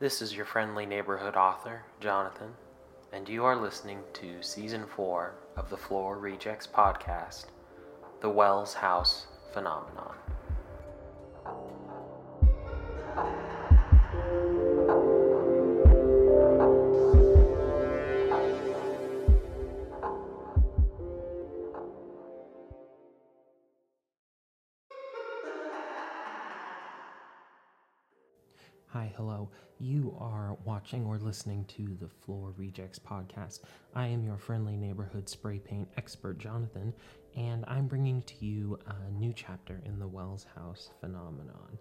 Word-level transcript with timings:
This 0.00 0.22
is 0.22 0.32
your 0.32 0.44
friendly 0.44 0.86
neighborhood 0.86 1.34
author, 1.34 1.82
Jonathan, 1.98 2.54
and 3.12 3.28
you 3.28 3.44
are 3.44 3.56
listening 3.56 3.98
to 4.12 4.40
Season 4.44 4.86
4 4.86 5.34
of 5.56 5.70
the 5.70 5.76
Floor 5.76 6.16
Rejects 6.16 6.68
podcast, 6.68 7.46
The 8.20 8.28
Wells 8.28 8.74
House 8.74 9.26
Phenomenon. 9.52 10.14
Watching 30.64 31.06
or 31.06 31.18
listening 31.18 31.64
to 31.76 31.96
the 32.00 32.08
Floor 32.08 32.52
Rejects 32.56 32.98
podcast. 32.98 33.60
I 33.94 34.06
am 34.06 34.24
your 34.24 34.36
friendly 34.36 34.76
neighborhood 34.76 35.28
spray 35.28 35.58
paint 35.58 35.88
expert, 35.96 36.38
Jonathan, 36.38 36.92
and 37.36 37.64
I'm 37.66 37.86
bringing 37.86 38.22
to 38.22 38.44
you 38.44 38.78
a 38.86 39.10
new 39.12 39.32
chapter 39.32 39.80
in 39.86 39.98
the 39.98 40.06
Wells 40.06 40.46
House 40.54 40.90
phenomenon. 41.00 41.78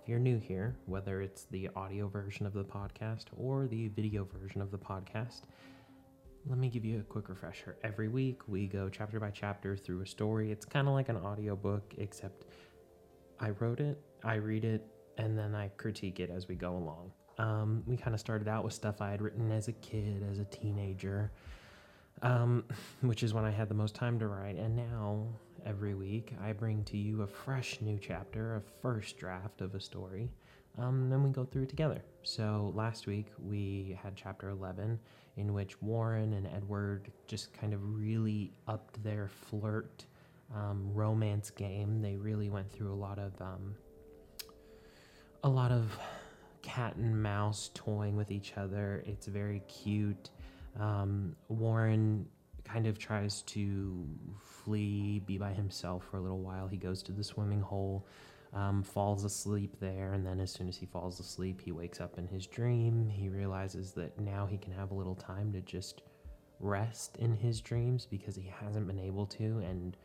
If 0.00 0.08
you're 0.08 0.18
new 0.18 0.38
here, 0.38 0.76
whether 0.86 1.20
it's 1.20 1.44
the 1.50 1.68
audio 1.76 2.08
version 2.08 2.46
of 2.46 2.54
the 2.54 2.64
podcast 2.64 3.24
or 3.36 3.66
the 3.66 3.88
video 3.88 4.24
version 4.24 4.62
of 4.62 4.70
the 4.70 4.78
podcast, 4.78 5.42
let 6.46 6.58
me 6.58 6.68
give 6.68 6.84
you 6.84 7.00
a 7.00 7.02
quick 7.02 7.28
refresher. 7.28 7.76
Every 7.82 8.08
week, 8.08 8.42
we 8.46 8.66
go 8.66 8.88
chapter 8.88 9.20
by 9.20 9.30
chapter 9.30 9.76
through 9.76 10.02
a 10.02 10.06
story. 10.06 10.50
It's 10.50 10.64
kind 10.64 10.88
of 10.88 10.94
like 10.94 11.08
an 11.08 11.16
audiobook, 11.16 11.94
except 11.98 12.46
I 13.38 13.50
wrote 13.50 13.80
it, 13.80 14.00
I 14.22 14.34
read 14.34 14.64
it, 14.64 14.86
and 15.18 15.36
then 15.38 15.54
I 15.54 15.68
critique 15.76 16.20
it 16.20 16.30
as 16.30 16.48
we 16.48 16.54
go 16.54 16.76
along. 16.76 17.12
Um, 17.38 17.82
we 17.86 17.96
kind 17.96 18.14
of 18.14 18.20
started 18.20 18.48
out 18.48 18.64
with 18.64 18.72
stuff 18.72 19.00
I 19.00 19.10
had 19.10 19.20
written 19.20 19.50
as 19.50 19.68
a 19.68 19.72
kid, 19.72 20.24
as 20.30 20.38
a 20.38 20.44
teenager, 20.44 21.32
um, 22.22 22.64
which 23.00 23.22
is 23.22 23.34
when 23.34 23.44
I 23.44 23.50
had 23.50 23.68
the 23.68 23.74
most 23.74 23.94
time 23.94 24.18
to 24.20 24.28
write. 24.28 24.56
And 24.56 24.76
now, 24.76 25.26
every 25.66 25.94
week, 25.94 26.34
I 26.42 26.52
bring 26.52 26.84
to 26.84 26.96
you 26.96 27.22
a 27.22 27.26
fresh 27.26 27.80
new 27.80 27.98
chapter, 28.00 28.56
a 28.56 28.62
first 28.82 29.18
draft 29.18 29.60
of 29.60 29.74
a 29.74 29.80
story. 29.80 30.30
Um, 30.78 31.08
then 31.08 31.22
we 31.22 31.30
go 31.30 31.44
through 31.44 31.62
it 31.62 31.68
together. 31.68 32.02
So 32.22 32.72
last 32.74 33.06
week 33.06 33.26
we 33.38 33.96
had 34.02 34.16
chapter 34.16 34.48
11, 34.48 34.98
in 35.36 35.52
which 35.52 35.80
Warren 35.80 36.32
and 36.32 36.46
Edward 36.48 37.12
just 37.26 37.52
kind 37.52 37.72
of 37.72 37.80
really 37.96 38.52
upped 38.66 39.02
their 39.02 39.28
flirt 39.28 40.04
um, 40.54 40.90
romance 40.92 41.50
game. 41.50 42.02
They 42.02 42.16
really 42.16 42.48
went 42.48 42.70
through 42.72 42.92
a 42.92 42.96
lot 42.96 43.18
of 43.18 43.40
um, 43.40 43.74
a 45.44 45.48
lot 45.48 45.70
of 45.70 45.96
cat 46.74 46.96
and 46.96 47.22
mouse 47.22 47.70
toying 47.74 48.16
with 48.16 48.30
each 48.30 48.54
other. 48.56 49.04
It's 49.06 49.26
very 49.26 49.60
cute. 49.68 50.30
Um, 50.78 51.36
Warren 51.48 52.26
kind 52.64 52.86
of 52.86 52.98
tries 52.98 53.42
to 53.42 54.04
flee, 54.42 55.20
be 55.20 55.38
by 55.38 55.52
himself 55.52 56.04
for 56.10 56.16
a 56.16 56.20
little 56.20 56.40
while. 56.40 56.66
He 56.66 56.76
goes 56.76 57.02
to 57.04 57.12
the 57.12 57.22
swimming 57.22 57.60
hole, 57.60 58.06
um, 58.52 58.82
falls 58.82 59.24
asleep 59.24 59.76
there, 59.78 60.14
and 60.14 60.26
then 60.26 60.40
as 60.40 60.50
soon 60.50 60.68
as 60.68 60.76
he 60.76 60.86
falls 60.86 61.20
asleep, 61.20 61.60
he 61.60 61.70
wakes 61.70 62.00
up 62.00 62.18
in 62.18 62.26
his 62.26 62.46
dream. 62.46 63.08
He 63.08 63.28
realizes 63.28 63.92
that 63.92 64.18
now 64.18 64.46
he 64.46 64.56
can 64.56 64.72
have 64.72 64.90
a 64.90 64.94
little 64.94 65.14
time 65.14 65.52
to 65.52 65.60
just 65.60 66.02
rest 66.58 67.16
in 67.18 67.36
his 67.36 67.60
dreams 67.60 68.04
because 68.04 68.34
he 68.34 68.52
hasn't 68.60 68.88
been 68.88 68.98
able 68.98 69.26
to. 69.26 69.62
And 69.64 69.96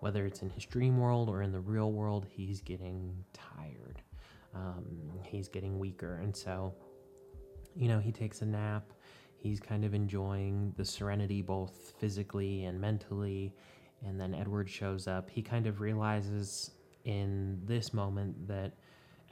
whether 0.00 0.26
it's 0.26 0.42
in 0.42 0.50
his 0.50 0.64
dream 0.64 0.98
world 0.98 1.28
or 1.28 1.42
in 1.42 1.52
the 1.52 1.60
real 1.60 1.92
world, 1.92 2.26
he's 2.28 2.60
getting 2.60 3.24
tired 3.32 4.02
um, 4.56 4.84
he's 5.22 5.48
getting 5.48 5.78
weaker. 5.78 6.16
And 6.22 6.34
so, 6.34 6.74
you 7.74 7.88
know, 7.88 7.98
he 7.98 8.10
takes 8.10 8.42
a 8.42 8.46
nap. 8.46 8.92
He's 9.36 9.60
kind 9.60 9.84
of 9.84 9.94
enjoying 9.94 10.72
the 10.76 10.84
serenity 10.84 11.42
both 11.42 11.94
physically 11.98 12.64
and 12.64 12.80
mentally. 12.80 13.54
And 14.04 14.18
then 14.20 14.34
Edward 14.34 14.68
shows 14.68 15.06
up. 15.06 15.28
He 15.28 15.42
kind 15.42 15.66
of 15.66 15.80
realizes 15.80 16.72
in 17.04 17.60
this 17.64 17.92
moment 17.92 18.48
that 18.48 18.72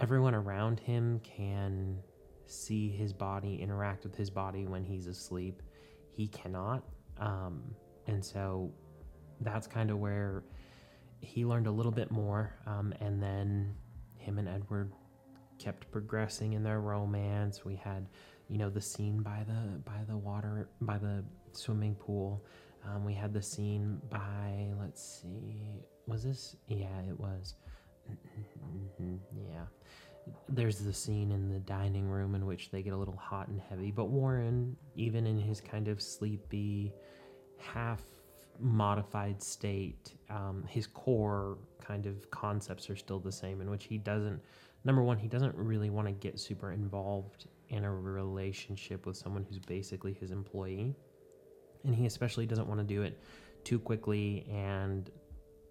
everyone 0.00 0.34
around 0.34 0.78
him 0.78 1.20
can 1.20 1.98
see 2.46 2.90
his 2.90 3.12
body, 3.12 3.60
interact 3.60 4.04
with 4.04 4.14
his 4.14 4.30
body 4.30 4.66
when 4.66 4.84
he's 4.84 5.06
asleep. 5.06 5.62
He 6.10 6.28
cannot. 6.28 6.84
Um, 7.18 7.62
and 8.06 8.24
so 8.24 8.72
that's 9.40 9.66
kind 9.66 9.90
of 9.90 9.98
where 9.98 10.44
he 11.20 11.44
learned 11.44 11.66
a 11.66 11.70
little 11.70 11.92
bit 11.92 12.10
more. 12.10 12.54
Um, 12.66 12.92
and 13.00 13.22
then 13.22 13.74
him 14.18 14.38
and 14.38 14.48
Edward 14.48 14.92
kept 15.58 15.90
progressing 15.90 16.52
in 16.54 16.62
their 16.62 16.80
romance. 16.80 17.64
We 17.64 17.76
had, 17.76 18.06
you 18.48 18.58
know, 18.58 18.70
the 18.70 18.80
scene 18.80 19.22
by 19.22 19.44
the 19.46 19.78
by 19.78 20.04
the 20.08 20.16
water 20.16 20.68
by 20.80 20.98
the 20.98 21.24
swimming 21.52 21.94
pool. 21.94 22.44
Um, 22.86 23.04
we 23.04 23.14
had 23.14 23.32
the 23.32 23.42
scene 23.42 24.00
by 24.10 24.68
let's 24.78 25.20
see, 25.22 25.80
was 26.06 26.24
this? 26.24 26.56
Yeah, 26.68 27.00
it 27.08 27.18
was. 27.18 27.54
yeah. 28.98 29.64
There's 30.48 30.78
the 30.78 30.92
scene 30.92 31.32
in 31.32 31.50
the 31.50 31.58
dining 31.60 32.08
room 32.08 32.34
in 32.34 32.46
which 32.46 32.70
they 32.70 32.82
get 32.82 32.94
a 32.94 32.96
little 32.96 33.16
hot 33.16 33.48
and 33.48 33.60
heavy, 33.60 33.90
but 33.90 34.06
Warren, 34.06 34.76
even 34.94 35.26
in 35.26 35.38
his 35.38 35.60
kind 35.60 35.86
of 35.88 36.00
sleepy, 36.00 36.94
half 37.58 38.02
modified 38.58 39.42
state, 39.42 40.14
um, 40.30 40.64
his 40.68 40.86
core 40.86 41.58
kind 41.82 42.06
of 42.06 42.30
concepts 42.30 42.88
are 42.88 42.96
still 42.96 43.18
the 43.18 43.32
same, 43.32 43.60
in 43.60 43.70
which 43.70 43.84
he 43.84 43.98
doesn't 43.98 44.40
number 44.84 45.02
one, 45.02 45.18
he 45.18 45.28
doesn't 45.28 45.54
really 45.56 45.90
want 45.90 46.06
to 46.06 46.12
get 46.12 46.38
super 46.38 46.72
involved 46.72 47.46
in 47.68 47.84
a 47.84 47.92
relationship 47.92 49.06
with 49.06 49.16
someone 49.16 49.44
who's 49.48 49.58
basically 49.58 50.12
his 50.12 50.30
employee. 50.30 50.94
And 51.84 51.94
he 51.94 52.06
especially 52.06 52.46
doesn't 52.46 52.68
want 52.68 52.80
to 52.80 52.84
do 52.84 53.02
it 53.02 53.20
too 53.64 53.78
quickly 53.78 54.46
and 54.50 55.10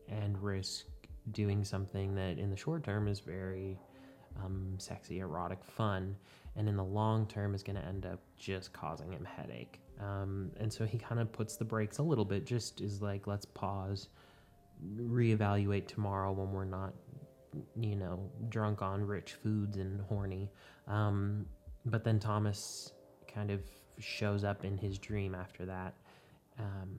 and 0.10 0.42
risk 0.42 0.86
doing 1.32 1.64
something 1.64 2.14
that 2.16 2.38
in 2.38 2.50
the 2.50 2.58
short 2.58 2.84
term 2.84 3.08
is 3.08 3.20
very 3.20 3.80
um, 4.44 4.74
sexy, 4.78 5.20
erotic, 5.20 5.64
fun, 5.64 6.16
and 6.56 6.68
in 6.68 6.76
the 6.76 6.84
long 6.84 7.26
term 7.28 7.56
is 7.56 7.64
going 7.64 7.76
to 7.76 7.86
end 7.86 8.06
up 8.06 8.20
just 8.38 8.74
causing 8.74 9.12
him 9.12 9.26
headache. 9.26 9.80
Um, 10.00 10.52
and 10.60 10.72
so 10.72 10.86
he 10.86 10.98
kind 10.98 11.22
of 11.22 11.32
puts 11.32 11.56
the 11.56 11.66
brakes 11.66 12.00
a 12.00 12.04
little 12.04 12.26
bit, 12.26 12.46
just 12.46 12.82
is 12.82 13.02
like, 13.02 13.28
let's 13.28 13.46
pause, 13.46 14.10
reevaluate 14.98 15.88
tomorrow 15.88 16.32
when 16.32 16.52
we're 16.52 16.66
not 16.66 16.94
you 17.80 17.96
know, 17.96 18.30
drunk 18.50 18.82
on 18.82 19.06
rich 19.06 19.34
foods 19.34 19.78
and 19.78 20.02
horny. 20.02 20.50
Um, 20.88 21.46
but 21.86 22.04
then 22.04 22.20
Thomas 22.20 22.92
kind 23.28 23.52
of 23.52 23.62
shows 24.00 24.44
up 24.44 24.66
in 24.66 24.78
his 24.78 24.98
dream 24.98 25.36
after 25.36 25.66
that 25.66 25.94
um, 26.60 26.98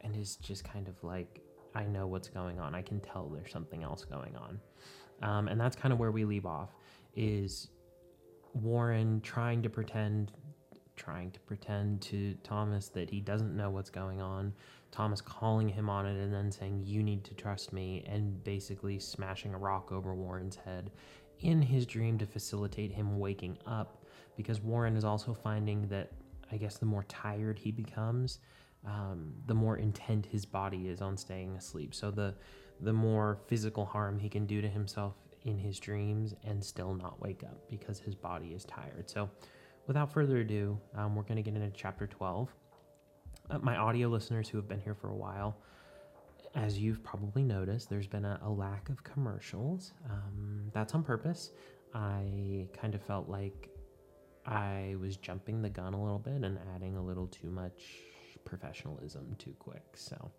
and 0.00 0.16
is 0.16 0.36
just 0.36 0.64
kind 0.64 0.88
of 0.88 1.02
like, 1.04 1.40
I 1.74 1.84
know 1.84 2.06
what's 2.06 2.28
going 2.28 2.58
on. 2.58 2.74
I 2.74 2.82
can 2.82 3.00
tell 3.00 3.28
there's 3.28 3.52
something 3.52 3.82
else 3.82 4.04
going 4.04 4.36
on. 4.36 4.60
Um, 5.22 5.48
and 5.48 5.60
that's 5.60 5.76
kind 5.76 5.92
of 5.92 5.98
where 5.98 6.10
we 6.10 6.24
leave 6.24 6.46
off 6.46 6.70
is 7.14 7.68
Warren 8.54 9.20
trying 9.20 9.62
to 9.62 9.70
pretend 9.70 10.32
trying 10.94 11.30
to 11.30 11.40
pretend 11.40 12.00
to 12.02 12.34
Thomas 12.44 12.88
that 12.88 13.08
he 13.08 13.20
doesn't 13.20 13.56
know 13.56 13.70
what's 13.70 13.90
going 13.90 14.20
on. 14.20 14.52
Thomas 14.92 15.20
calling 15.20 15.68
him 15.68 15.88
on 15.88 16.06
it 16.06 16.22
and 16.22 16.32
then 16.32 16.52
saying, 16.52 16.82
You 16.84 17.02
need 17.02 17.24
to 17.24 17.34
trust 17.34 17.72
me, 17.72 18.04
and 18.06 18.44
basically 18.44 18.98
smashing 18.98 19.54
a 19.54 19.58
rock 19.58 19.90
over 19.90 20.14
Warren's 20.14 20.56
head 20.56 20.92
in 21.40 21.60
his 21.60 21.86
dream 21.86 22.18
to 22.18 22.26
facilitate 22.26 22.92
him 22.92 23.18
waking 23.18 23.58
up 23.66 24.04
because 24.36 24.60
Warren 24.60 24.96
is 24.96 25.04
also 25.04 25.34
finding 25.34 25.88
that 25.88 26.12
I 26.52 26.56
guess 26.56 26.76
the 26.76 26.86
more 26.86 27.04
tired 27.04 27.58
he 27.58 27.72
becomes, 27.72 28.38
um, 28.86 29.32
the 29.46 29.54
more 29.54 29.78
intent 29.78 30.26
his 30.26 30.44
body 30.44 30.88
is 30.88 31.00
on 31.00 31.16
staying 31.16 31.56
asleep. 31.56 31.94
So 31.94 32.10
the 32.10 32.34
the 32.80 32.92
more 32.92 33.38
physical 33.46 33.86
harm 33.86 34.18
he 34.18 34.28
can 34.28 34.44
do 34.44 34.60
to 34.60 34.68
himself 34.68 35.14
in 35.44 35.56
his 35.56 35.78
dreams 35.78 36.34
and 36.44 36.62
still 36.62 36.94
not 36.94 37.20
wake 37.20 37.44
up 37.44 37.68
because 37.68 38.00
his 38.00 38.14
body 38.14 38.48
is 38.48 38.64
tired. 38.64 39.08
So 39.08 39.30
without 39.86 40.12
further 40.12 40.38
ado, 40.38 40.78
um, 40.96 41.14
we're 41.14 41.22
going 41.22 41.36
to 41.36 41.42
get 41.42 41.54
into 41.54 41.70
chapter 41.70 42.06
12. 42.06 42.52
Uh, 43.52 43.58
my 43.60 43.76
audio 43.76 44.08
listeners 44.08 44.48
who 44.48 44.56
have 44.56 44.66
been 44.66 44.80
here 44.80 44.94
for 44.94 45.10
a 45.10 45.14
while, 45.14 45.58
as 46.54 46.78
you've 46.78 47.02
probably 47.04 47.42
noticed, 47.42 47.90
there's 47.90 48.06
been 48.06 48.24
a, 48.24 48.40
a 48.44 48.48
lack 48.48 48.88
of 48.88 49.04
commercials. 49.04 49.92
Um, 50.08 50.70
that's 50.72 50.94
on 50.94 51.02
purpose. 51.02 51.50
I 51.94 52.66
kind 52.72 52.94
of 52.94 53.02
felt 53.02 53.28
like 53.28 53.68
I 54.46 54.96
was 54.98 55.18
jumping 55.18 55.60
the 55.60 55.68
gun 55.68 55.92
a 55.92 56.02
little 56.02 56.18
bit 56.18 56.44
and 56.44 56.58
adding 56.74 56.96
a 56.96 57.02
little 57.02 57.26
too 57.26 57.50
much 57.50 57.82
professionalism 58.44 59.36
too 59.38 59.54
quick. 59.58 59.84
So 59.94 60.30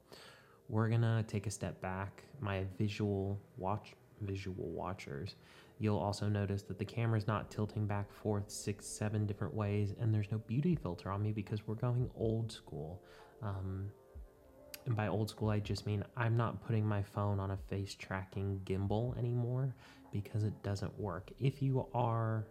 we're 0.68 0.90
gonna 0.90 1.24
take 1.28 1.46
a 1.46 1.52
step 1.52 1.80
back. 1.82 2.24
My 2.40 2.66
visual 2.80 3.40
watch 3.58 3.94
visual 4.22 4.70
watchers 4.70 5.36
You'll 5.80 6.00
also 6.00 6.28
notice 6.28 6.64
that 6.64 6.80
the 6.80 6.86
camera's 6.86 7.28
not 7.28 7.52
tilting 7.52 7.88
back 7.88 8.12
forth 8.12 8.50
six, 8.50 8.86
seven 8.86 9.26
different 9.26 9.54
ways, 9.54 9.94
and 10.00 10.14
there's 10.14 10.32
no 10.32 10.38
beauty 10.38 10.76
filter 10.76 11.12
on 11.12 11.22
me 11.22 11.32
because 11.32 11.68
we're 11.68 11.76
going 11.76 12.10
old 12.16 12.52
school. 12.52 13.04
Um, 13.42 13.90
and 14.86 14.96
by 14.96 15.08
old 15.08 15.30
school, 15.30 15.50
I 15.50 15.60
just 15.60 15.86
mean 15.86 16.04
I'm 16.18 16.36
not 16.38 16.66
putting 16.66 16.86
my 16.86 17.02
phone 17.02 17.40
on 17.40 17.52
a 17.52 17.58
face 17.58 17.96
tracking 17.96 18.62
gimbal 18.66 19.18
anymore 19.18 19.76
because 20.12 20.44
it 20.44 20.54
doesn't 20.64 20.98
work. 21.00 21.32
If 21.40 21.62
you 21.62 21.88
are 21.94 22.46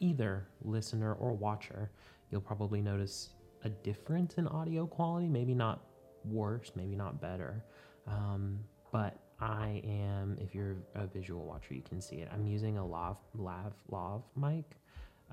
either 0.00 0.48
listener 0.62 1.14
or 1.14 1.32
watcher, 1.32 1.90
you'll 2.30 2.40
probably 2.40 2.82
notice 2.82 3.30
a 3.64 3.70
difference 3.70 4.34
in 4.34 4.46
audio 4.46 4.86
quality. 4.86 5.28
Maybe 5.28 5.54
not 5.54 5.84
worse, 6.24 6.72
maybe 6.76 6.96
not 6.96 7.20
better. 7.20 7.64
Um, 8.06 8.60
but 8.92 9.18
I 9.44 9.82
am, 9.84 10.38
if 10.40 10.54
you're 10.54 10.76
a 10.94 11.06
visual 11.06 11.44
watcher, 11.44 11.74
you 11.74 11.82
can 11.82 12.00
see 12.00 12.16
it. 12.16 12.28
I'm 12.32 12.46
using 12.46 12.78
a 12.78 12.86
lav, 12.86 13.18
lav, 13.36 13.74
lav 13.90 14.22
mic 14.34 14.64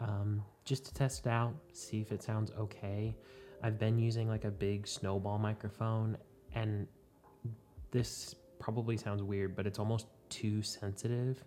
um, 0.01 0.43
just 0.65 0.85
to 0.87 0.93
test 0.93 1.25
it 1.25 1.29
out, 1.29 1.55
see 1.71 2.01
if 2.01 2.11
it 2.11 2.21
sounds 2.21 2.51
okay. 2.59 3.15
I've 3.63 3.79
been 3.79 3.97
using 3.97 4.27
like 4.27 4.43
a 4.43 4.51
big 4.51 4.85
snowball 4.85 5.37
microphone, 5.37 6.17
and 6.55 6.87
this 7.91 8.35
probably 8.59 8.97
sounds 8.97 9.23
weird, 9.23 9.55
but 9.55 9.65
it's 9.65 9.79
almost 9.79 10.07
too 10.27 10.61
sensitive. 10.61 11.41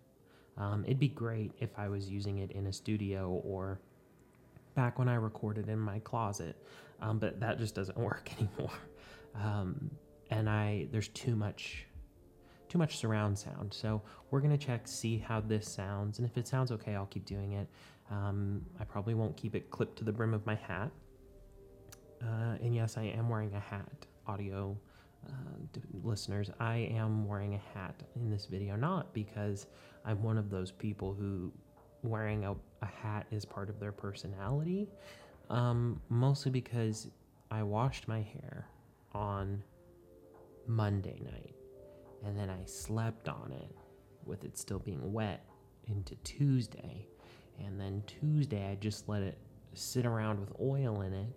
Um, 0.56 0.84
it'd 0.84 0.98
be 0.98 1.08
great 1.08 1.52
if 1.58 1.70
I 1.76 1.88
was 1.88 2.08
using 2.08 2.38
it 2.38 2.52
in 2.52 2.68
a 2.68 2.72
studio 2.72 3.42
or 3.44 3.78
back 4.74 4.98
when 4.98 5.08
I 5.08 5.16
recorded 5.16 5.68
in 5.68 5.78
my 5.78 5.98
closet, 5.98 6.56
um, 7.02 7.18
but 7.18 7.40
that 7.40 7.58
just 7.58 7.74
doesn't 7.74 7.98
work 8.10 8.30
anymore. 8.38 8.78
Um, 9.34 9.90
and 10.30 10.48
I 10.48 10.86
there's 10.90 11.08
too 11.08 11.36
much 11.36 11.86
too 12.68 12.78
much 12.78 12.98
surround 12.98 13.38
sound. 13.38 13.72
So 13.72 14.02
we're 14.30 14.40
gonna 14.40 14.58
check, 14.58 14.86
see 14.88 15.18
how 15.18 15.40
this 15.40 15.72
sounds, 15.72 16.18
and 16.18 16.28
if 16.28 16.36
it 16.36 16.48
sounds 16.48 16.70
okay, 16.72 16.94
I'll 16.94 17.06
keep 17.06 17.24
doing 17.24 17.52
it. 17.52 17.68
Um, 18.10 18.64
I 18.78 18.84
probably 18.84 19.14
won't 19.14 19.36
keep 19.36 19.54
it 19.54 19.70
clipped 19.70 19.98
to 19.98 20.04
the 20.04 20.12
brim 20.12 20.34
of 20.34 20.44
my 20.46 20.54
hat. 20.54 20.90
Uh, 22.22 22.56
and 22.62 22.74
yes, 22.74 22.96
I 22.96 23.04
am 23.04 23.28
wearing 23.28 23.52
a 23.54 23.60
hat, 23.60 24.06
audio 24.26 24.76
uh, 25.26 25.80
listeners. 26.02 26.50
I 26.60 26.76
am 26.94 27.26
wearing 27.26 27.54
a 27.54 27.78
hat 27.78 28.02
in 28.16 28.30
this 28.30 28.46
video, 28.46 28.76
not 28.76 29.12
because 29.14 29.66
I'm 30.04 30.22
one 30.22 30.38
of 30.38 30.50
those 30.50 30.70
people 30.70 31.14
who 31.14 31.52
wearing 32.02 32.44
a, 32.44 32.52
a 32.82 32.86
hat 32.86 33.26
is 33.30 33.44
part 33.44 33.70
of 33.70 33.80
their 33.80 33.92
personality, 33.92 34.88
um, 35.50 36.00
mostly 36.08 36.50
because 36.50 37.08
I 37.50 37.62
washed 37.62 38.08
my 38.08 38.20
hair 38.20 38.68
on 39.12 39.62
Monday 40.66 41.20
night 41.24 41.54
and 42.26 42.38
then 42.38 42.50
I 42.50 42.64
slept 42.64 43.28
on 43.28 43.52
it 43.52 43.76
with 44.24 44.44
it 44.44 44.56
still 44.56 44.78
being 44.78 45.12
wet 45.12 45.44
into 45.86 46.14
Tuesday. 46.16 47.06
And 47.64 47.80
then 47.80 48.02
Tuesday, 48.06 48.70
I 48.70 48.74
just 48.76 49.08
let 49.08 49.22
it 49.22 49.38
sit 49.74 50.06
around 50.06 50.40
with 50.40 50.52
oil 50.60 51.02
in 51.02 51.12
it. 51.12 51.28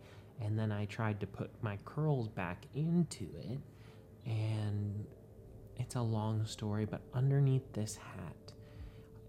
And 0.41 0.57
then 0.57 0.71
I 0.71 0.85
tried 0.85 1.19
to 1.19 1.27
put 1.27 1.51
my 1.61 1.77
curls 1.85 2.27
back 2.27 2.65
into 2.75 3.25
it. 3.35 3.59
And 4.25 5.05
it's 5.77 5.95
a 5.95 6.01
long 6.01 6.45
story, 6.45 6.85
but 6.85 7.01
underneath 7.13 7.71
this 7.73 7.95
hat 7.95 8.53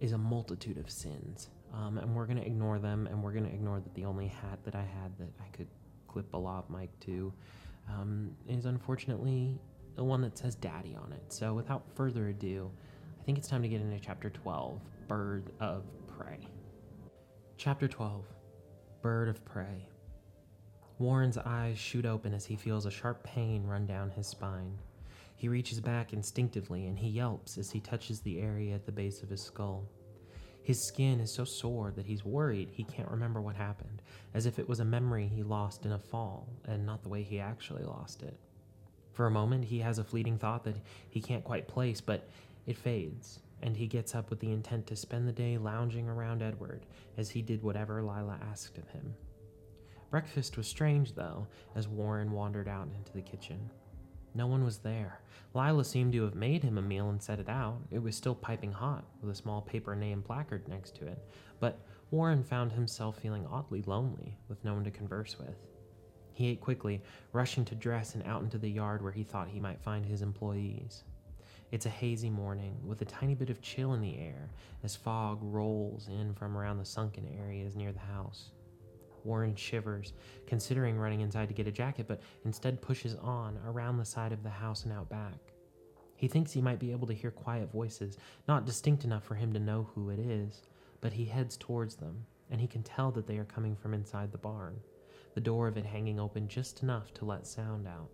is 0.00 0.12
a 0.12 0.18
multitude 0.18 0.78
of 0.78 0.90
sins. 0.90 1.50
Um, 1.74 1.98
and 1.98 2.14
we're 2.14 2.26
going 2.26 2.38
to 2.38 2.46
ignore 2.46 2.78
them, 2.78 3.06
and 3.06 3.22
we're 3.22 3.32
going 3.32 3.44
to 3.44 3.52
ignore 3.52 3.80
that 3.80 3.94
the 3.94 4.04
only 4.04 4.28
hat 4.28 4.58
that 4.64 4.74
I 4.74 4.82
had 4.82 5.16
that 5.18 5.28
I 5.40 5.48
could 5.54 5.68
clip 6.06 6.32
a 6.32 6.38
lav 6.38 6.70
mic 6.70 6.88
to 7.00 7.32
um, 7.88 8.30
is 8.48 8.64
unfortunately 8.64 9.60
the 9.98 10.04
one 10.04 10.20
that 10.20 10.38
says 10.38 10.54
daddy 10.54 10.94
on 10.94 11.12
it. 11.12 11.24
So 11.32 11.52
without 11.54 11.82
further 11.96 12.28
ado, 12.28 12.70
I 13.20 13.24
think 13.24 13.36
it's 13.36 13.48
time 13.48 13.62
to 13.62 13.68
get 13.68 13.80
into 13.80 13.98
chapter 13.98 14.30
12 14.30 14.80
Bird 15.08 15.50
of 15.58 15.82
Prey. 16.06 16.38
Chapter 17.56 17.88
12 17.88 18.24
Bird 19.02 19.28
of 19.28 19.44
Prey. 19.44 19.88
Warren's 21.00 21.36
eyes 21.36 21.78
shoot 21.78 22.06
open 22.06 22.32
as 22.32 22.46
he 22.46 22.54
feels 22.54 22.86
a 22.86 22.92
sharp 22.92 23.24
pain 23.24 23.66
run 23.66 23.86
down 23.86 24.10
his 24.10 24.28
spine. 24.28 24.78
He 25.34 25.48
reaches 25.48 25.80
back 25.80 26.12
instinctively 26.12 26.86
and 26.86 26.96
he 26.96 27.08
yelps 27.08 27.58
as 27.58 27.72
he 27.72 27.80
touches 27.80 28.20
the 28.20 28.40
area 28.40 28.76
at 28.76 28.86
the 28.86 28.92
base 28.92 29.24
of 29.24 29.30
his 29.30 29.42
skull. 29.42 29.88
His 30.62 30.80
skin 30.80 31.18
is 31.18 31.32
so 31.32 31.42
sore 31.42 31.90
that 31.96 32.06
he's 32.06 32.24
worried 32.24 32.68
he 32.70 32.84
can't 32.84 33.10
remember 33.10 33.40
what 33.40 33.56
happened, 33.56 34.00
as 34.32 34.46
if 34.46 34.60
it 34.60 34.68
was 34.68 34.78
a 34.78 34.84
memory 34.84 35.26
he 35.26 35.42
lost 35.42 35.86
in 35.86 35.90
a 35.90 35.98
fall 35.98 36.46
and 36.66 36.86
not 36.86 37.02
the 37.02 37.08
way 37.08 37.24
he 37.24 37.40
actually 37.40 37.82
lost 37.82 38.22
it. 38.22 38.38
For 39.18 39.26
a 39.26 39.32
moment, 39.32 39.64
he 39.64 39.80
has 39.80 39.98
a 39.98 40.04
fleeting 40.04 40.38
thought 40.38 40.62
that 40.62 40.76
he 41.10 41.20
can't 41.20 41.42
quite 41.42 41.66
place, 41.66 42.00
but 42.00 42.28
it 42.68 42.76
fades, 42.76 43.40
and 43.62 43.76
he 43.76 43.88
gets 43.88 44.14
up 44.14 44.30
with 44.30 44.38
the 44.38 44.52
intent 44.52 44.86
to 44.86 44.94
spend 44.94 45.26
the 45.26 45.32
day 45.32 45.58
lounging 45.58 46.08
around 46.08 46.40
Edward 46.40 46.86
as 47.16 47.28
he 47.28 47.42
did 47.42 47.60
whatever 47.60 48.00
Lila 48.00 48.38
asked 48.48 48.78
of 48.78 48.88
him. 48.90 49.12
Breakfast 50.12 50.56
was 50.56 50.68
strange, 50.68 51.16
though, 51.16 51.48
as 51.74 51.88
Warren 51.88 52.30
wandered 52.30 52.68
out 52.68 52.86
into 52.96 53.12
the 53.12 53.20
kitchen. 53.20 53.58
No 54.36 54.46
one 54.46 54.62
was 54.62 54.78
there. 54.78 55.18
Lila 55.52 55.84
seemed 55.84 56.12
to 56.12 56.22
have 56.22 56.36
made 56.36 56.62
him 56.62 56.78
a 56.78 56.82
meal 56.82 57.10
and 57.10 57.20
set 57.20 57.40
it 57.40 57.48
out. 57.48 57.80
It 57.90 58.00
was 58.00 58.14
still 58.14 58.36
piping 58.36 58.70
hot, 58.70 59.04
with 59.20 59.32
a 59.32 59.34
small 59.34 59.62
paper 59.62 59.96
name 59.96 60.22
placard 60.22 60.68
next 60.68 60.94
to 60.94 61.08
it, 61.08 61.18
but 61.58 61.80
Warren 62.12 62.44
found 62.44 62.70
himself 62.70 63.18
feeling 63.18 63.48
oddly 63.50 63.82
lonely, 63.82 64.38
with 64.48 64.64
no 64.64 64.74
one 64.74 64.84
to 64.84 64.92
converse 64.92 65.36
with. 65.40 65.56
He 66.38 66.46
ate 66.46 66.60
quickly, 66.60 67.02
rushing 67.32 67.64
to 67.64 67.74
dress 67.74 68.14
and 68.14 68.22
out 68.22 68.44
into 68.44 68.58
the 68.58 68.70
yard 68.70 69.02
where 69.02 69.10
he 69.10 69.24
thought 69.24 69.48
he 69.48 69.58
might 69.58 69.82
find 69.82 70.06
his 70.06 70.22
employees. 70.22 71.02
It's 71.72 71.86
a 71.86 71.90
hazy 71.90 72.30
morning, 72.30 72.76
with 72.86 73.02
a 73.02 73.06
tiny 73.06 73.34
bit 73.34 73.50
of 73.50 73.60
chill 73.60 73.94
in 73.94 74.00
the 74.00 74.16
air 74.20 74.48
as 74.84 74.94
fog 74.94 75.40
rolls 75.42 76.06
in 76.06 76.32
from 76.34 76.56
around 76.56 76.78
the 76.78 76.84
sunken 76.84 77.26
areas 77.36 77.74
near 77.74 77.90
the 77.90 77.98
house. 77.98 78.52
Warren 79.24 79.56
shivers, 79.56 80.12
considering 80.46 80.96
running 80.96 81.22
inside 81.22 81.48
to 81.48 81.54
get 81.54 81.66
a 81.66 81.72
jacket, 81.72 82.06
but 82.06 82.20
instead 82.44 82.80
pushes 82.80 83.16
on 83.16 83.58
around 83.66 83.96
the 83.96 84.04
side 84.04 84.30
of 84.30 84.44
the 84.44 84.48
house 84.48 84.84
and 84.84 84.92
out 84.92 85.08
back. 85.08 85.40
He 86.14 86.28
thinks 86.28 86.52
he 86.52 86.62
might 86.62 86.78
be 86.78 86.92
able 86.92 87.08
to 87.08 87.14
hear 87.14 87.32
quiet 87.32 87.72
voices, 87.72 88.16
not 88.46 88.64
distinct 88.64 89.02
enough 89.02 89.24
for 89.24 89.34
him 89.34 89.52
to 89.54 89.58
know 89.58 89.88
who 89.92 90.10
it 90.10 90.20
is, 90.20 90.62
but 91.00 91.14
he 91.14 91.24
heads 91.24 91.56
towards 91.56 91.96
them, 91.96 92.26
and 92.48 92.60
he 92.60 92.68
can 92.68 92.84
tell 92.84 93.10
that 93.10 93.26
they 93.26 93.38
are 93.38 93.44
coming 93.44 93.74
from 93.74 93.92
inside 93.92 94.30
the 94.30 94.38
barn 94.38 94.78
the 95.38 95.44
door 95.44 95.68
of 95.68 95.76
it 95.76 95.86
hanging 95.86 96.18
open 96.18 96.48
just 96.48 96.82
enough 96.82 97.14
to 97.14 97.24
let 97.24 97.46
sound 97.46 97.86
out. 97.86 98.10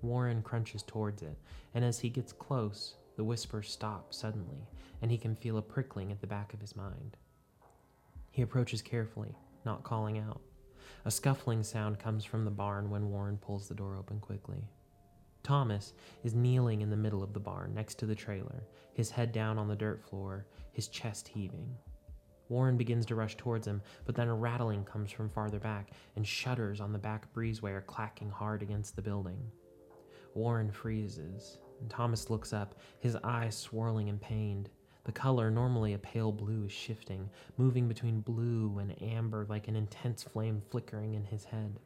Warren 0.00 0.42
crunches 0.42 0.84
towards 0.84 1.22
it, 1.22 1.36
and 1.74 1.84
as 1.84 1.98
he 1.98 2.08
gets 2.08 2.32
close, 2.32 2.94
the 3.16 3.24
whisper 3.24 3.64
stops 3.64 4.18
suddenly, 4.18 4.68
and 5.02 5.10
he 5.10 5.18
can 5.18 5.34
feel 5.34 5.58
a 5.58 5.62
prickling 5.62 6.12
at 6.12 6.20
the 6.20 6.26
back 6.28 6.54
of 6.54 6.60
his 6.60 6.76
mind. 6.76 7.16
He 8.30 8.42
approaches 8.42 8.80
carefully, 8.80 9.34
not 9.64 9.82
calling 9.82 10.18
out. 10.18 10.40
A 11.04 11.10
scuffling 11.10 11.64
sound 11.64 11.98
comes 11.98 12.24
from 12.24 12.44
the 12.44 12.50
barn 12.52 12.90
when 12.90 13.10
Warren 13.10 13.38
pulls 13.38 13.66
the 13.66 13.74
door 13.74 13.96
open 13.96 14.20
quickly. 14.20 14.68
Thomas 15.42 15.94
is 16.22 16.32
kneeling 16.32 16.80
in 16.80 16.90
the 16.90 16.96
middle 16.96 17.24
of 17.24 17.32
the 17.32 17.40
barn 17.40 17.74
next 17.74 17.96
to 17.96 18.06
the 18.06 18.14
trailer, 18.14 18.62
his 18.94 19.10
head 19.10 19.32
down 19.32 19.58
on 19.58 19.66
the 19.66 19.74
dirt 19.74 20.00
floor, 20.00 20.46
his 20.70 20.86
chest 20.86 21.26
heaving. 21.26 21.74
Warren 22.48 22.76
begins 22.76 23.06
to 23.06 23.14
rush 23.14 23.36
towards 23.36 23.66
him, 23.66 23.82
but 24.04 24.14
then 24.14 24.28
a 24.28 24.34
rattling 24.34 24.84
comes 24.84 25.10
from 25.10 25.28
farther 25.28 25.58
back, 25.58 25.90
and 26.14 26.26
shutters 26.26 26.80
on 26.80 26.92
the 26.92 26.98
back 26.98 27.32
breezeway 27.32 27.72
are 27.72 27.82
clacking 27.82 28.30
hard 28.30 28.62
against 28.62 28.94
the 28.94 29.02
building. 29.02 29.50
Warren 30.34 30.70
freezes, 30.70 31.58
and 31.80 31.90
Thomas 31.90 32.30
looks 32.30 32.52
up, 32.52 32.74
his 33.00 33.16
eyes 33.24 33.56
swirling 33.56 34.08
and 34.08 34.20
pained. 34.20 34.70
The 35.04 35.12
color, 35.12 35.50
normally 35.50 35.94
a 35.94 35.98
pale 35.98 36.32
blue, 36.32 36.64
is 36.64 36.72
shifting, 36.72 37.30
moving 37.56 37.88
between 37.88 38.20
blue 38.20 38.78
and 38.80 39.00
amber 39.02 39.46
like 39.48 39.68
an 39.68 39.76
intense 39.76 40.22
flame 40.22 40.62
flickering 40.70 41.14
in 41.14 41.24
his 41.24 41.44
head. 41.44 41.78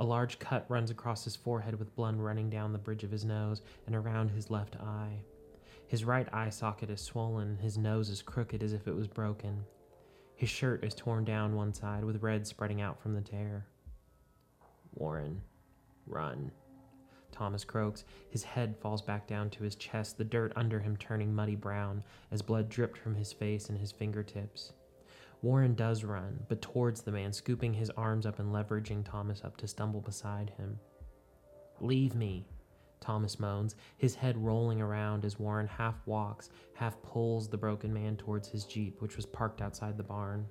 A 0.00 0.04
large 0.04 0.40
cut 0.40 0.66
runs 0.68 0.90
across 0.90 1.22
his 1.22 1.36
forehead 1.36 1.78
with 1.78 1.94
blood 1.94 2.16
running 2.16 2.50
down 2.50 2.72
the 2.72 2.78
bridge 2.78 3.04
of 3.04 3.12
his 3.12 3.24
nose 3.24 3.62
and 3.86 3.94
around 3.94 4.30
his 4.30 4.50
left 4.50 4.76
eye. 4.76 5.20
His 5.86 6.04
right 6.04 6.28
eye 6.32 6.50
socket 6.50 6.90
is 6.90 7.00
swollen, 7.00 7.58
his 7.58 7.78
nose 7.78 8.08
is 8.08 8.22
crooked 8.22 8.62
as 8.62 8.72
if 8.72 8.88
it 8.88 8.94
was 8.94 9.06
broken. 9.06 9.64
His 10.34 10.48
shirt 10.48 10.82
is 10.84 10.94
torn 10.94 11.24
down 11.24 11.54
one 11.54 11.72
side 11.72 12.04
with 12.04 12.22
red 12.22 12.46
spreading 12.46 12.80
out 12.80 13.00
from 13.00 13.14
the 13.14 13.20
tear. 13.20 13.66
Warren, 14.94 15.40
run. 16.06 16.50
Thomas 17.30 17.64
croaks. 17.64 18.04
His 18.30 18.44
head 18.44 18.76
falls 18.80 19.02
back 19.02 19.26
down 19.26 19.50
to 19.50 19.64
his 19.64 19.74
chest, 19.74 20.18
the 20.18 20.24
dirt 20.24 20.52
under 20.56 20.78
him 20.78 20.96
turning 20.96 21.34
muddy 21.34 21.56
brown 21.56 22.02
as 22.30 22.42
blood 22.42 22.68
dripped 22.68 22.96
from 22.96 23.14
his 23.14 23.32
face 23.32 23.68
and 23.68 23.78
his 23.78 23.92
fingertips. 23.92 24.72
Warren 25.42 25.74
does 25.74 26.04
run, 26.04 26.42
but 26.48 26.62
towards 26.62 27.02
the 27.02 27.12
man, 27.12 27.32
scooping 27.32 27.74
his 27.74 27.90
arms 27.90 28.24
up 28.24 28.38
and 28.38 28.52
leveraging 28.52 29.04
Thomas 29.04 29.44
up 29.44 29.56
to 29.58 29.68
stumble 29.68 30.00
beside 30.00 30.50
him. 30.56 30.78
Leave 31.80 32.14
me, 32.14 32.46
Thomas 33.04 33.38
moans, 33.38 33.76
his 33.98 34.14
head 34.14 34.36
rolling 34.38 34.80
around 34.80 35.26
as 35.26 35.38
Warren 35.38 35.66
half 35.66 35.94
walks, 36.06 36.48
half 36.72 37.00
pulls 37.02 37.48
the 37.48 37.58
broken 37.58 37.92
man 37.92 38.16
towards 38.16 38.48
his 38.48 38.64
Jeep, 38.64 39.02
which 39.02 39.16
was 39.16 39.26
parked 39.26 39.60
outside 39.60 39.98
the 39.98 40.02
barn. 40.02 40.46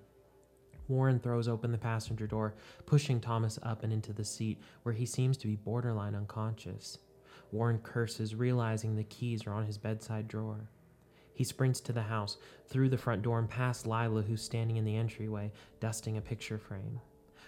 Warren 0.88 1.19
throws 1.19 1.48
open 1.48 1.72
the 1.72 1.77
passenger 1.79 2.27
door, 2.27 2.53
pushing 2.86 3.19
Thomas 3.19 3.57
up 3.63 3.83
and 3.83 3.91
into 3.91 4.13
the 4.13 4.24
seat, 4.24 4.62
where 4.83 4.93
he 4.93 5.05
seems 5.07 5.36
to 5.38 5.48
be 5.48 5.55
borderline 5.55 6.13
unconscious. 6.13 7.00
Warren 7.51 7.79
curses, 7.79 8.36
realizing 8.36 8.95
the 8.95 9.03
keys 9.05 9.48
are 9.48 9.53
on 9.53 9.65
his 9.65 9.79
bedside 9.79 10.27
drawer. 10.27 10.69
He 11.33 11.43
sprints 11.43 11.79
to 11.81 11.93
the 11.93 12.03
house, 12.03 12.38
through 12.67 12.89
the 12.89 12.98
front 12.98 13.24
door, 13.24 13.39
and 13.39 13.50
past 13.50 13.88
Lila, 13.88 14.22
who's 14.22 14.43
standing 14.43 14.77
in 14.77 14.86
the 14.86 14.95
entryway, 14.95 15.51
dusting 15.79 16.17
a 16.17 16.22
picture 16.22 16.60
frame. 16.60 17.00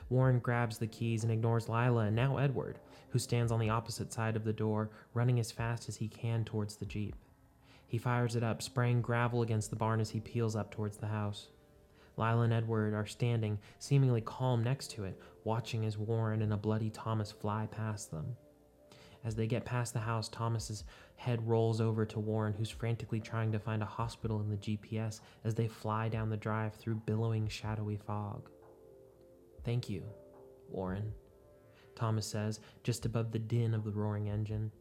Warren 0.09 0.39
grabs 0.39 0.77
the 0.77 0.87
keys 0.87 1.23
and 1.23 1.31
ignores 1.31 1.67
Lila 1.67 2.05
and 2.05 2.15
now 2.15 2.37
Edward, 2.37 2.79
who 3.09 3.19
stands 3.19 3.51
on 3.51 3.59
the 3.59 3.69
opposite 3.69 4.13
side 4.13 4.35
of 4.35 4.43
the 4.43 4.53
door, 4.53 4.91
running 5.13 5.39
as 5.39 5.51
fast 5.51 5.89
as 5.89 5.97
he 5.97 6.07
can 6.07 6.45
towards 6.45 6.75
the 6.75 6.85
Jeep. 6.85 7.15
He 7.87 7.97
fires 7.97 8.35
it 8.35 8.43
up, 8.43 8.61
spraying 8.61 9.01
gravel 9.01 9.41
against 9.41 9.69
the 9.69 9.75
barn 9.75 9.99
as 9.99 10.09
he 10.09 10.19
peels 10.19 10.55
up 10.55 10.71
towards 10.71 10.97
the 10.97 11.07
house. 11.07 11.47
Lila 12.17 12.41
and 12.41 12.53
Edward 12.53 12.93
are 12.93 13.05
standing, 13.05 13.59
seemingly 13.79 14.21
calm 14.21 14.63
next 14.63 14.91
to 14.91 15.05
it, 15.05 15.19
watching 15.43 15.85
as 15.85 15.97
Warren 15.97 16.41
and 16.41 16.53
a 16.53 16.57
bloody 16.57 16.89
Thomas 16.89 17.31
fly 17.31 17.67
past 17.71 18.11
them. 18.11 18.35
As 19.23 19.35
they 19.35 19.47
get 19.47 19.65
past 19.65 19.93
the 19.93 19.99
house, 19.99 20.29
Thomas's 20.29 20.83
head 21.15 21.45
rolls 21.47 21.81
over 21.81 22.05
to 22.05 22.19
Warren, 22.19 22.53
who's 22.53 22.69
frantically 22.69 23.19
trying 23.19 23.51
to 23.51 23.59
find 23.59 23.81
a 23.81 23.87
hospital 23.87 24.39
in 24.39 24.49
the 24.49 24.57
GPS 24.57 25.21
as 25.43 25.55
they 25.55 25.67
fly 25.67 26.09
down 26.09 26.29
the 26.29 26.37
drive 26.37 26.75
through 26.75 27.01
billowing, 27.05 27.47
shadowy 27.47 27.97
fog. 27.97 28.49
Thank 29.65 29.89
you, 29.89 30.03
Warren, 30.69 31.11
Thomas 31.95 32.27
says, 32.27 32.59
just 32.83 33.05
above 33.05 33.31
the 33.31 33.39
din 33.39 33.73
of 33.73 33.83
the 33.83 33.91
roaring 33.91 34.29
engine. 34.29 34.71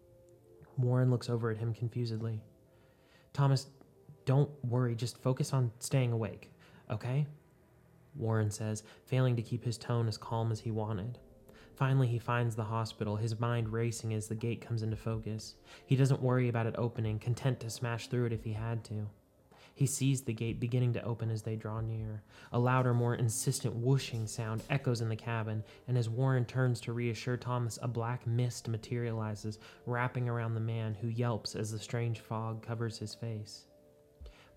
Warren 0.77 1.11
looks 1.11 1.31
over 1.31 1.51
at 1.51 1.57
him 1.57 1.73
confusedly. 1.73 2.43
Thomas, 3.33 3.69
don't 4.27 4.51
worry, 4.63 4.95
just 4.95 5.23
focus 5.23 5.55
on 5.55 5.73
staying 5.79 6.13
awake, 6.13 6.53
okay? 6.91 7.27
Warren 8.15 8.51
says, 8.51 8.83
failing 9.07 9.37
to 9.37 9.43
keep 9.43 9.65
his 9.65 9.79
tone 9.79 10.07
as 10.07 10.19
calm 10.19 10.53
as 10.53 10.61
he 10.61 10.71
wanted. 10.71 11.19
Finally, 11.77 12.07
he 12.07 12.19
finds 12.19 12.55
the 12.55 12.63
hospital, 12.63 13.17
his 13.17 13.41
mind 13.41 13.71
racing 13.71 14.13
as 14.13 14.29
the 14.29 14.35
gate 14.35 14.61
comes 14.61 14.83
into 14.83 14.97
focus. 14.97 15.55
He 15.87 15.97
doesn't 15.97 16.23
worry 16.23 16.49
about 16.49 16.67
it 16.67 16.75
opening, 16.77 17.19
content 17.19 17.59
to 17.61 17.71
smash 17.71 18.09
through 18.09 18.27
it 18.27 18.33
if 18.33 18.45
he 18.45 18.53
had 18.53 18.85
to. 18.85 19.09
He 19.75 19.87
sees 19.87 20.23
the 20.23 20.33
gate 20.33 20.61
beginning 20.61 20.93
to 20.93 21.03
open 21.03 21.31
as 21.31 21.43
they 21.43 21.57
draw 21.57 21.81
near. 21.81 22.23
A 22.53 22.59
louder, 22.59 22.95
more 22.95 23.17
insistent 23.17 23.75
whooshing 23.75 24.29
sound 24.29 24.63
echoes 24.71 25.01
in 25.01 25.09
the 25.09 25.17
cabin, 25.17 25.65
and 25.89 25.99
as 25.99 26.09
Warren 26.09 26.45
turns 26.45 26.81
to 26.83 26.93
reassure 26.93 27.37
Thomas, 27.37 27.79
a 27.83 27.89
black 27.89 28.25
mist 28.25 28.69
materializes, 28.69 29.59
wrapping 29.85 30.29
around 30.29 30.55
the 30.55 30.61
man, 30.61 30.95
who 30.95 31.09
yelps 31.09 31.57
as 31.57 31.73
the 31.73 31.79
strange 31.79 32.21
fog 32.21 32.63
covers 32.63 32.99
his 32.99 33.17
face. 33.17 33.67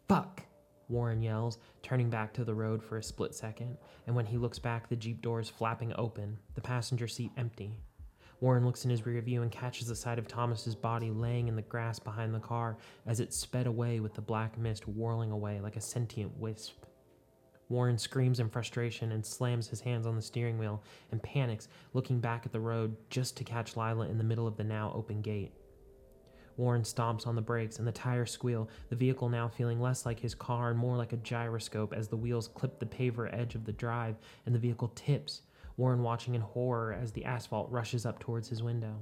Fuck! 0.07 0.43
Warren 0.87 1.21
yells, 1.21 1.57
turning 1.81 2.09
back 2.09 2.31
to 2.33 2.45
the 2.45 2.55
road 2.55 2.83
for 2.83 2.97
a 2.97 3.03
split 3.03 3.33
second, 3.33 3.77
and 4.05 4.15
when 4.15 4.25
he 4.27 4.37
looks 4.37 4.59
back, 4.59 4.87
the 4.87 4.95
Jeep 4.95 5.21
doors 5.21 5.49
flapping 5.49 5.93
open, 5.97 6.37
the 6.53 6.61
passenger 6.61 7.07
seat 7.07 7.31
empty. 7.35 7.81
Warren 8.39 8.65
looks 8.65 8.85
in 8.85 8.91
his 8.91 9.05
rear 9.05 9.19
view 9.21 9.41
and 9.41 9.51
catches 9.51 9.87
the 9.87 9.95
sight 9.95 10.19
of 10.19 10.27
Thomas's 10.27 10.75
body 10.75 11.09
laying 11.09 11.47
in 11.47 11.55
the 11.55 11.63
grass 11.63 11.97
behind 11.97 12.35
the 12.35 12.39
car 12.39 12.77
as 13.07 13.19
it 13.19 13.33
sped 13.33 13.65
away 13.65 13.99
with 13.99 14.13
the 14.13 14.21
black 14.21 14.57
mist 14.59 14.87
whirling 14.87 15.31
away 15.31 15.59
like 15.59 15.75
a 15.75 15.81
sentient 15.81 16.37
wisp. 16.37 16.85
Warren 17.69 17.97
screams 17.97 18.39
in 18.39 18.49
frustration 18.49 19.11
and 19.11 19.25
slams 19.25 19.67
his 19.67 19.81
hands 19.81 20.05
on 20.05 20.15
the 20.15 20.21
steering 20.21 20.57
wheel 20.57 20.83
and 21.11 21.21
panics, 21.21 21.67
looking 21.93 22.19
back 22.19 22.45
at 22.45 22.51
the 22.51 22.59
road 22.59 22.95
just 23.09 23.35
to 23.37 23.43
catch 23.43 23.75
Lila 23.75 24.07
in 24.07 24.17
the 24.17 24.23
middle 24.23 24.47
of 24.47 24.55
the 24.55 24.63
now 24.63 24.91
open 24.95 25.21
gate. 25.21 25.51
Warren 26.55 26.83
stomps 26.83 27.27
on 27.27 27.35
the 27.35 27.41
brakes 27.41 27.77
and 27.77 27.87
the 27.87 27.91
tires 27.91 28.31
squeal, 28.31 28.69
the 28.89 28.95
vehicle 28.95 29.29
now 29.29 29.47
feeling 29.47 29.81
less 29.81 30.05
like 30.05 30.19
his 30.19 30.33
car 30.33 30.69
and 30.69 30.79
more 30.79 30.95
like 30.95 31.13
a 31.13 31.17
gyroscope 31.17 31.93
as 31.93 32.07
the 32.07 32.17
wheels 32.17 32.47
clip 32.47 32.79
the 32.79 32.85
paver 32.85 33.31
edge 33.33 33.53
of 33.53 33.65
the 33.65 33.73
drive 33.73 34.15
and 34.45 34.55
the 34.55 34.59
vehicle 34.59 34.91
tips, 34.95 35.41
Warren 35.77 36.03
watching 36.03 36.35
in 36.35 36.41
horror 36.41 36.93
as 36.93 37.11
the 37.11 37.25
asphalt 37.25 37.71
rushes 37.71 38.05
up 38.05 38.19
towards 38.19 38.49
his 38.49 38.63
window. 38.63 38.99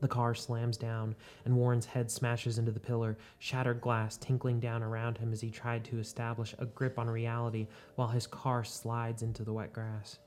The 0.00 0.08
car 0.08 0.34
slams 0.34 0.76
down, 0.76 1.14
and 1.44 1.56
Warren's 1.56 1.86
head 1.86 2.10
smashes 2.10 2.58
into 2.58 2.72
the 2.72 2.80
pillar, 2.80 3.18
shattered 3.38 3.80
glass 3.80 4.16
tinkling 4.16 4.58
down 4.58 4.82
around 4.82 5.18
him 5.18 5.32
as 5.32 5.40
he 5.40 5.50
tried 5.50 5.84
to 5.86 5.98
establish 5.98 6.54
a 6.58 6.66
grip 6.66 6.98
on 6.98 7.08
reality 7.08 7.68
while 7.94 8.08
his 8.08 8.26
car 8.26 8.64
slides 8.64 9.22
into 9.22 9.44
the 9.44 9.52
wet 9.52 9.72
grass. 9.72 10.18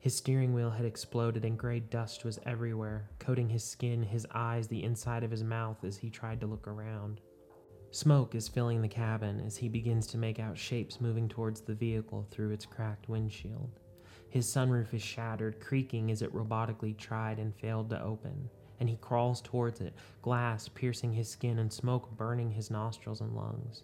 His 0.00 0.16
steering 0.16 0.54
wheel 0.54 0.70
had 0.70 0.86
exploded, 0.86 1.44
and 1.44 1.58
gray 1.58 1.80
dust 1.80 2.24
was 2.24 2.40
everywhere, 2.46 3.10
coating 3.18 3.48
his 3.48 3.62
skin, 3.62 4.02
his 4.02 4.26
eyes, 4.34 4.66
the 4.66 4.82
inside 4.82 5.22
of 5.24 5.30
his 5.30 5.44
mouth 5.44 5.84
as 5.84 5.98
he 5.98 6.10
tried 6.10 6.40
to 6.40 6.46
look 6.46 6.66
around. 6.66 7.20
Smoke 7.92 8.34
is 8.34 8.48
filling 8.48 8.82
the 8.82 8.88
cabin 8.88 9.40
as 9.40 9.56
he 9.56 9.68
begins 9.68 10.06
to 10.08 10.18
make 10.18 10.38
out 10.38 10.56
shapes 10.56 11.00
moving 11.00 11.28
towards 11.28 11.60
the 11.60 11.74
vehicle 11.74 12.26
through 12.30 12.50
its 12.50 12.64
cracked 12.64 13.08
windshield. 13.08 13.79
His 14.30 14.46
sunroof 14.46 14.94
is 14.94 15.02
shattered, 15.02 15.58
creaking 15.60 16.12
as 16.12 16.22
it 16.22 16.32
robotically 16.32 16.96
tried 16.96 17.40
and 17.40 17.52
failed 17.52 17.90
to 17.90 18.00
open, 18.00 18.48
and 18.78 18.88
he 18.88 18.96
crawls 18.96 19.40
towards 19.40 19.80
it, 19.80 19.92
glass 20.22 20.68
piercing 20.68 21.12
his 21.12 21.28
skin 21.28 21.58
and 21.58 21.72
smoke 21.72 22.16
burning 22.16 22.52
his 22.52 22.70
nostrils 22.70 23.20
and 23.20 23.34
lungs. 23.34 23.82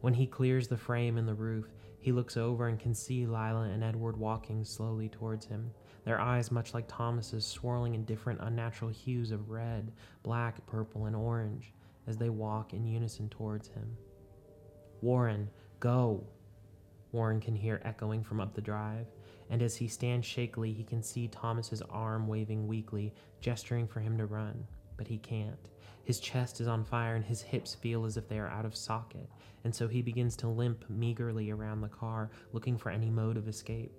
When 0.00 0.14
he 0.14 0.26
clears 0.26 0.68
the 0.68 0.76
frame 0.76 1.18
and 1.18 1.26
the 1.26 1.34
roof, 1.34 1.66
he 1.98 2.12
looks 2.12 2.36
over 2.36 2.68
and 2.68 2.78
can 2.78 2.94
see 2.94 3.26
Lila 3.26 3.70
and 3.72 3.82
Edward 3.82 4.16
walking 4.16 4.64
slowly 4.64 5.08
towards 5.08 5.46
him, 5.46 5.72
their 6.04 6.20
eyes 6.20 6.52
much 6.52 6.74
like 6.74 6.86
Thomas's, 6.86 7.44
swirling 7.44 7.96
in 7.96 8.04
different 8.04 8.40
unnatural 8.40 8.90
hues 8.90 9.32
of 9.32 9.50
red, 9.50 9.92
black, 10.22 10.64
purple, 10.64 11.06
and 11.06 11.16
orange 11.16 11.72
as 12.06 12.16
they 12.16 12.28
walk 12.28 12.72
in 12.72 12.86
unison 12.86 13.28
towards 13.28 13.66
him. 13.66 13.96
Warren, 15.00 15.50
go! 15.80 16.24
Warren 17.10 17.40
can 17.40 17.56
hear 17.56 17.80
echoing 17.84 18.22
from 18.22 18.40
up 18.40 18.54
the 18.54 18.60
drive, 18.60 19.06
and 19.52 19.60
as 19.60 19.76
he 19.76 19.86
stands 19.86 20.26
shakily, 20.26 20.72
he 20.72 20.82
can 20.82 21.02
see 21.02 21.28
Thomas's 21.28 21.82
arm 21.82 22.26
waving 22.26 22.66
weakly, 22.66 23.12
gesturing 23.42 23.86
for 23.86 24.00
him 24.00 24.16
to 24.16 24.24
run. 24.24 24.66
But 24.96 25.06
he 25.06 25.18
can't. 25.18 25.68
His 26.04 26.20
chest 26.20 26.62
is 26.62 26.66
on 26.66 26.86
fire 26.86 27.16
and 27.16 27.24
his 27.24 27.42
hips 27.42 27.74
feel 27.74 28.06
as 28.06 28.16
if 28.16 28.26
they 28.26 28.38
are 28.38 28.48
out 28.48 28.64
of 28.64 28.74
socket, 28.74 29.28
and 29.64 29.74
so 29.74 29.86
he 29.86 30.00
begins 30.00 30.36
to 30.36 30.48
limp 30.48 30.86
meagerly 30.88 31.50
around 31.50 31.82
the 31.82 31.88
car, 31.88 32.30
looking 32.54 32.78
for 32.78 32.88
any 32.88 33.10
mode 33.10 33.36
of 33.36 33.46
escape. 33.46 33.92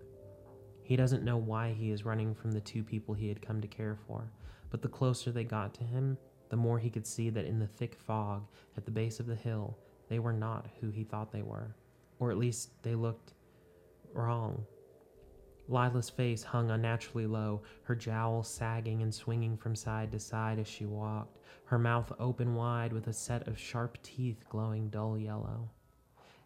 He 0.81 0.95
doesn't 0.95 1.23
know 1.23 1.37
why 1.37 1.71
he 1.71 1.91
is 1.91 2.03
running 2.03 2.33
from 2.33 2.51
the 2.51 2.59
two 2.59 2.83
people 2.83 3.13
he 3.13 3.29
had 3.29 3.39
come 3.39 3.61
to 3.61 3.67
care 3.67 3.95
for, 4.07 4.31
but 4.71 4.81
the 4.81 4.87
closer 4.87 5.31
they 5.31 5.43
got 5.43 5.75
to 5.75 5.83
him, 5.83 6.17
the 6.49 6.57
more 6.57 6.79
he 6.79 6.89
could 6.89 7.05
see 7.05 7.29
that 7.29 7.45
in 7.45 7.59
the 7.59 7.67
thick 7.67 7.95
fog 8.07 8.47
at 8.75 8.85
the 8.85 8.91
base 8.91 9.19
of 9.19 9.27
the 9.27 9.35
hill, 9.35 9.77
they 10.09 10.17
were 10.17 10.33
not 10.33 10.65
who 10.81 10.89
he 10.89 11.03
thought 11.03 11.31
they 11.31 11.43
were, 11.43 11.75
or 12.17 12.31
at 12.31 12.39
least 12.39 12.71
they 12.81 12.95
looked 12.95 13.33
wrong. 14.13 14.65
Lila's 15.69 16.09
face 16.09 16.43
hung 16.43 16.71
unnaturally 16.71 17.25
low, 17.25 17.61
her 17.83 17.95
jowl 17.95 18.43
sagging 18.43 19.01
and 19.01 19.13
swinging 19.13 19.55
from 19.55 19.75
side 19.75 20.11
to 20.11 20.19
side 20.19 20.59
as 20.59 20.67
she 20.67 20.85
walked, 20.85 21.39
her 21.65 21.79
mouth 21.79 22.11
open 22.19 22.55
wide 22.55 22.91
with 22.91 23.07
a 23.07 23.13
set 23.13 23.47
of 23.47 23.57
sharp 23.57 23.97
teeth 24.03 24.43
glowing 24.49 24.89
dull 24.89 25.17
yellow. 25.17 25.69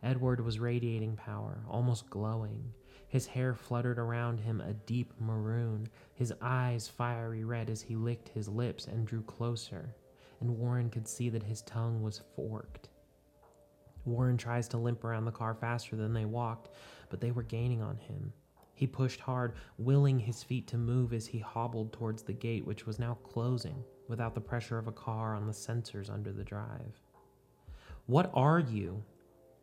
Edward 0.04 0.40
was 0.40 0.60
radiating 0.60 1.16
power, 1.16 1.64
almost 1.68 2.10
glowing. 2.10 2.72
His 3.08 3.26
hair 3.26 3.56
fluttered 3.56 3.98
around 3.98 4.40
him 4.40 4.62
a 4.62 4.74
deep 4.74 5.14
maroon, 5.20 5.90
his 6.14 6.34
eyes 6.42 6.88
fiery 6.88 7.44
red 7.44 7.70
as 7.70 7.82
he 7.82 7.96
licked 7.96 8.30
his 8.30 8.48
lips 8.48 8.86
and 8.86 9.08
drew 9.08 9.24
closer, 9.24 9.96
and 10.40 10.58
Warren 10.60 10.92
could 10.92 11.08
see 11.08 11.30
that 11.30 11.44
his 11.44 11.64
tongue 11.64 12.04
was 12.04 12.22
forked. 12.36 12.90
Warren 14.06 14.38
tries 14.38 14.68
to 14.70 14.78
limp 14.78 15.04
around 15.04 15.26
the 15.26 15.32
car 15.32 15.56
faster 15.56 15.96
than 15.96 16.14
they 16.14 16.26
walked, 16.26 16.70
but 17.10 17.20
they 17.20 17.32
were 17.32 17.44
gaining 17.44 17.82
on 17.82 17.98
him. 17.98 18.32
He 18.78 18.86
pushed 18.86 19.22
hard, 19.22 19.56
willing 19.80 20.20
his 20.20 20.44
feet 20.44 20.68
to 20.68 20.78
move 20.78 21.12
as 21.12 21.26
he 21.26 21.40
hobbled 21.40 21.92
towards 21.92 22.22
the 22.22 22.32
gate, 22.32 22.64
which 22.64 22.86
was 22.86 23.00
now 23.00 23.16
closing 23.24 23.84
without 24.08 24.36
the 24.36 24.40
pressure 24.40 24.78
of 24.78 24.88
a 24.88 24.92
car 24.92 25.34
on 25.34 25.48
the 25.48 25.52
sensors 25.52 26.12
under 26.12 26.32
the 26.32 26.44
drive. 26.44 27.02
What 28.06 28.30
are 28.36 28.60
you? 28.60 29.04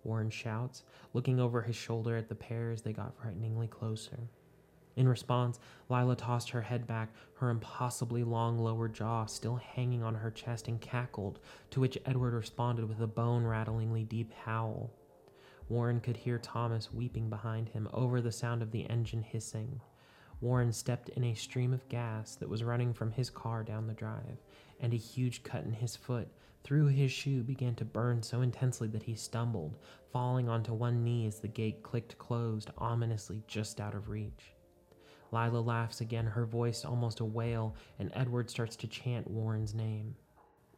Warren 0.03 0.31
shouts, 0.31 0.83
looking 1.13 1.39
over 1.39 1.63
his 1.63 1.77
shoulder 1.77 2.17
at 2.17 2.29
the 2.29 2.35
pair 2.35 2.73
as 2.73 2.83
they 2.83 2.93
got 2.93 3.17
frighteningly 3.17 3.69
closer. 3.69 4.19
In 4.97 5.09
response, 5.09 5.61
Lila 5.89 6.17
tossed 6.17 6.51
her 6.51 6.63
head 6.63 6.85
back, 6.85 7.15
her 7.35 7.51
impossibly 7.51 8.25
long 8.25 8.59
lower 8.59 8.89
jaw 8.89 9.27
still 9.27 9.57
hanging 9.57 10.03
on 10.03 10.17
her 10.17 10.33
chest, 10.33 10.67
and 10.67 10.81
cackled, 10.81 11.39
to 11.71 11.79
which 11.79 11.99
Edward 12.05 12.35
responded 12.35 12.89
with 12.89 13.01
a 13.01 13.07
bone 13.07 13.45
rattlingly 13.45 14.03
deep 14.03 14.33
howl. 14.33 14.91
Warren 15.69 16.01
could 16.01 16.17
hear 16.17 16.39
Thomas 16.39 16.93
weeping 16.93 17.31
behind 17.31 17.69
him 17.69 17.89
over 17.93 18.21
the 18.21 18.33
sound 18.33 18.63
of 18.63 18.71
the 18.71 18.89
engine 18.91 19.23
hissing. 19.23 19.81
Warren 20.41 20.73
stepped 20.73 21.09
in 21.11 21.25
a 21.25 21.35
stream 21.35 21.73
of 21.73 21.89
gas 21.89 22.37
that 22.37 22.49
was 22.49 22.65
running 22.65 22.93
from 22.93 23.13
his 23.13 23.31
car 23.31 23.63
down 23.63 23.87
the 23.87 23.95
drive, 23.95 24.43
and 24.81 24.93
a 24.93 24.99
huge 24.99 25.43
cut 25.43 25.65
in 25.65 25.73
his 25.73 25.97
foot 25.97 26.29
through 26.65 26.87
his 26.87 27.13
shoe 27.13 27.43
began 27.43 27.75
to 27.77 27.85
burn 27.85 28.23
so 28.23 28.41
intensely 28.41 28.89
that 28.89 29.03
he 29.03 29.15
stumbled, 29.15 29.79
falling 30.13 30.49
onto 30.49 30.73
one 30.73 31.05
knee 31.05 31.27
as 31.27 31.39
the 31.39 31.49
gate 31.49 31.83
clicked 31.83 32.19
closed 32.19 32.71
ominously 32.79 33.43
just 33.47 33.81
out 33.81 33.95
of 33.95 34.09
reach. 34.09 34.55
Lila 35.31 35.59
laughs 35.59 36.01
again, 36.01 36.27
her 36.27 36.47
voice 36.47 36.85
almost 36.85 37.21
a 37.21 37.25
wail, 37.25 37.75
and 37.99 38.11
Edward 38.15 38.49
starts 38.51 38.77
to 38.77 38.87
chant 38.87 39.31
Warren's 39.31 39.75
name. 39.75 40.15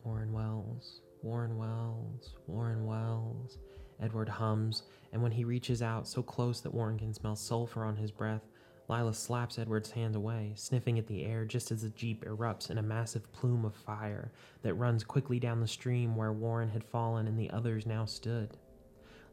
Warren 0.03 0.33
Wells, 0.33 1.01
Warren 1.23 1.57
Wells, 1.57 2.35
Warren 2.47 2.87
Wells. 2.87 3.59
Edward 4.01 4.29
hums, 4.29 4.83
and 5.13 5.23
when 5.23 5.33
he 5.33 5.45
reaches 5.45 5.83
out 5.83 6.07
so 6.07 6.23
close 6.23 6.61
that 6.61 6.75
Warren 6.75 6.99
can 6.99 7.13
smell 7.15 7.37
sulfur 7.37 7.85
on 7.85 7.97
his 7.97 8.11
breath, 8.11 8.49
Lila 8.89 9.15
slaps 9.15 9.59
Edward's 9.59 9.91
hand 9.91 10.15
away, 10.15 10.53
sniffing 10.55 10.99
at 10.99 11.07
the 11.09 11.25
air 11.25 11.45
just 11.45 11.73
as 11.73 11.83
the 11.83 11.91
jeep 11.91 12.25
erupts 12.25 12.71
in 12.71 12.79
a 12.79 12.83
massive 12.83 13.33
plume 13.33 13.65
of 13.65 13.75
fire 13.75 14.31
that 14.63 14.75
runs 14.75 15.03
quickly 15.03 15.41
down 15.41 15.61
the 15.61 15.67
stream 15.67 16.15
where 16.15 16.33
Warren 16.33 16.69
had 16.69 16.85
fallen 16.85 17.27
and 17.27 17.39
the 17.39 17.51
others 17.51 17.87
now 17.87 18.05
stood. 18.05 18.57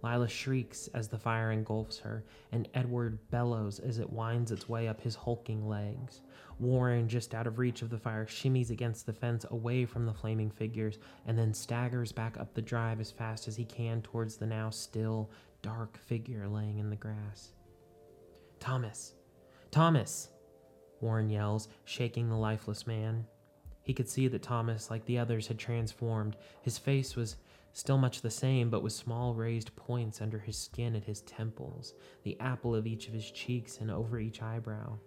Lila 0.04 0.28
shrieks 0.28 0.90
as 0.94 1.08
the 1.08 1.18
fire 1.18 1.52
engulfs 1.52 1.98
her, 2.00 2.26
and 2.52 2.68
Edward 2.74 3.18
bellows 3.32 3.80
as 3.80 4.00
it 4.00 4.12
winds 4.12 4.52
its 4.52 4.68
way 4.68 4.90
up 4.90 5.00
his 5.00 5.16
hulking 5.16 5.66
legs. 5.68 6.22
Warren, 6.60 7.08
just 7.08 7.34
out 7.34 7.48
of 7.48 7.58
reach 7.58 7.82
of 7.82 7.90
the 7.90 7.98
fire, 7.98 8.26
shimmies 8.26 8.70
against 8.70 9.06
the 9.06 9.14
fence 9.14 9.46
away 9.50 9.86
from 9.86 10.06
the 10.06 10.14
flaming 10.14 10.52
figures 10.52 11.00
and 11.26 11.40
then 11.40 11.54
staggers 11.54 12.12
back 12.12 12.38
up 12.38 12.54
the 12.54 12.62
drive 12.62 13.00
as 13.00 13.12
fast 13.12 13.48
as 13.48 13.56
he 13.56 13.64
can 13.64 14.02
towards 14.02 14.36
the 14.36 14.46
now 14.46 14.70
still, 14.70 15.32
dark 15.62 15.98
figure 15.98 16.48
laying 16.50 16.80
in 16.80 16.90
the 16.90 16.96
grass. 16.98 17.54
Thomas! 18.60 19.14
Thomas! 19.72 20.30
Warren 21.00 21.30
yells, 21.30 21.70
shaking 21.86 22.30
the 22.30 22.36
lifeless 22.36 22.86
man. 22.86 23.26
He 23.84 23.94
could 23.94 24.08
see 24.08 24.28
that 24.30 24.42
Thomas, 24.42 24.90
like 24.90 25.06
the 25.06 25.20
others, 25.20 25.48
had 25.48 25.60
transformed. 25.60 26.38
His 26.62 26.78
face 26.78 27.16
was 27.16 27.36
still 27.74 27.98
much 27.98 28.22
the 28.22 28.30
same, 28.30 28.70
but 28.70 28.84
with 28.84 28.94
small 28.94 29.34
raised 29.34 29.76
points 29.76 30.22
under 30.22 30.40
his 30.40 30.58
skin 30.58 30.96
at 30.96 31.04
his 31.04 31.22
temples, 31.22 31.94
the 32.24 32.40
apple 32.40 32.76
of 32.76 32.88
each 32.88 33.08
of 33.08 33.14
his 33.14 33.30
cheeks, 33.30 33.80
and 33.80 33.92
over 33.92 34.20
each 34.20 34.42
eyebrow. 34.42 34.98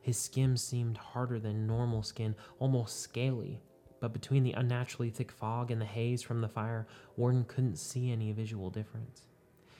His 0.00 0.18
skin 0.18 0.56
seemed 0.56 0.96
harder 0.96 1.38
than 1.38 1.66
normal 1.66 2.02
skin, 2.02 2.34
almost 2.58 3.00
scaly, 3.00 3.60
but 4.00 4.12
between 4.12 4.42
the 4.42 4.52
unnaturally 4.52 5.10
thick 5.10 5.30
fog 5.30 5.70
and 5.70 5.80
the 5.80 5.86
haze 5.86 6.22
from 6.22 6.40
the 6.40 6.48
fire, 6.48 6.86
Warren 7.16 7.44
couldn't 7.44 7.76
see 7.76 8.10
any 8.10 8.32
visual 8.32 8.70
difference. 8.70 9.22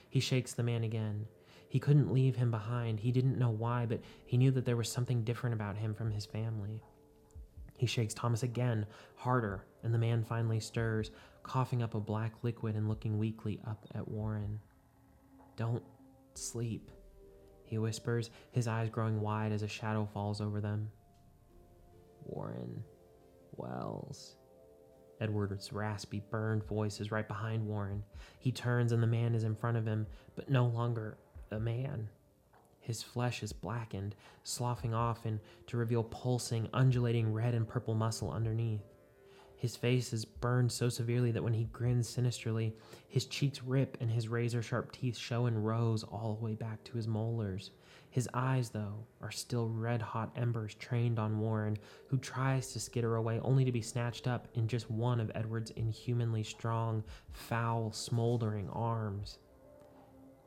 He 0.09 0.19
shakes 0.19 0.53
the 0.53 0.63
man 0.63 0.83
again. 0.83 1.25
He 1.67 1.79
couldn't 1.79 2.11
leave 2.11 2.35
him 2.35 2.51
behind. 2.51 2.99
He 2.99 3.11
didn't 3.11 3.37
know 3.37 3.51
why, 3.51 3.85
but 3.85 4.01
he 4.25 4.37
knew 4.37 4.51
that 4.51 4.65
there 4.65 4.77
was 4.77 4.91
something 4.91 5.23
different 5.23 5.53
about 5.53 5.77
him 5.77 5.93
from 5.93 6.11
his 6.11 6.25
family. 6.25 6.83
He 7.77 7.85
shakes 7.85 8.13
Thomas 8.13 8.43
again, 8.43 8.85
harder, 9.15 9.63
and 9.83 9.93
the 9.93 9.99
man 9.99 10.25
finally 10.25 10.59
stirs, 10.59 11.11
coughing 11.49 11.81
up 11.81 11.95
a 11.95 11.99
black 11.99 12.31
liquid 12.43 12.75
and 12.75 12.87
looking 12.87 13.17
weakly 13.17 13.59
up 13.67 13.83
at 13.95 14.07
Warren. 14.07 14.59
Don't 15.57 15.81
sleep, 16.35 16.91
he 17.65 17.79
whispers, 17.79 18.29
his 18.51 18.67
eyes 18.67 18.87
growing 18.91 19.19
wide 19.19 19.51
as 19.51 19.63
a 19.63 19.67
shadow 19.67 20.07
falls 20.13 20.41
over 20.41 20.61
them. 20.61 20.91
Warren 22.23 22.83
Wells. 23.57 24.35
Edward's 25.19 25.73
raspy, 25.73 26.21
burned 26.29 26.63
voice 26.65 27.01
is 27.01 27.11
right 27.11 27.27
behind 27.27 27.65
Warren. 27.65 28.03
He 28.37 28.51
turns 28.51 28.91
and 28.91 29.01
the 29.01 29.07
man 29.07 29.33
is 29.33 29.43
in 29.43 29.55
front 29.55 29.75
of 29.75 29.87
him, 29.87 30.05
but 30.35 30.51
no 30.51 30.67
longer 30.67 31.17
a 31.49 31.59
man. 31.59 32.09
His 32.79 33.01
flesh 33.01 33.41
is 33.41 33.53
blackened, 33.53 34.13
sloughing 34.43 34.93
off 34.93 35.25
and 35.25 35.39
to 35.65 35.77
reveal 35.77 36.03
pulsing, 36.03 36.69
undulating 36.73 37.33
red 37.33 37.55
and 37.55 37.67
purple 37.67 37.95
muscle 37.95 38.31
underneath. 38.31 38.88
His 39.59 39.75
face 39.75 40.13
is 40.13 40.23
burned 40.23 40.71
so 40.71 40.87
severely 40.87 41.31
that 41.31 41.43
when 41.43 41.53
he 41.53 41.65
grins 41.65 42.07
sinisterly, 42.07 42.73
his 43.09 43.25
cheeks 43.25 43.61
rip 43.61 43.97
and 43.99 44.09
his 44.09 44.29
razor 44.29 44.61
sharp 44.61 44.93
teeth 44.93 45.17
show 45.17 45.47
in 45.47 45.61
rows 45.61 46.01
all 46.05 46.35
the 46.35 46.45
way 46.45 46.55
back 46.55 46.81
to 46.85 46.93
his 46.93 47.09
molars. 47.09 47.71
His 48.09 48.29
eyes, 48.33 48.69
though, 48.69 49.05
are 49.21 49.31
still 49.31 49.67
red 49.67 50.01
hot 50.01 50.31
embers 50.37 50.75
trained 50.75 51.19
on 51.19 51.41
Warren, 51.41 51.77
who 52.07 52.17
tries 52.19 52.71
to 52.71 52.79
skitter 52.79 53.17
away 53.17 53.41
only 53.41 53.65
to 53.65 53.71
be 53.73 53.81
snatched 53.81 54.27
up 54.29 54.47
in 54.53 54.65
just 54.65 54.89
one 54.89 55.19
of 55.19 55.29
Edward's 55.35 55.71
inhumanly 55.71 56.43
strong, 56.43 57.03
foul, 57.33 57.91
smoldering 57.91 58.69
arms. 58.69 59.39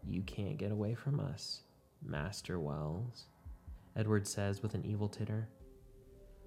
You 0.09 0.23
can't 0.23 0.57
get 0.57 0.73
away 0.73 0.95
from 0.95 1.21
us, 1.21 1.64
Master 2.02 2.59
Wells, 2.59 3.26
Edward 3.95 4.26
says 4.26 4.62
with 4.62 4.75
an 4.75 4.87
evil 4.87 5.11
titter. 5.11 5.50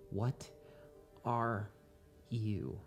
What 0.09 0.49
are 1.25 1.69
you? 2.29 2.79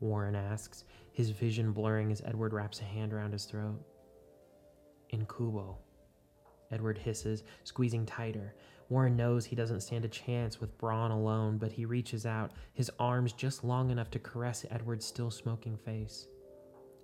Warren 0.00 0.34
asks, 0.34 0.84
his 1.12 1.30
vision 1.30 1.72
blurring 1.72 2.12
as 2.12 2.22
Edward 2.24 2.52
wraps 2.52 2.80
a 2.80 2.84
hand 2.84 3.12
around 3.12 3.32
his 3.32 3.44
throat. 3.44 3.80
In 5.10 5.26
Kubo. 5.26 5.78
Edward 6.70 6.98
hisses, 6.98 7.44
squeezing 7.62 8.04
tighter. 8.04 8.54
Warren 8.88 9.16
knows 9.16 9.44
he 9.44 9.56
doesn't 9.56 9.80
stand 9.80 10.04
a 10.04 10.08
chance 10.08 10.60
with 10.60 10.76
brawn 10.78 11.10
alone, 11.10 11.58
but 11.58 11.72
he 11.72 11.84
reaches 11.84 12.26
out, 12.26 12.52
his 12.74 12.90
arms 12.98 13.32
just 13.32 13.64
long 13.64 13.90
enough 13.90 14.10
to 14.10 14.18
caress 14.18 14.66
Edward's 14.70 15.06
still 15.06 15.30
smoking 15.30 15.76
face. 15.76 16.26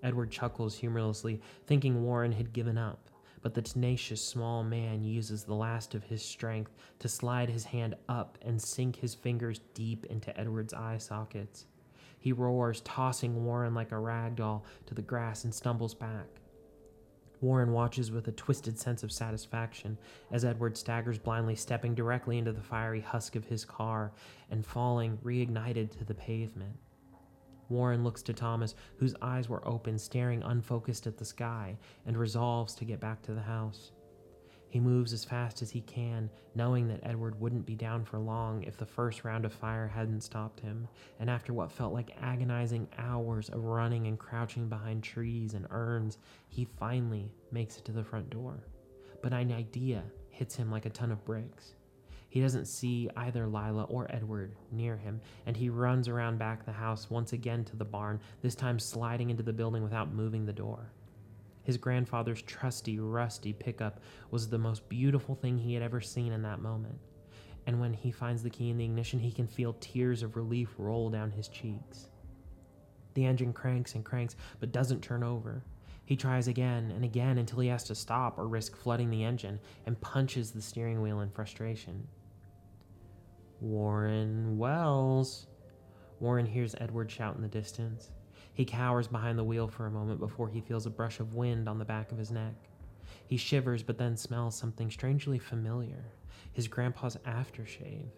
Edward 0.02 0.30
chuckles 0.30 0.75
humorlessly, 0.76 1.40
thinking 1.66 2.02
Warren 2.02 2.33
had 2.33 2.52
given 2.52 2.78
up, 2.78 3.10
but 3.42 3.54
the 3.54 3.62
tenacious 3.62 4.23
small 4.25 4.62
man 4.62 5.02
uses 5.02 5.44
the 5.44 5.54
last 5.54 5.94
of 5.94 6.04
his 6.04 6.23
strength 6.23 6.73
to 6.99 7.09
slide 7.09 7.49
his 7.49 7.64
hand 7.64 7.94
up 8.09 8.38
and 8.42 8.61
sink 8.61 8.96
his 8.96 9.14
fingers 9.14 9.61
deep 9.74 10.07
into 10.07 10.38
Edward's 10.38 10.74
eye 10.74 10.98
sockets. 10.98 11.66
He 12.18 12.33
roars, 12.33 12.83
tossing 12.83 13.44
Warren 13.44 13.74
like 13.74 13.92
a 13.92 13.98
rag 13.98 14.37
doll 14.37 14.64
to 14.87 14.94
the 14.94 15.03
grass 15.03 15.44
and 15.44 15.55
stumbles 15.55 15.94
back. 15.94 16.26
Warren 17.40 17.72
watches 17.72 18.11
with 18.11 18.29
a 18.29 18.33
twisted 18.33 18.79
sense 18.79 19.03
of 19.03 19.11
satisfaction 19.11 19.96
as 20.31 20.44
Edward 20.44 20.76
staggers 20.76 21.18
blindly, 21.18 21.55
stepping 21.55 21.94
directly 21.94 22.37
into 22.37 22.53
the 22.53 22.61
fiery 22.61 23.00
husk 23.00 23.35
of 23.37 23.46
his 23.46 23.64
car 23.64 24.12
and 24.50 24.66
falling, 24.66 25.16
reignited 25.24 25.96
to 25.96 26.05
the 26.05 26.14
pavement. 26.14 26.76
Warren 27.70 28.04
looks 28.04 28.22
to 28.24 28.35
Thomas, 28.35 28.74
whose 28.98 29.14
eyes 29.22 29.48
were 29.48 29.66
open, 29.66 29.98
staring 29.98 30.42
unfocused 30.42 31.06
at 31.06 31.16
the 31.16 31.24
sky, 31.24 31.78
and 32.04 32.16
resolves 32.16 32.74
to 32.74 32.85
get 32.85 33.00
back 33.00 33.22
to 33.22 33.33
the 33.33 33.40
house. 33.40 33.92
He 34.68 34.78
moves 34.78 35.12
as 35.12 35.24
fast 35.24 35.62
as 35.62 35.70
he 35.70 35.80
can, 35.80 36.30
knowing 36.54 36.87
that 36.88 37.00
Edward 37.02 37.40
wouldn't 37.40 37.66
be 37.66 37.74
down 37.74 38.04
for 38.04 38.18
long 38.18 38.62
if 38.62 38.76
the 38.76 38.87
first 38.87 39.24
round 39.24 39.44
of 39.44 39.52
fire 39.52 39.88
hadn't 39.88 40.20
stopped 40.20 40.61
him, 40.61 40.87
and 41.18 41.28
after 41.28 41.52
what 41.52 41.72
felt 41.72 41.92
like 41.92 42.16
agonizing 42.20 42.87
hours 42.96 43.48
of 43.48 43.64
running 43.64 44.06
and 44.06 44.18
crouching 44.18 44.68
behind 44.68 45.02
trees 45.02 45.54
and 45.54 45.66
urns, 45.70 46.18
he 46.48 46.64
finally 46.64 47.33
makes 47.50 47.78
it 47.78 47.85
to 47.87 47.92
the 47.92 48.04
front 48.04 48.30
door. 48.30 48.62
But 49.22 49.33
an 49.33 49.52
idea 49.52 50.04
hits 50.28 50.54
him 50.54 50.70
like 50.70 50.87
a 50.87 50.90
ton 50.90 51.11
of 51.11 51.24
bricks. 51.24 51.74
He 52.31 52.40
doesn't 52.40 52.66
see 52.66 53.11
either 53.16 53.49
Lila 53.49 53.83
or 53.85 54.07
Edward 54.09 54.55
near 54.71 54.97
him, 54.97 55.21
and 55.47 55.57
he 55.57 55.69
runs 55.69 56.07
around 56.07 56.38
back 56.38 56.64
the 56.64 56.71
house 56.71 57.11
once 57.11 57.33
again 57.33 57.64
to 57.64 57.77
the 57.77 57.85
barn, 57.85 58.21
this 58.40 58.55
time 58.55 58.79
sliding 58.79 59.31
into 59.31 59.43
the 59.43 59.53
building 59.53 59.83
without 59.83 60.14
moving 60.14 60.47
the 60.47 60.53
door. 60.53 60.93
His 61.64 61.77
grandfather's 61.77 62.40
trusty, 62.43 63.01
rusty 63.01 63.53
pickup 63.53 64.01
was 64.31 64.49
the 64.49 64.59
most 64.59 64.88
beautiful 64.88 65.35
thing 65.35 65.59
he 65.59 65.75
had 65.75 65.83
ever 65.83 66.01
seen 66.01 66.33
in 66.33 66.43
that 66.43 66.62
moment. 66.62 67.01
And 67.66 67.81
when 67.81 67.93
he 67.93 68.12
finds 68.12 68.45
the 68.45 68.51
key 68.51 68.71
in 68.71 68.79
the 68.79 68.85
ignition, 68.85 69.19
he 69.19 69.33
can 69.33 69.49
feel 69.49 69.77
tears 69.81 70.23
of 70.23 70.37
relief 70.37 70.73
roll 70.79 71.11
down 71.11 71.33
his 71.33 71.49
cheeks. 71.49 72.11
The 73.14 73.27
engine 73.27 73.53
cranks 73.53 73.97
and 73.97 74.05
cranks, 74.05 74.37
but 74.61 74.71
doesn't 74.71 75.03
turn 75.03 75.25
over. 75.25 75.64
He 76.05 76.14
tries 76.14 76.47
again 76.47 76.93
and 76.93 77.05
again 77.05 77.38
until 77.38 77.59
he 77.59 77.69
has 77.69 77.85
to 77.85 77.95
stop 77.97 78.38
or 78.38 78.47
risk 78.47 78.77
flooding 78.77 79.11
the 79.11 79.25
engine 79.25 79.59
and 79.85 80.01
punches 80.01 80.53
the 80.53 80.62
steering 80.62 81.03
wheel 81.03 81.21
in 81.21 81.31
frustration. 81.31 82.07
Warren 83.61 84.59
Wells. 84.59 85.46
Warren 86.18 86.46
hears 86.46 86.75
Edward 86.79 87.11
shout 87.11 87.37
in 87.37 87.42
the 87.42 87.49
distance. 87.49 88.11
He 88.55 88.64
cowers 88.64 89.09
behind 89.09 89.38
the 89.38 89.44
wheel 89.44 89.68
for 89.68 89.87
a 89.87 89.90
moment 89.90 90.20
before 90.20 90.49
he 90.49 90.61
feels 90.61 90.87
a 90.87 90.90
brush 90.90 91.20
of 91.20 91.35
wind 91.35 91.68
on 91.68 91.79
the 91.79 91.85
back 91.85 92.12
of 92.12 92.18
his 92.18 92.31
neck. 92.31 92.55
He 93.27 93.37
shivers, 93.37 93.83
but 93.83 93.99
then 93.99 94.16
smells 94.16 94.57
something 94.57 94.90
strangely 94.90 95.38
familiar 95.38 96.05
his 96.53 96.68
grandpa's 96.68 97.16
aftershave. 97.27 98.11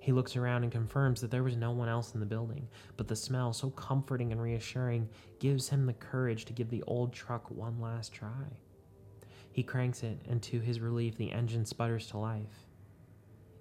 He 0.00 0.12
looks 0.12 0.36
around 0.36 0.62
and 0.62 0.72
confirms 0.72 1.20
that 1.20 1.30
there 1.30 1.42
was 1.42 1.56
no 1.56 1.70
one 1.70 1.88
else 1.88 2.14
in 2.14 2.20
the 2.20 2.26
building, 2.26 2.66
but 2.96 3.08
the 3.08 3.16
smell, 3.16 3.52
so 3.52 3.70
comforting 3.70 4.32
and 4.32 4.40
reassuring, 4.40 5.08
gives 5.38 5.68
him 5.68 5.86
the 5.86 5.92
courage 5.92 6.44
to 6.46 6.52
give 6.52 6.70
the 6.70 6.82
old 6.84 7.12
truck 7.12 7.50
one 7.50 7.80
last 7.80 8.12
try. 8.12 8.46
He 9.52 9.62
cranks 9.62 10.02
it, 10.02 10.20
and 10.28 10.42
to 10.44 10.60
his 10.60 10.80
relief, 10.80 11.16
the 11.16 11.32
engine 11.32 11.66
sputters 11.66 12.06
to 12.08 12.18
life. 12.18 12.66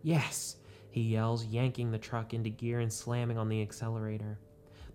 Yes! 0.03 0.58
He 0.97 1.03
yells, 1.03 1.45
yanking 1.45 1.91
the 1.91 1.99
truck 1.99 2.33
into 2.33 2.49
gear 2.49 2.79
and 2.79 2.91
slamming 2.91 3.38
on 3.38 3.49
the 3.49 3.62
accelerator. 3.62 4.39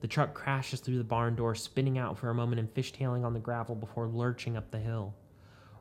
The 0.01 0.09
truck 0.09 0.35
crashes 0.35 0.81
through 0.81 0.99
the 0.99 1.05
barn 1.05 1.37
door, 1.37 1.55
spinning 1.55 1.97
out 1.97 2.19
for 2.19 2.29
a 2.29 2.35
moment 2.35 2.59
and 2.59 2.75
fishtailing 2.75 3.25
on 3.25 3.35
the 3.35 3.39
gravel 3.39 3.77
before 3.77 4.09
lurching 4.09 4.57
up 4.57 4.73
the 4.73 4.81
hill. 4.81 5.15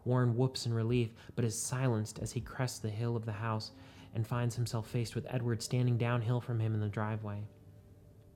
Warren 0.05 0.37
whoops 0.37 0.67
in 0.67 0.75
relief, 0.75 1.09
but 1.35 1.43
is 1.43 1.59
silenced 1.59 2.19
as 2.19 2.31
he 2.33 2.39
crests 2.39 2.77
the 2.77 2.91
hill 2.91 3.15
of 3.15 3.25
the 3.25 3.31
house 3.31 3.71
and 4.13 4.27
finds 4.27 4.55
himself 4.55 4.87
faced 4.87 5.15
with 5.15 5.25
Edward 5.27 5.63
standing 5.63 5.97
downhill 5.97 6.39
from 6.39 6.59
him 6.59 6.75
in 6.75 6.81
the 6.81 6.87
driveway. 6.87 7.41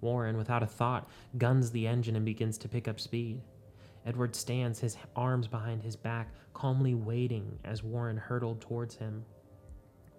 Warren, 0.01 0.37
without 0.37 0.63
a 0.63 0.67
thought, 0.67 1.07
guns 1.37 1.69
the 1.69 1.85
engine 1.85 2.15
and 2.15 2.25
begins 2.25 2.57
to 2.57 2.67
pick 2.67 2.87
up 2.87 2.99
speed. 2.99 3.41
Edward 4.07 4.35
stands, 4.35 4.79
his 4.79 4.97
arms 5.15 5.47
behind 5.47 5.83
his 5.83 5.95
back, 5.95 6.33
calmly 6.55 6.95
waiting 6.95 7.59
as 7.63 7.83
Warren 7.83 8.17
hurtled 8.17 8.59
towards 8.59 8.95
him. 8.95 9.23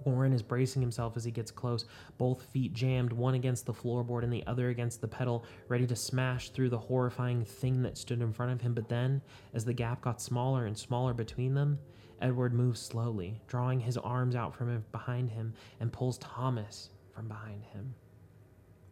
Warren 0.04 0.32
is 0.32 0.42
bracing 0.42 0.82
himself 0.82 1.16
as 1.16 1.24
he 1.24 1.30
gets 1.30 1.50
close, 1.50 1.85
both 2.18 2.42
feet 2.42 2.72
jammed, 2.72 3.12
one 3.12 3.35
against 3.35 3.66
the 3.66 3.72
floorboard 3.72 4.22
and 4.22 4.32
the 4.32 4.46
other 4.46 4.68
against 4.68 5.00
the 5.00 5.09
pedal, 5.09 5.44
ready 5.68 5.87
to 5.87 5.96
smash 5.96 6.50
through 6.50 6.70
the 6.70 6.78
horrifying 6.78 7.44
thing 7.44 7.82
that 7.82 7.98
stood 7.98 8.20
in 8.20 8.32
front 8.32 8.52
of 8.52 8.61
him. 8.61 8.74
But 8.74 8.88
then, 8.88 9.22
as 9.54 9.64
the 9.64 9.72
gap 9.72 10.02
got 10.02 10.20
smaller 10.20 10.66
and 10.66 10.76
smaller 10.76 11.14
between 11.14 11.54
them, 11.54 11.78
Edward 12.20 12.54
moves 12.54 12.80
slowly, 12.80 13.40
drawing 13.46 13.80
his 13.80 13.96
arms 13.96 14.35
out 14.35 14.54
from 14.54 14.85
behind 14.92 15.30
him 15.30 15.54
and 15.80 15.92
pulls 15.92 16.18
Thomas 16.18 16.90
from 17.12 17.28
behind 17.28 17.64
him. 17.64 17.94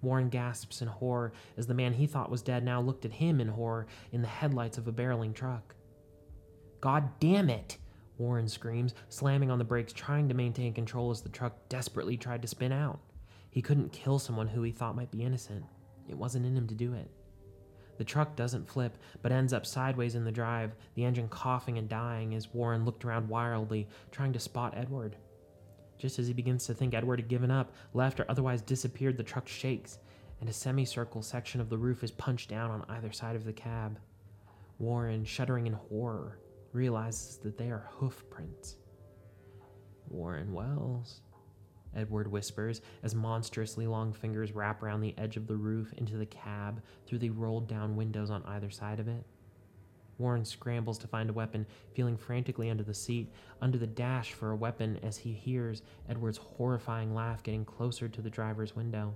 Warren 0.02 0.28
gasps 0.28 0.82
in 0.82 0.88
horror 0.88 1.32
as 1.56 1.66
the 1.66 1.74
man 1.74 1.94
he 1.94 2.06
thought 2.06 2.30
was 2.30 2.42
dead 2.42 2.62
now 2.64 2.80
looked 2.80 3.06
at 3.06 3.12
him 3.12 3.40
in 3.40 3.48
horror 3.48 3.86
in 4.12 4.20
the 4.20 4.28
headlights 4.28 4.76
of 4.76 4.86
a 4.86 4.92
barreling 4.92 5.34
truck. 5.34 5.74
God 6.80 7.08
damn 7.18 7.48
it! 7.48 7.78
Warren 8.18 8.48
screams, 8.48 8.94
slamming 9.08 9.50
on 9.50 9.58
the 9.58 9.64
brakes, 9.64 9.92
trying 9.92 10.28
to 10.28 10.34
maintain 10.34 10.72
control 10.72 11.10
as 11.10 11.20
the 11.20 11.28
truck 11.28 11.68
desperately 11.68 12.16
tried 12.16 12.42
to 12.42 12.48
spin 12.48 12.72
out. 12.72 13.00
He 13.50 13.62
couldn't 13.62 13.92
kill 13.92 14.18
someone 14.18 14.48
who 14.48 14.62
he 14.62 14.72
thought 14.72 14.96
might 14.96 15.10
be 15.10 15.24
innocent. 15.24 15.64
It 16.08 16.16
wasn't 16.16 16.46
in 16.46 16.56
him 16.56 16.66
to 16.68 16.74
do 16.74 16.94
it. 16.94 17.10
The 17.98 18.04
truck 18.04 18.34
doesn't 18.34 18.68
flip, 18.68 18.98
but 19.22 19.32
ends 19.32 19.52
up 19.52 19.64
sideways 19.64 20.14
in 20.14 20.24
the 20.24 20.32
drive, 20.32 20.74
the 20.94 21.04
engine 21.04 21.28
coughing 21.28 21.78
and 21.78 21.88
dying 21.88 22.34
as 22.34 22.52
Warren 22.52 22.84
looked 22.84 23.04
around 23.04 23.28
wildly, 23.28 23.88
trying 24.10 24.32
to 24.32 24.40
spot 24.40 24.74
Edward. 24.76 25.16
Just 25.98 26.18
as 26.18 26.26
he 26.26 26.32
begins 26.32 26.66
to 26.66 26.74
think 26.74 26.92
Edward 26.92 27.20
had 27.20 27.28
given 27.28 27.50
up, 27.50 27.72
left, 27.92 28.18
or 28.18 28.26
otherwise 28.28 28.62
disappeared, 28.62 29.16
the 29.16 29.22
truck 29.22 29.46
shakes, 29.46 29.98
and 30.40 30.48
a 30.48 30.52
semicircle 30.52 31.22
section 31.22 31.60
of 31.60 31.70
the 31.70 31.78
roof 31.78 32.02
is 32.02 32.10
punched 32.10 32.50
down 32.50 32.70
on 32.70 32.84
either 32.88 33.12
side 33.12 33.36
of 33.36 33.44
the 33.44 33.52
cab. 33.52 33.98
Warren, 34.78 35.24
shuddering 35.24 35.68
in 35.68 35.74
horror, 35.74 36.38
realizes 36.74 37.38
that 37.38 37.56
they 37.56 37.70
are 37.70 37.88
hoof 37.90 38.24
prints. 38.30 38.76
Warren 40.08 40.52
Wells, 40.52 41.20
Edward 41.96 42.26
whispers 42.30 42.80
as 43.02 43.14
monstrously 43.14 43.86
long 43.86 44.12
fingers 44.12 44.52
wrap 44.52 44.82
around 44.82 45.00
the 45.00 45.14
edge 45.16 45.36
of 45.36 45.46
the 45.46 45.56
roof 45.56 45.92
into 45.96 46.16
the 46.16 46.26
cab 46.26 46.82
through 47.06 47.18
the 47.18 47.30
rolled 47.30 47.68
down 47.68 47.96
windows 47.96 48.30
on 48.30 48.42
either 48.46 48.70
side 48.70 49.00
of 49.00 49.08
it. 49.08 49.24
Warren 50.18 50.44
scrambles 50.44 50.98
to 50.98 51.08
find 51.08 51.28
a 51.30 51.32
weapon, 51.32 51.66
feeling 51.94 52.16
frantically 52.16 52.70
under 52.70 52.84
the 52.84 52.94
seat, 52.94 53.32
under 53.60 53.78
the 53.78 53.86
dash 53.86 54.32
for 54.32 54.52
a 54.52 54.56
weapon 54.56 54.98
as 55.02 55.16
he 55.16 55.32
hears 55.32 55.82
Edward's 56.08 56.38
horrifying 56.38 57.14
laugh 57.14 57.42
getting 57.42 57.64
closer 57.64 58.08
to 58.08 58.22
the 58.22 58.30
driver's 58.30 58.76
window. 58.76 59.14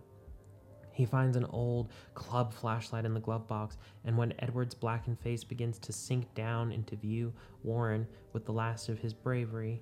He 0.99 1.07
finds 1.07 1.37
an 1.37 1.47
old 1.51 1.93
club 2.15 2.53
flashlight 2.53 3.05
in 3.05 3.15
the 3.15 3.21
glove 3.21 3.47
box, 3.47 3.77
and 4.05 4.19
when 4.19 4.35
Edward's 4.41 4.75
blackened 4.75 5.21
face 5.21 5.45
begins 5.45 5.79
to 5.79 5.93
sink 5.93 6.35
down 6.35 6.73
into 6.73 6.97
view, 6.97 7.33
Warren, 7.63 8.05
with 8.33 8.45
the 8.45 8.53
last 8.53 8.89
of 8.89 8.99
his 8.99 9.15
bravery, 9.15 9.81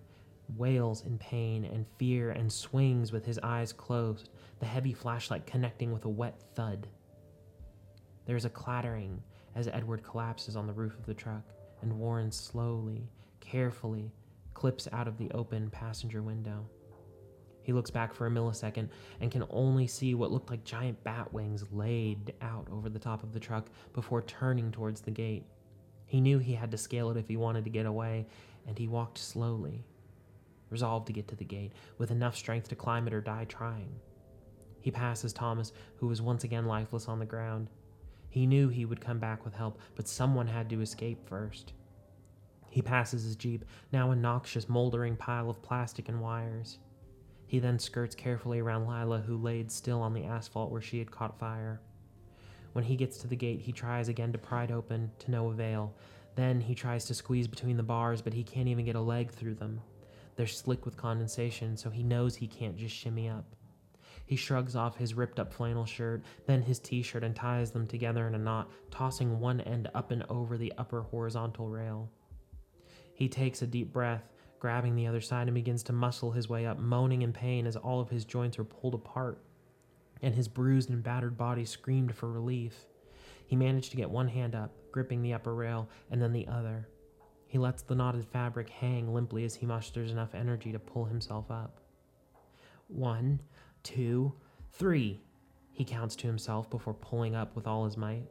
wails 0.58 1.06
in 1.06 1.16
pain 1.16 1.64
and 1.64 1.86
fear 1.96 2.32
and 2.32 2.52
swings 2.52 3.12
with 3.12 3.24
his 3.24 3.38
eyes 3.38 3.72
closed, 3.72 4.28
the 4.58 4.66
heavy 4.66 4.92
flashlight 4.92 5.46
connecting 5.46 5.90
with 5.90 6.04
a 6.04 6.10
wet 6.10 6.38
thud. 6.54 6.86
There 8.26 8.36
is 8.36 8.44
a 8.44 8.50
clattering 8.50 9.22
as 9.54 9.68
Edward 9.68 10.02
collapses 10.02 10.54
on 10.54 10.66
the 10.66 10.74
roof 10.74 10.98
of 10.98 11.06
the 11.06 11.14
truck, 11.14 11.44
and 11.80 11.98
Warren 11.98 12.30
slowly, 12.30 13.08
carefully 13.40 14.12
clips 14.52 14.86
out 14.92 15.08
of 15.08 15.16
the 15.16 15.30
open 15.30 15.70
passenger 15.70 16.22
window. 16.22 16.68
He 17.66 17.72
looks 17.72 17.90
back 17.90 18.14
for 18.14 18.28
a 18.28 18.30
millisecond 18.30 18.90
and 19.20 19.32
can 19.32 19.42
only 19.50 19.88
see 19.88 20.14
what 20.14 20.30
looked 20.30 20.50
like 20.50 20.62
giant 20.62 21.02
bat 21.02 21.32
wings 21.32 21.64
laid 21.72 22.32
out 22.40 22.68
over 22.70 22.88
the 22.88 23.00
top 23.00 23.24
of 23.24 23.32
the 23.32 23.40
truck 23.40 23.66
before 23.92 24.22
turning 24.22 24.70
towards 24.70 25.00
the 25.00 25.10
gate. 25.10 25.42
He 26.06 26.20
knew 26.20 26.38
he 26.38 26.54
had 26.54 26.70
to 26.70 26.78
scale 26.78 27.10
it 27.10 27.16
if 27.16 27.26
he 27.26 27.36
wanted 27.36 27.64
to 27.64 27.70
get 27.70 27.84
away, 27.84 28.28
and 28.68 28.78
he 28.78 28.86
walked 28.86 29.18
slowly, 29.18 29.84
resolved 30.70 31.08
to 31.08 31.12
get 31.12 31.26
to 31.26 31.34
the 31.34 31.42
gate, 31.42 31.72
with 31.98 32.12
enough 32.12 32.36
strength 32.36 32.68
to 32.68 32.76
climb 32.76 33.08
it 33.08 33.12
or 33.12 33.20
die 33.20 33.46
trying. 33.46 33.98
He 34.80 34.92
passes 34.92 35.32
Thomas, 35.32 35.72
who 35.96 36.06
was 36.06 36.22
once 36.22 36.44
again 36.44 36.66
lifeless 36.66 37.08
on 37.08 37.18
the 37.18 37.26
ground. 37.26 37.68
He 38.28 38.46
knew 38.46 38.68
he 38.68 38.84
would 38.84 39.00
come 39.00 39.18
back 39.18 39.44
with 39.44 39.54
help, 39.54 39.80
but 39.96 40.06
someone 40.06 40.46
had 40.46 40.70
to 40.70 40.82
escape 40.82 41.28
first. 41.28 41.72
He 42.70 42.80
passes 42.80 43.24
his 43.24 43.34
Jeep, 43.34 43.64
now 43.90 44.12
a 44.12 44.14
noxious, 44.14 44.68
moldering 44.68 45.16
pile 45.16 45.50
of 45.50 45.62
plastic 45.62 46.08
and 46.08 46.20
wires. 46.20 46.78
He 47.46 47.58
then 47.58 47.78
skirts 47.78 48.14
carefully 48.14 48.58
around 48.58 48.86
Lila, 48.86 49.20
who 49.20 49.36
laid 49.36 49.70
still 49.70 50.00
on 50.02 50.12
the 50.12 50.24
asphalt 50.24 50.70
where 50.70 50.80
she 50.80 50.98
had 50.98 51.10
caught 51.10 51.38
fire. 51.38 51.80
When 52.72 52.84
he 52.84 52.96
gets 52.96 53.18
to 53.18 53.28
the 53.28 53.36
gate, 53.36 53.60
he 53.60 53.72
tries 53.72 54.08
again 54.08 54.32
to 54.32 54.38
pry 54.38 54.64
it 54.64 54.70
open, 54.70 55.10
to 55.20 55.30
no 55.30 55.48
avail. 55.48 55.94
Then 56.34 56.60
he 56.60 56.74
tries 56.74 57.06
to 57.06 57.14
squeeze 57.14 57.48
between 57.48 57.76
the 57.76 57.82
bars, 57.82 58.20
but 58.20 58.34
he 58.34 58.42
can't 58.42 58.68
even 58.68 58.84
get 58.84 58.96
a 58.96 59.00
leg 59.00 59.30
through 59.30 59.54
them. 59.54 59.80
They're 60.34 60.46
slick 60.46 60.84
with 60.84 60.96
condensation, 60.96 61.76
so 61.76 61.88
he 61.88 62.02
knows 62.02 62.36
he 62.36 62.46
can't 62.46 62.76
just 62.76 62.94
shimmy 62.94 63.28
up. 63.28 63.46
He 64.26 64.36
shrugs 64.36 64.74
off 64.74 64.96
his 64.96 65.14
ripped 65.14 65.38
up 65.38 65.54
flannel 65.54 65.86
shirt, 65.86 66.22
then 66.46 66.60
his 66.60 66.80
t 66.80 67.00
shirt, 67.00 67.22
and 67.22 67.34
ties 67.34 67.70
them 67.70 67.86
together 67.86 68.26
in 68.26 68.34
a 68.34 68.38
knot, 68.38 68.70
tossing 68.90 69.38
one 69.38 69.60
end 69.60 69.88
up 69.94 70.10
and 70.10 70.24
over 70.28 70.58
the 70.58 70.72
upper 70.76 71.02
horizontal 71.02 71.68
rail. 71.68 72.10
He 73.14 73.28
takes 73.28 73.62
a 73.62 73.66
deep 73.66 73.92
breath, 73.92 74.28
grabbing 74.58 74.94
the 74.94 75.06
other 75.06 75.20
side, 75.20 75.48
and 75.48 75.54
begins 75.54 75.82
to 75.84 75.92
muscle 75.92 76.32
his 76.32 76.48
way 76.48 76.66
up, 76.66 76.78
moaning 76.78 77.22
in 77.22 77.32
pain 77.32 77.66
as 77.66 77.76
all 77.76 78.00
of 78.00 78.10
his 78.10 78.24
joints 78.24 78.58
are 78.58 78.64
pulled 78.64 78.94
apart, 78.94 79.38
and 80.22 80.34
his 80.34 80.48
bruised 80.48 80.90
and 80.90 81.02
battered 81.02 81.36
body 81.36 81.64
screamed 81.64 82.14
for 82.14 82.30
relief. 82.30 82.86
He 83.46 83.56
managed 83.56 83.90
to 83.90 83.96
get 83.96 84.10
one 84.10 84.28
hand 84.28 84.54
up, 84.54 84.72
gripping 84.90 85.22
the 85.22 85.34
upper 85.34 85.54
rail, 85.54 85.88
and 86.10 86.20
then 86.20 86.32
the 86.32 86.48
other. 86.48 86.88
He 87.46 87.58
lets 87.58 87.82
the 87.82 87.94
knotted 87.94 88.24
fabric 88.24 88.68
hang 88.68 89.14
limply 89.14 89.44
as 89.44 89.54
he 89.54 89.66
musters 89.66 90.10
enough 90.10 90.34
energy 90.34 90.72
to 90.72 90.78
pull 90.78 91.04
himself 91.04 91.50
up. 91.50 91.80
One, 92.88 93.40
two, 93.82 94.32
three, 94.72 95.20
he 95.72 95.84
counts 95.84 96.16
to 96.16 96.26
himself 96.26 96.68
before 96.70 96.94
pulling 96.94 97.34
up 97.34 97.54
with 97.54 97.66
all 97.66 97.84
his 97.84 97.96
might. 97.96 98.26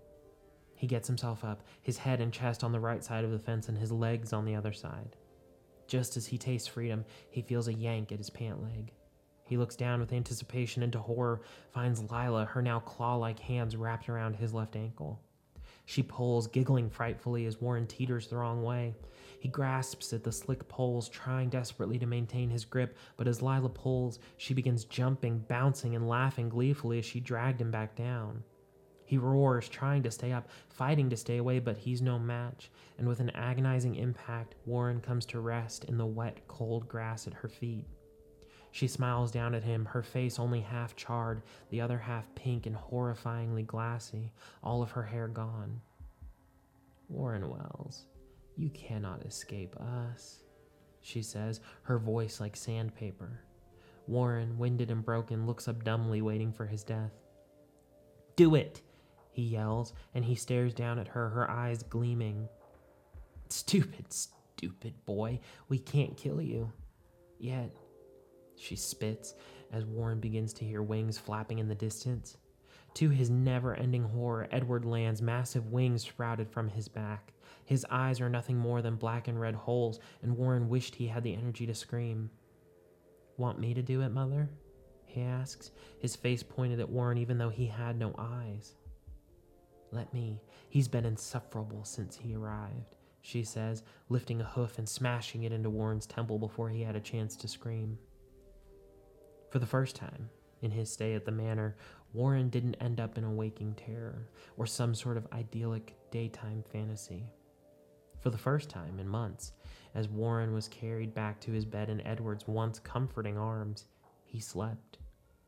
He 0.75 0.87
gets 0.87 1.07
himself 1.07 1.45
up, 1.45 1.63
his 1.81 1.97
head 1.97 2.19
and 2.19 2.33
chest 2.33 2.63
on 2.63 2.71
the 2.71 2.79
right 2.79 3.03
side 3.03 3.23
of 3.23 3.31
the 3.31 3.39
fence 3.39 3.69
and 3.69 3.77
his 3.77 3.91
legs 3.91 4.33
on 4.33 4.45
the 4.45 4.55
other 4.55 4.73
side. 4.73 5.15
Just 5.87 6.17
as 6.17 6.27
he 6.27 6.37
tastes 6.37 6.67
freedom, 6.67 7.05
he 7.29 7.41
feels 7.41 7.67
a 7.67 7.73
yank 7.73 8.11
at 8.11 8.17
his 8.17 8.29
pant 8.29 8.61
leg. 8.63 8.91
He 9.43 9.57
looks 9.57 9.75
down 9.75 9.99
with 9.99 10.13
anticipation 10.13 10.81
into 10.81 10.99
horror, 10.99 11.41
finds 11.71 12.01
Lila, 12.11 12.45
her 12.45 12.61
now 12.61 12.79
claw 12.79 13.15
like 13.15 13.39
hands 13.39 13.75
wrapped 13.75 14.09
around 14.09 14.35
his 14.35 14.53
left 14.53 14.75
ankle. 14.75 15.21
She 15.85 16.01
pulls, 16.01 16.47
giggling 16.47 16.89
frightfully 16.89 17.45
as 17.45 17.61
Warren 17.61 17.85
teeters 17.85 18.27
the 18.27 18.37
wrong 18.37 18.63
way. 18.63 18.95
He 19.39 19.47
grasps 19.47 20.13
at 20.13 20.23
the 20.23 20.31
slick 20.31 20.67
poles, 20.67 21.07
trying 21.07 21.49
desperately 21.49 21.99
to 21.99 22.07
maintain 22.07 22.49
his 22.49 22.65
grip, 22.65 22.97
but 23.17 23.27
as 23.27 23.43
Lila 23.43 23.69
pulls, 23.69 24.17
she 24.37 24.55
begins 24.55 24.85
jumping, 24.85 25.45
bouncing, 25.47 25.95
and 25.95 26.09
laughing 26.09 26.49
gleefully 26.49 26.97
as 26.97 27.05
she 27.05 27.19
dragged 27.19 27.61
him 27.61 27.69
back 27.69 27.95
down. 27.95 28.43
He 29.05 29.17
roars, 29.19 29.69
trying 29.69 30.01
to 30.03 30.11
stay 30.11 30.31
up, 30.31 30.49
fighting 30.67 31.09
to 31.11 31.17
stay 31.17 31.37
away, 31.37 31.59
but 31.59 31.77
he's 31.77 32.01
no 32.01 32.17
match, 32.17 32.71
and 32.97 33.07
with 33.07 33.19
an 33.19 33.29
agonizing 33.31 33.95
impact, 33.95 34.55
Warren 34.65 34.99
comes 34.99 35.27
to 35.27 35.39
rest 35.39 35.85
in 35.85 35.97
the 35.97 36.05
wet, 36.05 36.47
cold 36.47 36.87
grass 36.87 37.27
at 37.27 37.33
her 37.33 37.47
feet. 37.47 37.85
She 38.71 38.87
smiles 38.87 39.31
down 39.31 39.53
at 39.53 39.63
him, 39.63 39.85
her 39.85 40.01
face 40.01 40.39
only 40.39 40.59
half 40.59 40.95
charred, 40.95 41.43
the 41.69 41.81
other 41.81 41.99
half 41.99 42.33
pink 42.35 42.65
and 42.65 42.75
horrifyingly 42.75 43.65
glassy, 43.65 44.31
all 44.63 44.81
of 44.81 44.91
her 44.91 45.03
hair 45.03 45.27
gone. 45.27 45.79
Warren 47.07 47.47
Wells, 47.47 48.07
you 48.57 48.69
cannot 48.69 49.23
escape 49.23 49.75
us, 49.79 50.43
she 51.01 51.21
says, 51.21 51.61
her 51.83 51.99
voice 51.99 52.39
like 52.39 52.55
sandpaper. 52.55 53.41
Warren, 54.07 54.57
winded 54.57 54.89
and 54.89 55.05
broken, 55.05 55.45
looks 55.45 55.67
up 55.67 55.83
dumbly, 55.83 56.21
waiting 56.21 56.51
for 56.51 56.65
his 56.65 56.83
death. 56.83 57.13
Do 58.35 58.55
it! 58.55 58.81
He 59.35 59.41
yells, 59.41 59.91
and 60.13 60.23
he 60.23 60.33
stares 60.33 60.73
down 60.73 60.97
at 60.97 61.09
her, 61.09 61.27
her 61.27 61.51
eyes 61.51 61.83
gleaming. 61.83 62.47
Stupid, 63.49 64.13
stupid 64.13 64.93
boy, 65.05 65.41
we 65.67 65.77
can't 65.77 66.15
kill 66.15 66.41
you. 66.41 66.71
Yet, 67.37 67.75
she 68.55 68.77
spits 68.77 69.33
as 69.73 69.83
Warren 69.83 70.21
begins 70.21 70.53
to 70.53 70.65
hear 70.65 70.81
wings 70.81 71.17
flapping 71.17 71.59
in 71.59 71.67
the 71.67 71.75
distance. 71.75 72.37
To 72.93 73.09
his 73.09 73.29
never 73.29 73.75
ending 73.75 74.03
horror, 74.03 74.47
Edward 74.51 74.85
lands 74.85 75.21
massive 75.21 75.67
wings 75.67 76.03
sprouted 76.03 76.49
from 76.49 76.69
his 76.69 76.87
back. 76.87 77.33
His 77.65 77.85
eyes 77.89 78.21
are 78.21 78.29
nothing 78.29 78.55
more 78.55 78.81
than 78.81 78.95
black 78.95 79.27
and 79.27 79.37
red 79.37 79.55
holes, 79.55 79.99
and 80.21 80.37
Warren 80.37 80.69
wished 80.69 80.95
he 80.95 81.07
had 81.07 81.23
the 81.23 81.35
energy 81.35 81.65
to 81.65 81.75
scream. 81.75 82.29
Want 83.35 83.59
me 83.59 83.73
to 83.73 83.81
do 83.81 83.99
it, 83.99 84.13
Mother? 84.13 84.49
he 85.03 85.21
asks, 85.21 85.71
his 85.99 86.15
face 86.15 86.41
pointed 86.41 86.79
at 86.79 86.89
Warren 86.89 87.17
even 87.17 87.37
though 87.37 87.49
he 87.49 87.67
had 87.67 87.99
no 87.99 88.15
eyes. 88.17 88.75
Let 89.95 90.13
me. 90.13 90.41
He's 90.67 90.89
been 90.89 91.05
insufferable 91.05 91.85
since 91.85 92.17
he 92.17 92.35
arrived, 92.35 92.97
she 93.21 93.43
says, 93.43 93.81
lifting 94.09 94.41
a 94.41 94.43
hoof 94.43 94.77
and 94.77 94.89
smashing 94.89 95.43
it 95.43 95.53
into 95.53 95.69
Warren's 95.69 96.05
temple 96.05 96.37
before 96.37 96.67
he 96.67 96.81
had 96.81 96.97
a 96.97 96.99
chance 96.99 97.37
to 97.37 97.47
scream. 97.47 97.97
For 99.51 99.59
the 99.59 99.65
first 99.65 99.95
time 99.95 100.29
in 100.61 100.69
his 100.69 100.91
stay 100.91 101.13
at 101.13 101.23
the 101.23 101.31
manor, 101.31 101.77
Warren 102.11 102.49
didn't 102.49 102.75
end 102.81 102.99
up 102.99 103.17
in 103.17 103.23
a 103.23 103.31
waking 103.31 103.75
terror 103.75 104.27
or 104.57 104.65
some 104.65 104.93
sort 104.93 105.15
of 105.15 105.27
idyllic 105.31 105.95
daytime 106.11 106.61
fantasy. 106.73 107.23
For 108.19 108.29
the 108.31 108.37
first 108.37 108.69
time 108.69 108.99
in 108.99 109.07
months, 109.07 109.53
as 109.93 110.09
Warren 110.09 110.53
was 110.53 110.67
carried 110.67 111.13
back 111.13 111.39
to 111.41 111.51
his 111.51 111.63
bed 111.63 111.89
in 111.89 112.05
Edward's 112.05 112.49
once 112.49 112.79
comforting 112.79 113.37
arms, 113.37 113.85
he 114.25 114.41
slept. 114.41 114.97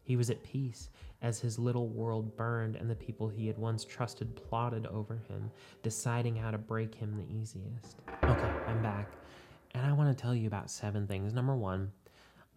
He 0.07 0.15
was 0.15 0.29
at 0.29 0.41
peace 0.41 0.89
as 1.21 1.41
his 1.41 1.59
little 1.59 1.89
world 1.89 2.37
burned 2.37 2.77
and 2.77 2.89
the 2.89 2.95
people 2.95 3.27
he 3.27 3.45
had 3.45 3.57
once 3.57 3.83
trusted 3.83 4.33
plotted 4.37 4.85
over 4.85 5.17
him, 5.27 5.51
deciding 5.83 6.33
how 6.33 6.49
to 6.49 6.57
break 6.57 6.95
him 6.95 7.17
the 7.17 7.35
easiest. 7.35 7.97
Okay, 8.23 8.53
I'm 8.67 8.81
back. 8.81 9.11
And 9.73 9.85
I 9.85 9.91
want 9.91 10.15
to 10.15 10.19
tell 10.19 10.33
you 10.33 10.47
about 10.47 10.71
seven 10.71 11.07
things. 11.07 11.33
Number 11.33 11.57
one, 11.57 11.91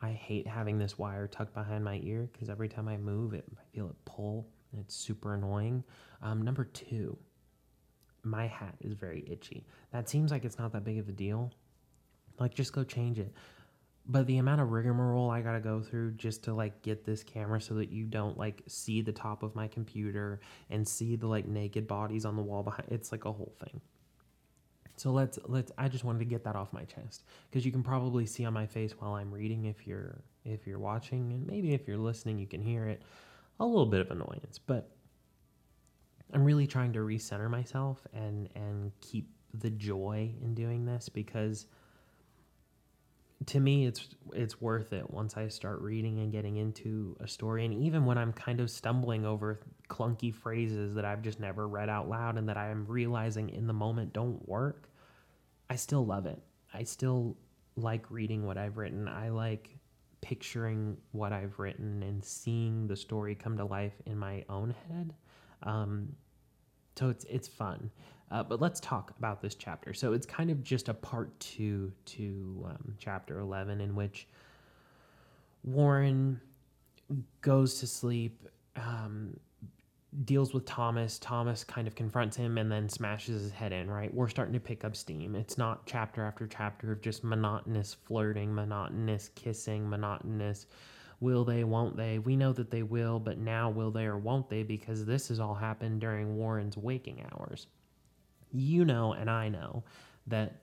I 0.01 0.13
hate 0.13 0.47
having 0.47 0.79
this 0.79 0.97
wire 0.97 1.27
tucked 1.27 1.53
behind 1.53 1.83
my 1.83 1.99
ear 2.05 2.29
because 2.33 2.49
every 2.49 2.69
time 2.69 2.87
I 2.87 2.97
move 2.97 3.35
it, 3.35 3.45
I 3.59 3.63
feel 3.75 3.89
it 3.89 3.97
pull. 4.05 4.47
And 4.71 4.81
it's 4.81 4.95
super 4.95 5.35
annoying. 5.35 5.83
Um, 6.23 6.43
number 6.43 6.63
two, 6.67 7.19
my 8.23 8.47
hat 8.47 8.77
is 8.81 8.93
very 8.93 9.25
itchy. 9.29 9.67
That 9.93 10.09
seems 10.09 10.31
like 10.31 10.45
it's 10.45 10.57
not 10.57 10.71
that 10.75 10.85
big 10.85 10.99
of 10.99 11.09
a 11.09 11.13
deal. 11.13 11.53
Like, 12.39 12.55
just 12.55 12.73
go 12.73 12.85
change 12.85 13.19
it. 13.19 13.35
But 14.11 14.27
the 14.27 14.39
amount 14.39 14.61
of 14.61 14.73
rigmarole 14.73 15.31
I 15.31 15.41
gotta 15.41 15.61
go 15.61 15.81
through 15.81 16.13
just 16.13 16.43
to 16.45 16.55
like 16.55 16.83
get 16.83 17.05
this 17.05 17.23
camera 17.23 17.61
so 17.61 17.75
that 17.75 17.91
you 17.91 18.05
don't 18.05 18.37
like 18.37 18.63
see 18.67 19.03
the 19.03 19.13
top 19.13 19.45
of 19.45 19.55
my 19.55 19.69
computer 19.69 20.41
and 20.69 20.87
see 20.87 21.15
the 21.15 21.29
like 21.29 21.47
naked 21.47 21.87
bodies 21.87 22.25
on 22.25 22.35
the 22.35 22.43
wall 22.43 22.65
behind 22.65 22.89
it's 22.91 23.13
like 23.13 23.25
a 23.25 23.33
whole 23.33 23.55
thing. 23.61 23.81
So 24.97 25.13
let's 25.13 25.39
let's 25.47 25.71
I 25.79 25.89
just 25.89 26.03
wanted 26.03 26.19
to 26.19 26.25
get 26.25 26.43
that 26.45 26.57
off 26.57 26.73
my 26.73 26.83
chest 26.83 27.25
because 27.49 27.65
you 27.65 27.71
can 27.71 27.85
probably 27.85 28.27
see 28.27 28.45
on 28.45 28.53
my 28.53 28.67
face 28.67 28.93
while 28.99 29.15
I'm 29.15 29.33
reading 29.33 29.67
if 29.67 29.87
you're 29.87 30.23
if 30.45 30.67
you're 30.67 30.81
watching 30.81 31.33
and 31.33 31.47
maybe 31.47 31.73
if 31.73 31.87
you're 31.87 31.97
listening 31.97 32.39
you 32.39 32.49
can 32.49 32.61
hear 32.61 32.87
it 32.87 33.03
a 33.61 33.65
little 33.65 33.87
bit 33.87 34.01
of 34.01 34.11
annoyance, 34.11 34.59
but 34.59 34.91
I'm 36.33 36.45
really 36.45 36.67
trying 36.67 36.93
to 36.95 36.99
recenter 36.99 37.49
myself 37.49 38.05
and 38.13 38.49
and 38.57 38.91
keep 39.01 39.31
the 39.55 39.71
joy 39.71 40.35
in 40.43 40.55
doing 40.55 40.85
this 40.85 41.09
because 41.09 41.67
to 43.47 43.61
me 43.61 43.87
it's 43.87 44.09
it's 44.35 44.61
worth 44.61 44.93
it 44.93 45.11
once 45.11 45.37
I 45.37 45.49
start 45.49 45.81
reading 45.81 46.21
and 46.21 46.31
getting 46.31 46.57
into 46.57 47.17
a 47.21 47.27
story. 47.29 47.65
And 47.65 47.75
even 47.75 48.05
when 48.05 48.19
I'm 48.19 48.33
kind 48.33 48.61
of 48.61 48.71
stumbling 48.71 49.25
over 49.27 49.61
clunky 49.89 50.35
phrases 50.35 50.95
that 50.95 51.05
I've 51.05 51.23
just 51.23 51.41
never 51.41 51.67
read 51.67 51.89
out 51.89 52.09
loud 52.09 52.39
and 52.39 52.49
that 52.49 52.57
I 52.57 52.69
am 52.69 52.87
realizing 52.87 53.49
in 53.51 53.67
the 53.67 53.73
moment 53.73 54.13
don't 54.13 54.47
work 54.49 54.91
I 55.71 55.77
still 55.77 56.05
love 56.05 56.27
it. 56.27 56.43
I 56.75 56.83
still 56.83 57.37
like 57.77 58.11
reading 58.11 58.45
what 58.45 58.59
I've 58.59 58.77
written. 58.77 59.07
I 59.07 59.29
like 59.29 59.71
picturing 60.21 60.97
what 61.13 61.33
I've 61.33 61.59
written 61.61 62.03
and 62.03 62.25
seeing 62.25 62.89
the 62.89 62.97
story 62.97 63.37
come 63.37 63.57
to 63.57 63.65
life 63.65 63.95
in 64.05 64.19
my 64.19 64.45
own 64.49 64.75
head. 64.89 65.15
Um, 65.63 66.17
so 66.99 67.09
it's 67.09 67.25
it's 67.31 67.49
fun 67.49 67.91
uh, 68.31 68.43
but 68.45 68.61
let's 68.61 68.79
talk 68.81 69.13
about 69.19 69.43
this 69.43 69.55
chapter. 69.55 69.93
So 69.93 70.13
it's 70.13 70.27
kind 70.27 70.51
of 70.51 70.63
just 70.63 70.89
a 70.89 70.95
part 70.95 71.39
two 71.41 71.93
to 72.07 72.67
um, 72.71 72.95
chapter 72.99 73.41
11, 73.41 73.81
in 73.81 73.97
which 73.97 74.29
Warren 75.65 76.41
goes 77.41 77.81
to 77.81 77.89
sleep, 77.89 78.49
um, 78.77 79.37
deals 80.25 80.55
with 80.55 80.65
Thomas. 80.65 81.19
Thomas 81.19 81.65
kind 81.65 81.89
of 81.89 81.97
confronts 81.97 82.37
him 82.37 82.57
and 82.57 82.71
then 82.71 82.89
smashes 82.89 83.43
his 83.43 83.53
head 83.53 83.73
in, 83.73 83.91
right? 83.91 84.13
We're 84.15 84.29
starting 84.29 84.55
to 84.55 84.61
pick 84.61 84.85
up 84.85 84.95
steam. 84.95 85.35
It's 85.35 85.59
not 85.59 85.85
chapter 85.87 86.25
after 86.25 86.47
chapter 86.47 86.93
of 86.93 87.03
just 87.03 87.25
monotonous 87.25 87.95
flirting, 87.95 88.55
monotonous 88.55 89.31
kissing, 89.35 89.89
monotonous 89.89 90.67
will 91.19 91.45
they, 91.45 91.65
won't 91.65 91.97
they? 91.97 92.19
We 92.19 92.37
know 92.37 92.53
that 92.53 92.71
they 92.71 92.83
will, 92.83 93.19
but 93.19 93.39
now 93.39 93.71
will 93.71 93.91
they 93.91 94.07
or 94.07 94.17
won't 94.17 94.49
they? 94.49 94.63
Because 94.63 95.05
this 95.05 95.29
has 95.29 95.39
all 95.39 95.55
happened 95.55 96.01
during 96.01 96.37
Warren's 96.37 96.77
waking 96.79 97.25
hours 97.33 97.67
you 98.53 98.85
know 98.85 99.13
and 99.13 99.31
I 99.31 99.49
know 99.49 99.85
that 100.27 100.63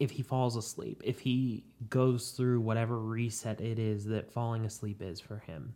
if 0.00 0.10
he 0.10 0.22
falls 0.22 0.56
asleep, 0.56 1.02
if 1.04 1.20
he 1.20 1.62
goes 1.90 2.30
through 2.30 2.60
whatever 2.60 2.98
reset 2.98 3.60
it 3.60 3.78
is 3.78 4.06
that 4.06 4.32
falling 4.32 4.64
asleep 4.64 5.02
is 5.02 5.20
for 5.20 5.38
him, 5.38 5.74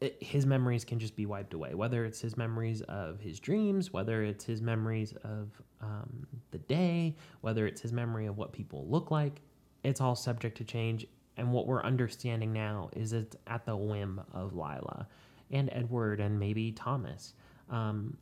it, 0.00 0.18
his 0.20 0.44
memories 0.44 0.84
can 0.84 0.98
just 0.98 1.16
be 1.16 1.24
wiped 1.24 1.54
away. 1.54 1.74
Whether 1.74 2.04
it's 2.04 2.20
his 2.20 2.36
memories 2.36 2.82
of 2.82 3.18
his 3.18 3.40
dreams, 3.40 3.92
whether 3.92 4.22
it's 4.22 4.44
his 4.44 4.60
memories 4.60 5.14
of 5.24 5.50
um, 5.80 6.26
the 6.50 6.58
day, 6.58 7.16
whether 7.40 7.66
it's 7.66 7.80
his 7.80 7.92
memory 7.92 8.26
of 8.26 8.36
what 8.36 8.52
people 8.52 8.86
look 8.88 9.10
like, 9.10 9.40
it's 9.82 10.00
all 10.00 10.14
subject 10.14 10.58
to 10.58 10.64
change. 10.64 11.06
And 11.38 11.52
what 11.52 11.66
we're 11.66 11.82
understanding 11.82 12.52
now 12.52 12.90
is 12.94 13.14
it's 13.14 13.36
at 13.46 13.64
the 13.64 13.76
whim 13.76 14.20
of 14.32 14.52
Lila 14.52 15.08
and 15.50 15.70
Edward 15.72 16.20
and 16.20 16.38
maybe 16.38 16.72
Thomas. 16.72 17.32
Um, 17.70 18.18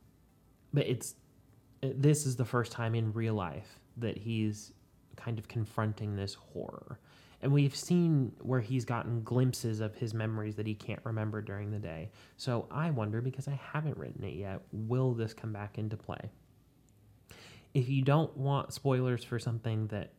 but 0.73 0.87
it's 0.87 1.15
this 1.81 2.25
is 2.25 2.35
the 2.35 2.45
first 2.45 2.71
time 2.71 2.95
in 2.95 3.13
real 3.13 3.33
life 3.33 3.79
that 3.97 4.17
he's 4.17 4.73
kind 5.15 5.39
of 5.39 5.47
confronting 5.47 6.15
this 6.15 6.33
horror. 6.33 6.99
And 7.41 7.53
we've 7.53 7.75
seen 7.75 8.33
where 8.41 8.59
he's 8.59 8.83
gotten 8.83 9.23
glimpses 9.23 9.79
of 9.79 9.95
his 9.95 10.13
memories 10.13 10.55
that 10.55 10.67
he 10.67 10.75
can't 10.75 10.99
remember 11.05 11.41
during 11.41 11.71
the 11.71 11.79
day. 11.79 12.11
So 12.35 12.67
I 12.69 12.89
wonder, 12.89 13.21
because 13.21 13.47
I 13.47 13.59
haven't 13.71 13.97
written 13.97 14.23
it 14.25 14.35
yet, 14.35 14.61
will 14.73 15.13
this 15.13 15.33
come 15.33 15.53
back 15.53 15.77
into 15.77 15.95
play? 15.95 16.29
If 17.73 17.87
you 17.87 18.01
don't 18.01 18.35
want 18.35 18.73
spoilers 18.73 19.23
for 19.23 19.39
something 19.39 19.87
that, 19.87 20.11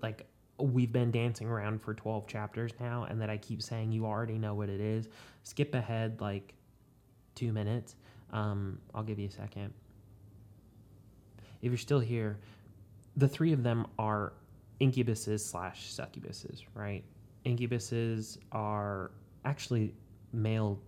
like, 0.00 0.26
we've 0.58 0.92
been 0.92 1.10
dancing 1.10 1.48
around 1.48 1.82
for 1.82 1.92
12 1.92 2.26
chapters 2.26 2.72
now, 2.80 3.04
and 3.04 3.20
that 3.20 3.28
I 3.28 3.36
keep 3.36 3.60
saying 3.60 3.92
you 3.92 4.06
already 4.06 4.38
know 4.38 4.54
what 4.54 4.70
it 4.70 4.80
is, 4.80 5.08
skip 5.42 5.74
ahead 5.74 6.20
like 6.20 6.54
two 7.34 7.52
minutes 7.52 7.96
um, 8.32 8.78
I'll 8.94 9.02
give 9.02 9.18
you 9.18 9.28
a 9.28 9.30
second. 9.30 9.72
If 11.62 11.70
you're 11.70 11.78
still 11.78 12.00
here, 12.00 12.38
the 13.16 13.28
three 13.28 13.52
of 13.52 13.62
them 13.62 13.86
are 13.98 14.32
incubuses 14.80 15.40
slash 15.40 15.92
succubuses, 15.92 16.62
right? 16.74 17.04
Incubuses 17.44 18.38
are 18.52 19.10
actually 19.44 19.94
male 20.32 20.80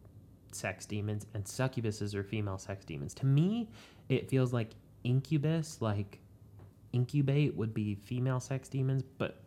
sex 0.52 0.86
demons, 0.86 1.26
and 1.34 1.44
succubuses 1.44 2.14
are 2.14 2.22
female 2.22 2.58
sex 2.58 2.84
demons. 2.84 3.14
To 3.14 3.26
me, 3.26 3.68
it 4.08 4.28
feels 4.28 4.52
like 4.52 4.70
incubus, 5.04 5.80
like 5.80 6.20
incubate, 6.92 7.56
would 7.56 7.74
be 7.74 7.94
female 7.94 8.40
sex 8.40 8.68
demons, 8.68 9.02
but 9.18 9.42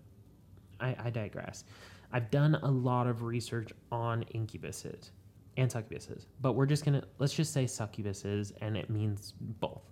I, 0.79 0.95
I 1.05 1.09
digress. 1.09 1.63
I've 2.11 2.29
done 2.31 2.55
a 2.55 2.69
lot 2.69 3.07
of 3.07 3.23
research 3.23 3.71
on 3.91 4.25
incubuses 4.35 5.09
and 5.57 5.71
succubuses. 5.71 6.25
But 6.41 6.53
we're 6.53 6.65
just 6.65 6.85
gonna 6.85 7.03
let's 7.19 7.33
just 7.33 7.53
say 7.53 7.65
succubuses, 7.65 8.51
and 8.61 8.77
it 8.77 8.89
means 8.89 9.33
both 9.39 9.83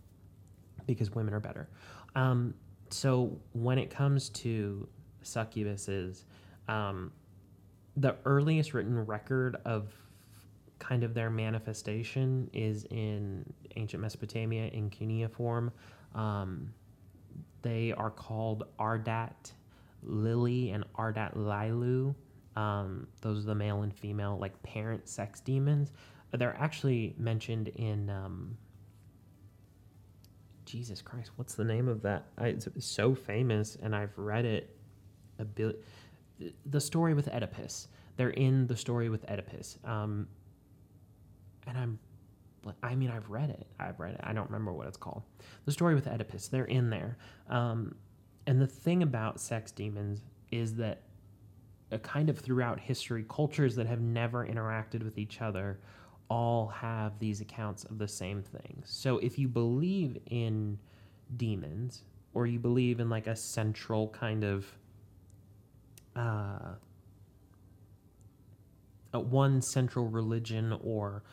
because 0.85 1.11
women 1.11 1.33
are 1.33 1.39
better. 1.39 1.69
Um, 2.15 2.53
so 2.89 3.39
when 3.53 3.77
it 3.77 3.89
comes 3.89 4.29
to 4.29 4.87
succubuses, 5.23 6.23
um, 6.67 7.11
the 7.97 8.15
earliest 8.25 8.73
written 8.73 9.05
record 9.05 9.57
of 9.65 9.93
kind 10.79 11.03
of 11.03 11.13
their 11.13 11.29
manifestation 11.29 12.49
is 12.53 12.85
in 12.85 13.45
ancient 13.77 14.01
Mesopotamia 14.01 14.67
in 14.67 14.89
cuneiform. 14.89 15.71
Um, 16.13 16.73
they 17.61 17.93
are 17.93 18.11
called 18.11 18.63
Ardat 18.79 19.53
Lili 20.03 20.71
and 20.71 20.83
Ardat 20.97 21.35
Lilu. 21.35 22.13
Um, 22.55 23.07
those 23.21 23.43
are 23.43 23.47
the 23.47 23.55
male 23.55 23.81
and 23.81 23.93
female, 23.93 24.37
like 24.39 24.61
parent 24.63 25.07
sex 25.07 25.39
demons. 25.39 25.91
They're 26.31 26.57
actually 26.59 27.15
mentioned 27.17 27.69
in. 27.69 28.09
Um, 28.09 28.57
Jesus 30.65 31.01
Christ, 31.01 31.29
what's 31.35 31.53
the 31.53 31.63
name 31.63 31.87
of 31.87 32.01
that? 32.01 32.25
I, 32.37 32.47
it's 32.47 32.67
so 32.79 33.13
famous, 33.13 33.77
and 33.83 33.95
I've 33.95 34.17
read 34.17 34.45
it 34.45 34.75
a 35.37 35.45
bit. 35.45 35.83
The 36.65 36.81
story 36.81 37.13
with 37.13 37.27
Oedipus. 37.27 37.89
They're 38.15 38.31
in 38.31 38.65
the 38.67 38.75
story 38.75 39.09
with 39.09 39.29
Oedipus. 39.29 39.77
Um, 39.83 40.27
and 41.67 41.77
I'm 41.77 41.99
I 42.81 42.95
mean, 42.95 43.09
I've 43.09 43.29
read 43.29 43.49
it. 43.49 43.67
I've 43.79 43.99
read 43.99 44.13
it. 44.13 44.21
I 44.23 44.33
don't 44.33 44.49
remember 44.49 44.71
what 44.71 44.87
it's 44.87 44.97
called. 44.97 45.23
The 45.65 45.71
story 45.71 45.95
with 45.95 46.07
Oedipus. 46.07 46.47
They're 46.47 46.65
in 46.65 46.89
there. 46.89 47.17
Um, 47.49 47.95
and 48.47 48.61
the 48.61 48.67
thing 48.67 49.03
about 49.03 49.39
sex 49.39 49.71
demons 49.71 50.21
is 50.51 50.75
that 50.75 51.01
kind 51.99 52.29
of 52.29 52.39
throughout 52.39 52.79
history, 52.79 53.25
cultures 53.29 53.75
that 53.75 53.87
have 53.87 54.01
never 54.01 54.45
interacted 54.45 55.03
with 55.03 55.17
each 55.17 55.41
other 55.41 55.79
all 56.29 56.67
have 56.67 57.19
these 57.19 57.41
accounts 57.41 57.83
of 57.85 57.97
the 57.97 58.07
same 58.07 58.41
things. 58.41 58.89
So 58.89 59.17
if 59.19 59.37
you 59.37 59.47
believe 59.47 60.17
in 60.27 60.77
demons, 61.37 62.03
or 62.33 62.47
you 62.47 62.59
believe 62.59 62.99
in 62.99 63.09
like 63.09 63.27
a 63.27 63.35
central 63.35 64.09
kind 64.09 64.43
of 64.43 64.65
uh, 66.15 66.73
one 69.11 69.61
central 69.61 70.07
religion 70.07 70.75
or 70.83 71.23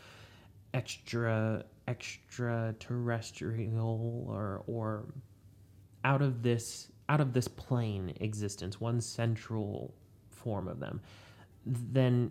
extra 0.74 1.64
extraterrestrial 1.88 4.26
or 4.28 4.62
or 4.66 5.06
out 6.04 6.20
of 6.22 6.42
this 6.42 6.90
out 7.08 7.20
of 7.20 7.32
this 7.32 7.48
plane 7.48 8.14
existence 8.20 8.80
one 8.80 9.00
central 9.00 9.94
form 10.42 10.68
of 10.68 10.80
them, 10.80 11.00
then 11.64 12.30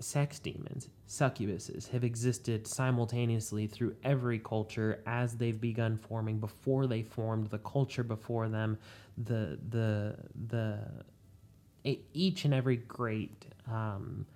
sex 0.00 0.38
demons, 0.38 0.88
succubuses, 1.08 1.88
have 1.88 2.04
existed 2.04 2.66
simultaneously 2.66 3.66
through 3.66 3.94
every 4.02 4.38
culture 4.38 5.02
as 5.06 5.34
they've 5.34 5.60
begun 5.60 5.96
forming 5.96 6.38
before 6.38 6.86
they 6.86 7.02
formed 7.02 7.48
the 7.48 7.58
culture 7.58 8.02
before 8.02 8.48
them, 8.48 8.78
the 9.16 9.58
the 9.70 10.16
the 10.48 10.78
each 11.84 12.44
and 12.44 12.54
every 12.54 12.76
great 12.76 13.46
um, 13.70 14.26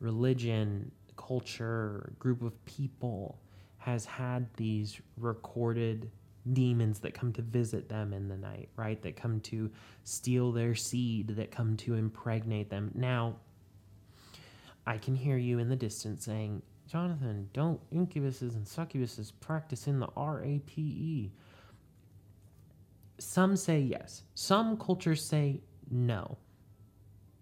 religion, 0.00 0.90
culture, 1.16 2.12
group 2.18 2.42
of 2.42 2.64
people 2.64 3.38
has 3.78 4.04
had 4.04 4.46
these 4.56 5.00
recorded 5.16 6.10
demons 6.52 6.98
that 7.00 7.14
come 7.14 7.32
to 7.32 7.42
visit 7.42 7.88
them 7.88 8.12
in 8.12 8.28
the 8.28 8.36
night, 8.36 8.68
right? 8.76 9.00
That 9.02 9.16
come 9.16 9.40
to 9.42 9.70
steal 10.04 10.52
their 10.52 10.74
seed, 10.74 11.28
that 11.28 11.50
come 11.50 11.76
to 11.78 11.94
impregnate 11.94 12.70
them. 12.70 12.90
Now, 12.94 13.36
I 14.86 14.98
can 14.98 15.14
hear 15.14 15.36
you 15.36 15.58
in 15.58 15.68
the 15.68 15.76
distance 15.76 16.24
saying, 16.24 16.62
Jonathan, 16.86 17.48
don't 17.52 17.80
incubuses 17.90 18.54
and 18.54 18.64
succubuses 18.64 19.32
practice 19.40 19.88
in 19.88 19.98
the 19.98 20.08
RAPE? 20.16 21.32
Some 23.18 23.56
say 23.56 23.80
yes. 23.80 24.22
Some 24.34 24.76
cultures 24.76 25.24
say 25.24 25.60
No. 25.90 26.38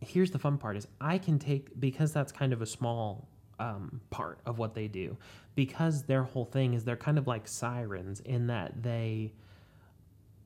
Here's 0.01 0.31
the 0.31 0.39
fun 0.39 0.59
part 0.59 0.77
is 0.77 0.87
I 1.01 1.19
can 1.19 1.39
take 1.39 1.79
because 1.81 2.13
that's 2.13 2.33
kind 2.33 2.53
of 2.53 2.63
a 2.63 2.67
small 2.67 3.29
um, 3.59 4.01
part 4.11 4.41
of 4.47 4.59
what 4.59 4.75
they 4.75 4.89
do. 4.89 5.17
Because 5.55 6.03
their 6.05 6.23
whole 6.23 6.45
thing 6.45 6.75
is 6.75 6.85
they're 6.85 6.97
kind 6.97 7.19
of 7.19 7.27
like 7.27 7.47
sirens 7.47 8.21
in 8.21 8.49
that 8.49 8.83
they 8.83 9.33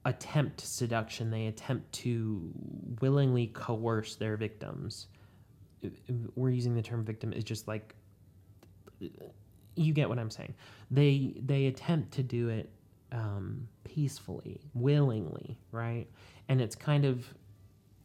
attempt 0.05 0.61
seduction. 0.61 1.31
They 1.31 1.47
attempt 1.47 1.93
to 1.95 2.51
willingly 3.01 3.49
coerce 3.49 4.17
their 4.17 4.37
victims. 4.37 5.09
We're 6.35 6.51
using 6.51 6.75
the 6.75 6.83
term 6.83 7.05
victim 7.05 7.33
is 7.33 7.45
just 7.45 7.69
like 7.69 7.95
you 9.77 9.93
get 9.93 10.09
what 10.09 10.19
i'm 10.19 10.31
saying. 10.31 10.55
They 10.91 11.35
they 11.45 11.67
attempt 11.67 12.13
to 12.15 12.23
do 12.23 12.49
it 12.49 12.71
um, 13.13 13.69
peacefully 13.85 14.61
willingly 14.75 15.59
right? 15.73 16.07
And 16.49 16.61
it's 16.61 16.75
kind 16.75 17.05
of 17.05 17.33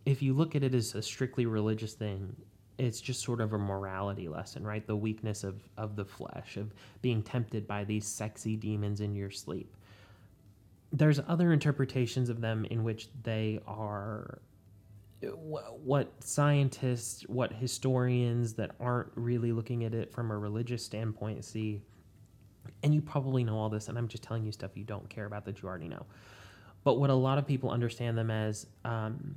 if 0.06 0.22
you 0.22 0.34
look 0.34 0.56
at 0.56 0.64
it 0.64 0.76
as 0.76 0.96
a 0.96 1.02
strictly 1.02 1.46
religious 1.46 1.94
thing 1.94 2.36
it's 2.78 3.02
just 3.02 3.22
sort 3.22 3.42
of 3.42 3.54
a 3.54 3.58
morality 3.58 4.28
lesson, 4.28 4.64
right? 4.64 4.86
The 4.86 4.96
weakness 4.96 5.44
of, 5.44 5.62
of 5.78 5.96
the 5.96 6.06
flesh, 6.06 6.58
of 6.58 6.74
being 7.02 7.22
tempted 7.22 7.68
by 7.68 7.84
these 7.84 8.06
sexy 8.06 8.56
demons 8.56 9.02
in 9.02 9.16
your 9.16 9.32
sleep. 9.32 9.76
There's 10.92 11.20
other 11.28 11.54
interpretations 11.54 12.30
of 12.30 12.42
them 12.42 12.66
in 12.66 12.84
which 12.84 13.10
they 13.24 13.60
are 13.68 14.40
what 15.32 16.12
scientists, 16.24 17.24
what 17.28 17.54
historians 17.54 18.54
that 18.54 18.72
aren't 18.80 19.12
really 19.16 19.52
looking 19.52 19.86
at 19.86 19.94
it 19.94 20.12
from 20.12 20.32
a 20.32 20.38
religious 20.38 20.84
standpoint 20.84 21.46
see. 21.46 21.82
And 22.84 22.94
you 22.94 23.02
probably 23.02 23.44
know 23.44 23.58
all 23.58 23.70
this, 23.70 23.88
and 23.88 23.98
I'm 23.98 24.08
just 24.08 24.24
telling 24.24 24.46
you 24.46 24.52
stuff 24.52 24.72
you 24.76 24.84
don't 24.84 25.10
care 25.10 25.26
about 25.26 25.46
that 25.46 25.62
you 25.62 25.68
already 25.68 25.88
know. 25.88 26.06
But 26.84 27.00
what 27.00 27.10
a 27.10 27.14
lot 27.14 27.38
of 27.38 27.48
people 27.48 27.70
understand 27.70 28.18
them 28.18 28.30
as 28.30 28.68
um, 28.84 29.36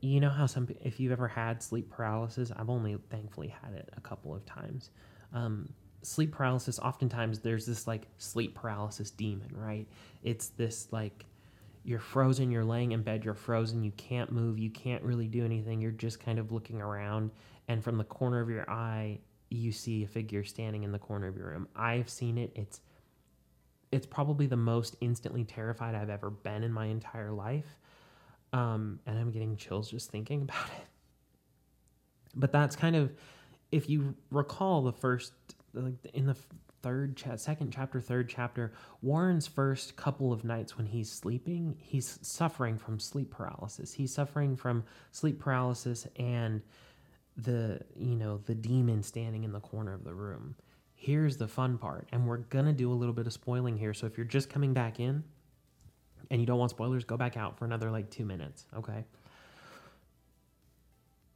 you 0.00 0.20
know 0.20 0.30
how 0.30 0.46
some 0.46 0.68
if 0.82 0.98
you've 1.00 1.12
ever 1.12 1.28
had 1.28 1.62
sleep 1.62 1.90
paralysis 1.90 2.50
i've 2.56 2.70
only 2.70 2.96
thankfully 3.10 3.48
had 3.48 3.74
it 3.74 3.88
a 3.96 4.00
couple 4.00 4.34
of 4.34 4.44
times. 4.46 4.90
Um, 5.32 5.68
sleep 6.02 6.32
paralysis 6.32 6.78
oftentimes 6.78 7.40
there's 7.40 7.66
this 7.66 7.86
like 7.86 8.06
sleep 8.18 8.54
paralysis 8.54 9.10
demon 9.10 9.50
right? 9.52 9.86
It's 10.22 10.48
this 10.48 10.88
like 10.90 11.24
you're 11.84 11.98
frozen 11.98 12.50
you're 12.50 12.64
laying 12.64 12.92
in 12.92 13.02
bed 13.02 13.24
you're 13.24 13.34
frozen 13.34 13.82
you 13.82 13.92
can't 13.92 14.30
move 14.32 14.58
you 14.58 14.70
can't 14.70 15.02
really 15.02 15.26
do 15.26 15.44
anything 15.44 15.80
you're 15.80 15.90
just 15.90 16.20
kind 16.20 16.38
of 16.38 16.52
looking 16.52 16.82
around 16.82 17.30
and 17.68 17.82
from 17.82 17.96
the 17.96 18.04
corner 18.04 18.40
of 18.40 18.50
your 18.50 18.68
eye 18.70 19.18
you 19.50 19.72
see 19.72 20.04
a 20.04 20.06
figure 20.06 20.44
standing 20.44 20.82
in 20.82 20.92
the 20.92 20.98
corner 20.98 21.26
of 21.26 21.36
your 21.36 21.48
room. 21.48 21.68
I've 21.74 22.08
seen 22.08 22.36
it. 22.36 22.52
It's 22.54 22.80
it's 23.90 24.06
probably 24.06 24.46
the 24.46 24.56
most 24.56 24.96
instantly 25.00 25.44
terrified 25.44 25.94
i've 25.94 26.10
ever 26.10 26.30
been 26.30 26.62
in 26.62 26.72
my 26.72 26.86
entire 26.86 27.32
life 27.32 27.78
um, 28.52 29.00
and 29.06 29.18
I'm 29.18 29.30
getting 29.30 29.56
chills 29.56 29.90
just 29.90 30.10
thinking 30.10 30.42
about 30.48 30.66
it. 30.66 30.86
But 32.34 32.52
that's 32.52 32.76
kind 32.76 32.96
of, 32.96 33.12
if 33.72 33.88
you 33.88 34.14
recall 34.30 34.82
the 34.82 34.92
first, 34.92 35.32
like 35.74 35.94
in 36.14 36.26
the 36.26 36.36
third 36.82 37.16
chat, 37.16 37.40
second 37.40 37.72
chapter, 37.72 38.00
third 38.00 38.28
chapter, 38.28 38.72
Warren's 39.02 39.46
first 39.46 39.96
couple 39.96 40.32
of 40.32 40.44
nights 40.44 40.76
when 40.76 40.86
he's 40.86 41.10
sleeping, 41.10 41.76
he's 41.78 42.18
suffering 42.22 42.78
from 42.78 43.00
sleep 43.00 43.30
paralysis. 43.30 43.92
He's 43.92 44.12
suffering 44.12 44.56
from 44.56 44.84
sleep 45.10 45.40
paralysis 45.40 46.06
and 46.16 46.62
the, 47.36 47.80
you 47.96 48.16
know, 48.16 48.38
the 48.46 48.54
demon 48.54 49.02
standing 49.02 49.44
in 49.44 49.52
the 49.52 49.60
corner 49.60 49.94
of 49.94 50.04
the 50.04 50.14
room. 50.14 50.54
Here's 50.94 51.36
the 51.36 51.46
fun 51.46 51.78
part, 51.78 52.08
and 52.10 52.26
we're 52.26 52.38
gonna 52.38 52.72
do 52.72 52.90
a 52.90 52.94
little 52.94 53.14
bit 53.14 53.26
of 53.26 53.32
spoiling 53.32 53.76
here. 53.76 53.94
So 53.94 54.06
if 54.06 54.16
you're 54.16 54.26
just 54.26 54.50
coming 54.50 54.72
back 54.72 54.98
in, 54.98 55.22
and 56.30 56.40
you 56.40 56.46
don't 56.46 56.58
want 56.58 56.70
spoilers, 56.70 57.04
go 57.04 57.16
back 57.16 57.36
out 57.36 57.58
for 57.58 57.64
another 57.64 57.90
like 57.90 58.10
two 58.10 58.24
minutes. 58.24 58.66
Okay. 58.76 59.04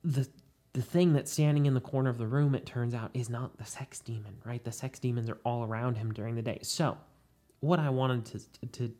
The 0.05 0.28
the 0.72 0.83
thing 0.83 1.12
that's 1.12 1.31
standing 1.31 1.66
in 1.66 1.74
the 1.74 1.81
corner 1.81 2.09
of 2.09 2.16
the 2.16 2.26
room, 2.26 2.55
it 2.55 2.64
turns 2.64 2.94
out, 2.94 3.11
is 3.12 3.28
not 3.28 3.59
the 3.59 3.64
sex 3.64 4.00
demon, 4.00 4.38
right? 4.44 4.64
The 4.64 4.72
sex 4.72 4.98
demons 4.98 5.28
are 5.28 5.38
all 5.44 5.64
around 5.64 5.96
him 5.96 6.12
during 6.12 6.35
the 6.35 6.42
day. 6.42 6.61
So, 6.62 6.96
what 7.61 7.78
I 7.78 7.90
wanted 7.90 8.24
to, 8.26 8.66
to 8.68 8.94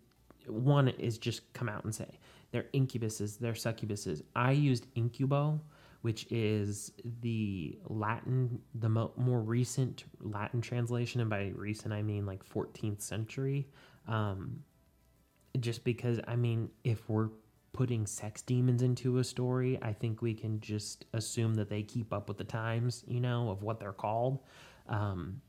one 0.47 0.89
is 0.89 1.19
just 1.19 1.51
come 1.55 1.69
out 1.69 1.85
and 1.85 1.95
say 1.95 2.19
they're 2.51 2.67
incubuses, 2.75 3.39
they're 3.39 3.53
succubuses. 3.55 4.23
I 4.37 4.53
used 4.53 4.93
incubo, 4.95 5.61
which 6.03 6.27
is 6.31 6.93
the 7.21 7.79
Latin, 7.87 8.61
the 8.75 8.89
mo- 8.91 9.13
more 9.17 9.41
recent 9.41 10.05
Latin 10.21 10.61
translation, 10.61 11.23
and 11.23 11.31
by 11.31 11.53
recent 11.55 11.95
I 11.95 12.03
mean 12.03 12.27
like 12.27 12.47
14th 12.47 13.01
century. 13.01 13.67
Um, 14.07 14.63
just 15.61 15.85
because 15.85 16.21
I 16.27 16.37
mean, 16.37 16.71
if 16.85 17.09
we're 17.09 17.31
putting 17.73 18.07
sex 18.07 18.43
demons 18.43 18.83
into 18.83 19.19
a 19.19 19.25
story, 19.25 19.79
I 19.83 19.93
think 19.93 20.21
we 20.21 20.35
can 20.35 20.61
just 20.61 21.07
assume 21.13 21.55
that 21.55 21.71
they 21.71 21.83
keep 21.83 22.13
up 22.13 22.29
with 22.29 22.39
the 22.39 22.45
times, 22.45 23.03
you 23.07 23.21
know, 23.21 23.51
of 23.51 23.63
what 23.63 23.81
they're 23.81 23.93
called. 23.93 24.41
Um, 24.89 25.41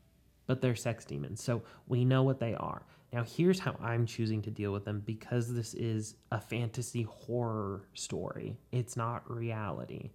but 0.46 0.60
they're 0.60 0.74
sex 0.74 1.04
demons, 1.04 1.42
so 1.42 1.62
we 1.86 2.04
know 2.04 2.22
what 2.22 2.38
they 2.38 2.54
are. 2.54 2.82
Now, 3.14 3.22
here's 3.22 3.60
how 3.60 3.76
I'm 3.80 4.06
choosing 4.06 4.42
to 4.42 4.50
deal 4.50 4.72
with 4.72 4.84
them 4.84 5.00
because 5.06 5.54
this 5.54 5.72
is 5.74 6.16
a 6.32 6.40
fantasy 6.40 7.02
horror 7.02 7.88
story. 7.94 8.58
It's 8.72 8.96
not 8.96 9.30
reality. 9.30 10.10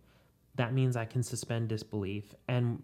That 0.55 0.73
means 0.73 0.97
I 0.97 1.05
can 1.05 1.23
suspend 1.23 1.69
disbelief. 1.69 2.35
And 2.49 2.83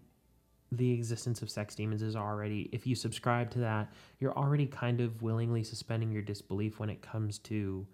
the 0.72 0.92
existence 0.92 1.42
of 1.42 1.50
sex 1.50 1.74
demons 1.74 2.02
is 2.02 2.16
already 2.16 2.68
if 2.72 2.86
you 2.86 2.94
subscribe 2.94 3.50
to 3.50 3.60
that 3.60 3.92
you're 4.18 4.36
already 4.36 4.66
kind 4.66 5.00
of 5.00 5.22
willingly 5.22 5.62
suspending 5.62 6.10
your 6.10 6.22
disbelief 6.22 6.80
when 6.80 6.90
it 6.90 7.00
comes 7.02 7.38
to 7.38 7.86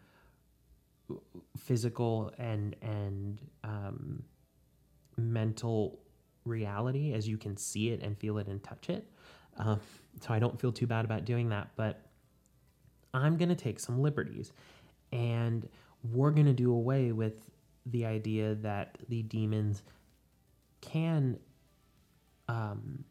physical 1.58 2.32
and 2.38 2.74
and 2.80 3.40
um, 3.64 4.22
mental 5.16 6.00
reality 6.44 7.12
as 7.12 7.28
you 7.28 7.36
can 7.36 7.56
see 7.56 7.90
it 7.90 8.02
and 8.02 8.18
feel 8.18 8.38
it 8.38 8.46
and 8.48 8.62
touch 8.62 8.88
it. 8.88 9.06
Um, 9.58 9.80
so 10.20 10.32
i 10.32 10.38
don't 10.38 10.58
feel 10.58 10.72
too 10.72 10.86
bad 10.86 11.04
about 11.04 11.26
doing 11.26 11.50
that 11.50 11.68
but 11.76 12.06
i'm 13.12 13.36
to 13.50 13.54
take 13.54 13.78
some 13.78 14.00
liberties. 14.00 14.52
And 15.12 15.68
we're 16.10 16.30
to 16.46 16.54
do 16.54 16.72
away 16.72 17.12
with 17.12 17.50
the 17.86 18.06
idea 18.06 18.54
that 18.56 18.96
the 19.08 19.22
demons 19.22 19.82
can 20.80 21.38
um, 22.48 23.04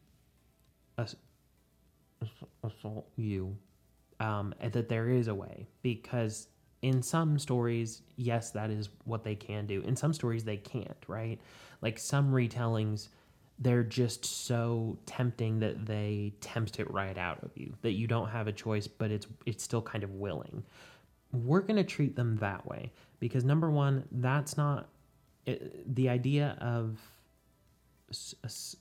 assault 2.62 3.08
you, 3.16 3.56
um, 4.20 4.54
that 4.60 4.88
there 4.88 5.08
is 5.08 5.28
a 5.28 5.34
way 5.34 5.66
because 5.82 6.48
in 6.82 7.02
some 7.02 7.38
stories, 7.38 8.02
yes, 8.16 8.50
that 8.50 8.70
is 8.70 8.88
what 9.04 9.24
they 9.24 9.34
can 9.34 9.66
do. 9.66 9.80
In 9.82 9.96
some 9.96 10.12
stories, 10.12 10.44
they 10.44 10.56
can't, 10.56 10.96
right? 11.06 11.40
Like 11.80 11.98
some 11.98 12.32
retellings, 12.32 13.08
they're 13.58 13.84
just 13.84 14.24
so 14.24 14.98
tempting 15.06 15.60
that 15.60 15.86
they 15.86 16.32
tempt 16.40 16.80
it 16.80 16.90
right 16.90 17.16
out 17.16 17.42
of 17.44 17.50
you 17.56 17.72
that 17.82 17.92
you 17.92 18.08
don't 18.08 18.28
have 18.28 18.48
a 18.48 18.52
choice, 18.52 18.88
but 18.88 19.10
it's 19.10 19.26
it's 19.46 19.62
still 19.62 19.82
kind 19.82 20.02
of 20.02 20.10
willing. 20.14 20.64
We're 21.32 21.60
gonna 21.60 21.84
treat 21.84 22.16
them 22.16 22.36
that 22.36 22.66
way 22.66 22.92
because 23.20 23.44
number 23.44 23.70
one, 23.70 24.04
that's 24.10 24.56
not 24.56 24.88
it, 25.46 25.94
the 25.94 26.08
idea 26.08 26.56
of 26.60 26.98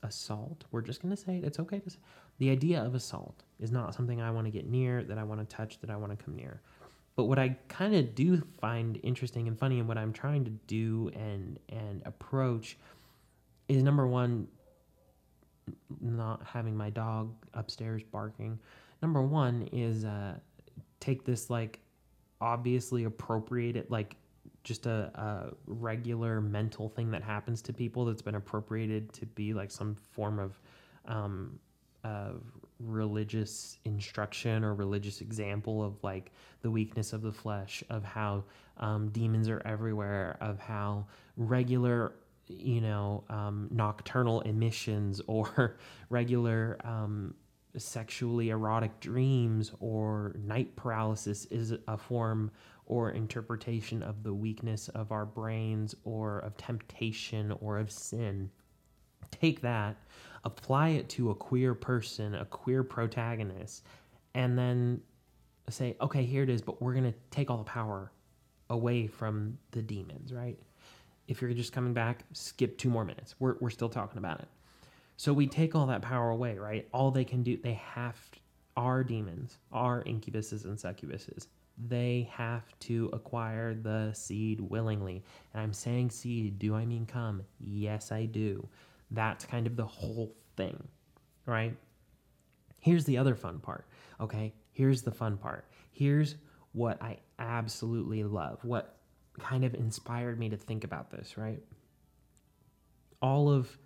assault. 0.03 0.63
We're 0.71 0.81
just 0.81 1.01
going 1.01 1.15
to 1.15 1.21
say 1.21 1.37
it. 1.37 1.43
It's 1.43 1.59
okay 1.59 1.79
to 1.79 1.89
say. 1.89 1.99
The 2.39 2.49
idea 2.49 2.83
of 2.83 2.95
assault 2.95 3.43
is 3.59 3.71
not 3.71 3.93
something 3.93 4.21
I 4.21 4.31
want 4.31 4.47
to 4.47 4.51
get 4.51 4.67
near, 4.67 5.03
that 5.03 5.17
I 5.17 5.23
want 5.23 5.47
to 5.47 5.55
touch, 5.55 5.79
that 5.81 5.89
I 5.89 5.95
want 5.95 6.17
to 6.17 6.23
come 6.23 6.35
near. 6.35 6.61
But 7.15 7.25
what 7.25 7.37
I 7.37 7.57
kind 7.67 7.93
of 7.93 8.15
do 8.15 8.41
find 8.59 8.99
interesting 9.03 9.47
and 9.47 9.57
funny, 9.57 9.79
and 9.79 9.87
what 9.87 9.97
I'm 9.97 10.13
trying 10.13 10.45
to 10.45 10.51
do 10.67 11.11
and 11.13 11.59
and 11.69 12.01
approach, 12.05 12.77
is 13.67 13.83
number 13.83 14.07
one, 14.07 14.47
not 15.99 16.41
having 16.45 16.75
my 16.75 16.89
dog 16.89 17.33
upstairs 17.53 18.01
barking. 18.03 18.57
Number 19.01 19.21
one 19.21 19.67
is 19.71 20.05
uh, 20.05 20.35
take 20.99 21.25
this 21.25 21.49
like 21.49 21.79
obviously 22.39 23.03
appropriated 23.03 23.85
like 23.89 24.15
just 24.63 24.85
a, 24.85 25.11
a, 25.15 25.53
regular 25.65 26.41
mental 26.41 26.89
thing 26.89 27.11
that 27.11 27.23
happens 27.23 27.61
to 27.63 27.73
people 27.73 28.05
that's 28.05 28.21
been 28.21 28.35
appropriated 28.35 29.11
to 29.13 29.25
be 29.25 29.53
like 29.53 29.71
some 29.71 29.95
form 29.95 30.39
of 30.39 30.59
um, 31.05 31.59
religious 32.85 33.77
instruction 33.85 34.63
or 34.63 34.73
religious 34.73 35.21
example 35.21 35.83
of 35.83 36.03
like 36.03 36.31
the 36.61 36.71
weakness 36.71 37.13
of 37.13 37.21
the 37.21 37.31
flesh, 37.31 37.83
of 37.89 38.03
how 38.03 38.43
um, 38.77 39.09
demons 39.09 39.49
are 39.49 39.61
everywhere, 39.65 40.37
of 40.41 40.59
how 40.59 41.05
regular 41.37 42.13
you 42.47 42.81
know 42.81 43.23
um, 43.29 43.67
nocturnal 43.71 44.41
emissions 44.41 45.21
or 45.27 45.77
regular 46.09 46.77
um, 46.83 47.33
sexually 47.77 48.49
erotic 48.49 48.99
dreams 48.99 49.71
or 49.79 50.35
night 50.43 50.75
paralysis 50.75 51.45
is 51.45 51.73
a 51.87 51.97
form 51.97 52.51
or 52.85 53.11
interpretation 53.11 54.03
of 54.03 54.23
the 54.23 54.33
weakness 54.33 54.89
of 54.89 55.11
our 55.11 55.25
brains 55.25 55.95
or 56.03 56.39
of 56.39 56.57
temptation 56.57 57.53
or 57.61 57.77
of 57.77 57.91
sin. 57.91 58.49
Take 59.29 59.61
that, 59.61 59.97
apply 60.43 60.89
it 60.89 61.09
to 61.09 61.31
a 61.31 61.35
queer 61.35 61.73
person, 61.73 62.35
a 62.35 62.45
queer 62.45 62.83
protagonist, 62.83 63.85
and 64.33 64.57
then 64.57 65.01
say, 65.69 65.95
okay, 66.01 66.25
here 66.25 66.43
it 66.43 66.49
is, 66.49 66.61
but 66.61 66.81
we're 66.81 66.93
going 66.93 67.11
to 67.11 67.17
take 67.29 67.49
all 67.49 67.57
the 67.57 67.63
power 67.63 68.11
away 68.69 69.07
from 69.07 69.57
the 69.71 69.81
demons, 69.81 70.33
right? 70.33 70.59
If 71.27 71.41
you're 71.41 71.53
just 71.53 71.71
coming 71.71 71.93
back, 71.93 72.23
skip 72.33 72.77
two 72.77 72.89
more 72.89 73.05
minutes. 73.05 73.35
We're, 73.39 73.55
we're 73.61 73.69
still 73.69 73.89
talking 73.89 74.17
about 74.17 74.39
it. 74.39 74.47
So 75.17 75.31
we 75.31 75.47
take 75.47 75.75
all 75.75 75.85
that 75.87 76.01
power 76.01 76.29
away, 76.31 76.57
right? 76.57 76.87
All 76.93 77.11
they 77.11 77.23
can 77.23 77.43
do, 77.43 77.55
they 77.55 77.73
have, 77.73 78.17
our 78.77 79.03
demons, 79.03 79.57
our 79.71 80.03
incubuses 80.03 80.65
and 80.65 80.77
succubuses, 80.77 81.47
they 81.77 82.29
have 82.31 82.77
to 82.79 83.09
acquire 83.13 83.73
the 83.73 84.13
seed 84.13 84.61
willingly. 84.61 85.23
And 85.53 85.61
I'm 85.61 85.73
saying 85.73 86.11
seed, 86.11 86.59
do 86.59 86.75
I 86.75 86.85
mean 86.85 87.05
come? 87.05 87.43
Yes, 87.59 88.11
I 88.11 88.25
do. 88.25 88.67
That's 89.11 89.45
kind 89.45 89.67
of 89.67 89.75
the 89.75 89.85
whole 89.85 90.35
thing, 90.55 90.87
right? 91.45 91.75
Here's 92.79 93.05
the 93.05 93.17
other 93.17 93.35
fun 93.35 93.59
part, 93.59 93.85
okay? 94.19 94.53
Here's 94.71 95.01
the 95.01 95.11
fun 95.11 95.37
part. 95.37 95.65
Here's 95.91 96.35
what 96.73 97.01
I 97.01 97.17
absolutely 97.39 98.23
love, 98.23 98.63
what 98.63 98.97
kind 99.39 99.63
of 99.63 99.73
inspired 99.73 100.39
me 100.39 100.49
to 100.49 100.57
think 100.57 100.83
about 100.83 101.11
this, 101.11 101.37
right? 101.37 101.59
All 103.21 103.49
of 103.49 103.77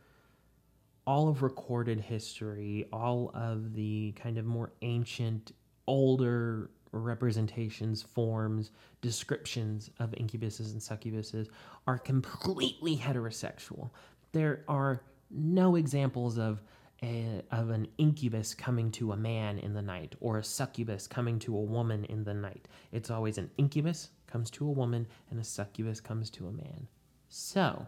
all 1.07 1.27
of 1.27 1.43
recorded 1.43 1.99
history, 1.99 2.87
all 2.91 3.31
of 3.35 3.73
the 3.73 4.11
kind 4.13 4.37
of 4.37 4.45
more 4.45 4.71
ancient, 4.81 5.51
older 5.87 6.71
representations, 7.01 8.01
forms, 8.01 8.71
descriptions 9.01 9.89
of 9.99 10.11
incubuses 10.11 10.71
and 10.71 10.81
succubuses 10.81 11.49
are 11.87 11.97
completely 11.97 12.97
heterosexual. 12.97 13.89
There 14.31 14.63
are 14.67 15.01
no 15.29 15.75
examples 15.75 16.37
of 16.37 16.61
a, 17.03 17.41
of 17.51 17.69
an 17.69 17.87
incubus 17.97 18.53
coming 18.53 18.91
to 18.91 19.11
a 19.11 19.17
man 19.17 19.59
in 19.59 19.73
the 19.73 19.81
night 19.81 20.15
or 20.19 20.37
a 20.37 20.43
succubus 20.43 21.07
coming 21.07 21.39
to 21.39 21.55
a 21.55 21.61
woman 21.61 22.05
in 22.05 22.23
the 22.23 22.33
night. 22.33 22.67
It's 22.91 23.11
always 23.11 23.37
an 23.37 23.51
incubus 23.57 24.09
comes 24.27 24.49
to 24.51 24.67
a 24.67 24.71
woman 24.71 25.07
and 25.29 25.39
a 25.39 25.43
succubus 25.43 25.99
comes 25.99 26.29
to 26.31 26.47
a 26.47 26.51
man. 26.51 26.87
So, 27.27 27.87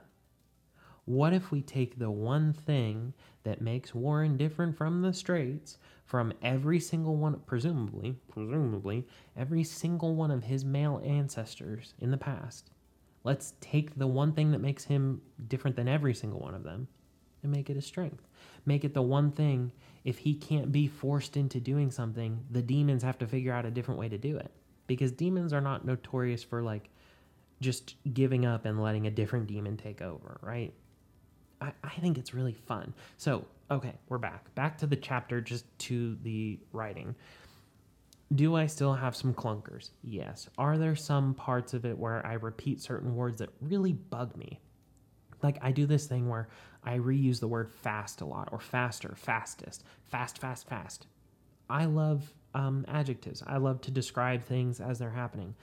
what 1.05 1.33
if 1.33 1.51
we 1.51 1.61
take 1.61 1.97
the 1.97 2.11
one 2.11 2.51
thing 2.51 3.13
that 3.43 3.61
makes 3.61 3.95
Warren 3.95 4.35
different 4.35 4.75
from 4.75 5.01
the 5.01 5.13
straights, 5.13 5.77
from 6.07 6.33
every 6.41 6.79
single 6.79 7.17
one, 7.17 7.39
presumably, 7.45 8.15
presumably, 8.29 9.05
every 9.35 9.63
single 9.63 10.15
one 10.15 10.31
of 10.31 10.45
his 10.45 10.63
male 10.63 11.01
ancestors 11.05 11.93
in 11.99 12.11
the 12.11 12.17
past? 12.17 12.71
Let's 13.25 13.53
take 13.59 13.95
the 13.95 14.07
one 14.07 14.31
thing 14.31 14.51
that 14.51 14.61
makes 14.61 14.85
him 14.85 15.21
different 15.49 15.75
than 15.75 15.89
every 15.89 16.13
single 16.13 16.39
one 16.39 16.55
of 16.55 16.63
them 16.63 16.87
and 17.43 17.51
make 17.51 17.69
it 17.69 17.75
a 17.75 17.81
strength. 17.81 18.25
Make 18.65 18.85
it 18.85 18.93
the 18.93 19.01
one 19.01 19.31
thing. 19.31 19.73
If 20.05 20.19
he 20.19 20.33
can't 20.33 20.71
be 20.71 20.87
forced 20.87 21.35
into 21.35 21.59
doing 21.59 21.91
something, 21.91 22.39
the 22.49 22.61
demons 22.61 23.03
have 23.03 23.17
to 23.17 23.27
figure 23.27 23.51
out 23.51 23.65
a 23.65 23.71
different 23.71 23.99
way 23.99 24.07
to 24.07 24.17
do 24.17 24.37
it. 24.37 24.51
Because 24.87 25.11
demons 25.11 25.51
are 25.51 25.61
not 25.61 25.85
notorious 25.85 26.41
for 26.41 26.63
like 26.63 26.89
just 27.59 27.95
giving 28.13 28.45
up 28.45 28.63
and 28.63 28.81
letting 28.81 29.07
a 29.07 29.11
different 29.11 29.47
demon 29.47 29.75
take 29.75 30.01
over, 30.01 30.39
right? 30.41 30.73
I, 31.61 31.71
I 31.83 31.89
think 31.99 32.17
it's 32.17 32.33
really 32.33 32.53
fun. 32.53 32.93
So, 33.17 33.45
okay, 33.71 33.93
we're 34.09 34.17
back. 34.17 34.53
Back 34.55 34.77
to 34.79 34.87
the 34.87 34.95
chapter, 34.95 35.41
just 35.41 35.65
to 35.79 36.17
the 36.23 36.59
writing. 36.71 37.15
Do 38.35 38.55
I 38.55 38.65
still 38.67 38.93
have 38.93 39.15
some 39.15 39.33
clunkers? 39.33 39.91
Yes. 40.03 40.49
Are 40.57 40.77
there 40.77 40.95
some 40.95 41.33
parts 41.33 41.73
of 41.73 41.85
it 41.85 41.97
where 41.97 42.25
I 42.25 42.33
repeat 42.33 42.81
certain 42.81 43.15
words 43.15 43.37
that 43.37 43.49
really 43.61 43.93
bug 43.93 44.35
me? 44.35 44.59
Like 45.41 45.57
I 45.61 45.71
do 45.71 45.85
this 45.85 46.07
thing 46.07 46.27
where 46.27 46.49
I 46.83 46.97
reuse 46.97 47.39
the 47.39 47.47
word 47.47 47.71
fast 47.71 48.21
a 48.21 48.25
lot, 48.25 48.49
or 48.51 48.59
faster, 48.59 49.13
fastest, 49.15 49.83
fast, 50.05 50.39
fast, 50.39 50.67
fast. 50.67 51.07
I 51.69 51.85
love 51.85 52.33
um, 52.53 52.85
adjectives. 52.87 53.43
I 53.45 53.57
love 53.57 53.81
to 53.81 53.91
describe 53.91 54.43
things 54.43 54.79
as 54.79 54.99
they're 54.99 55.09
happening 55.09 55.53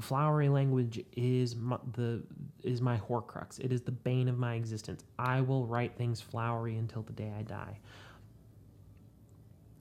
flowery 0.00 0.48
language 0.48 1.04
is 1.16 1.54
my, 1.56 1.78
the 1.92 2.22
is 2.62 2.80
my 2.80 2.98
horcrux. 2.98 3.60
It 3.60 3.72
is 3.72 3.82
the 3.82 3.92
bane 3.92 4.28
of 4.28 4.38
my 4.38 4.54
existence. 4.54 5.04
I 5.18 5.40
will 5.40 5.66
write 5.66 5.96
things 5.96 6.20
flowery 6.20 6.76
until 6.76 7.02
the 7.02 7.12
day 7.12 7.32
I 7.36 7.42
die. 7.42 7.78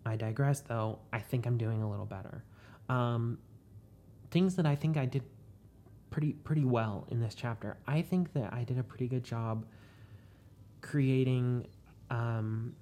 I 0.05 0.15
digress, 0.15 0.59
though. 0.61 0.99
I 1.11 1.19
think 1.19 1.45
I'm 1.45 1.57
doing 1.57 1.81
a 1.81 1.89
little 1.89 2.05
better. 2.05 2.43
Um, 2.89 3.37
things 4.31 4.55
that 4.55 4.65
I 4.65 4.75
think 4.75 4.97
I 4.97 5.05
did 5.05 5.23
pretty 6.09 6.33
pretty 6.33 6.65
well 6.65 7.07
in 7.09 7.19
this 7.19 7.33
chapter. 7.33 7.77
I 7.87 8.01
think 8.01 8.33
that 8.33 8.53
I 8.53 8.63
did 8.63 8.77
a 8.77 8.83
pretty 8.83 9.07
good 9.07 9.23
job 9.23 9.65
creating, 10.81 11.65
um, 12.11 12.75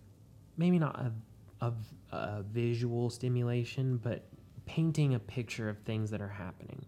maybe 0.58 0.80
not 0.80 1.00
a, 1.00 1.66
a, 1.66 1.74
a 2.12 2.44
visual 2.44 3.10
stimulation, 3.10 3.98
but 3.98 4.26
painting 4.66 5.14
a 5.14 5.20
picture 5.20 5.70
of 5.70 5.78
things 5.80 6.10
that 6.12 6.22
are 6.22 6.28
happening. 6.28 6.86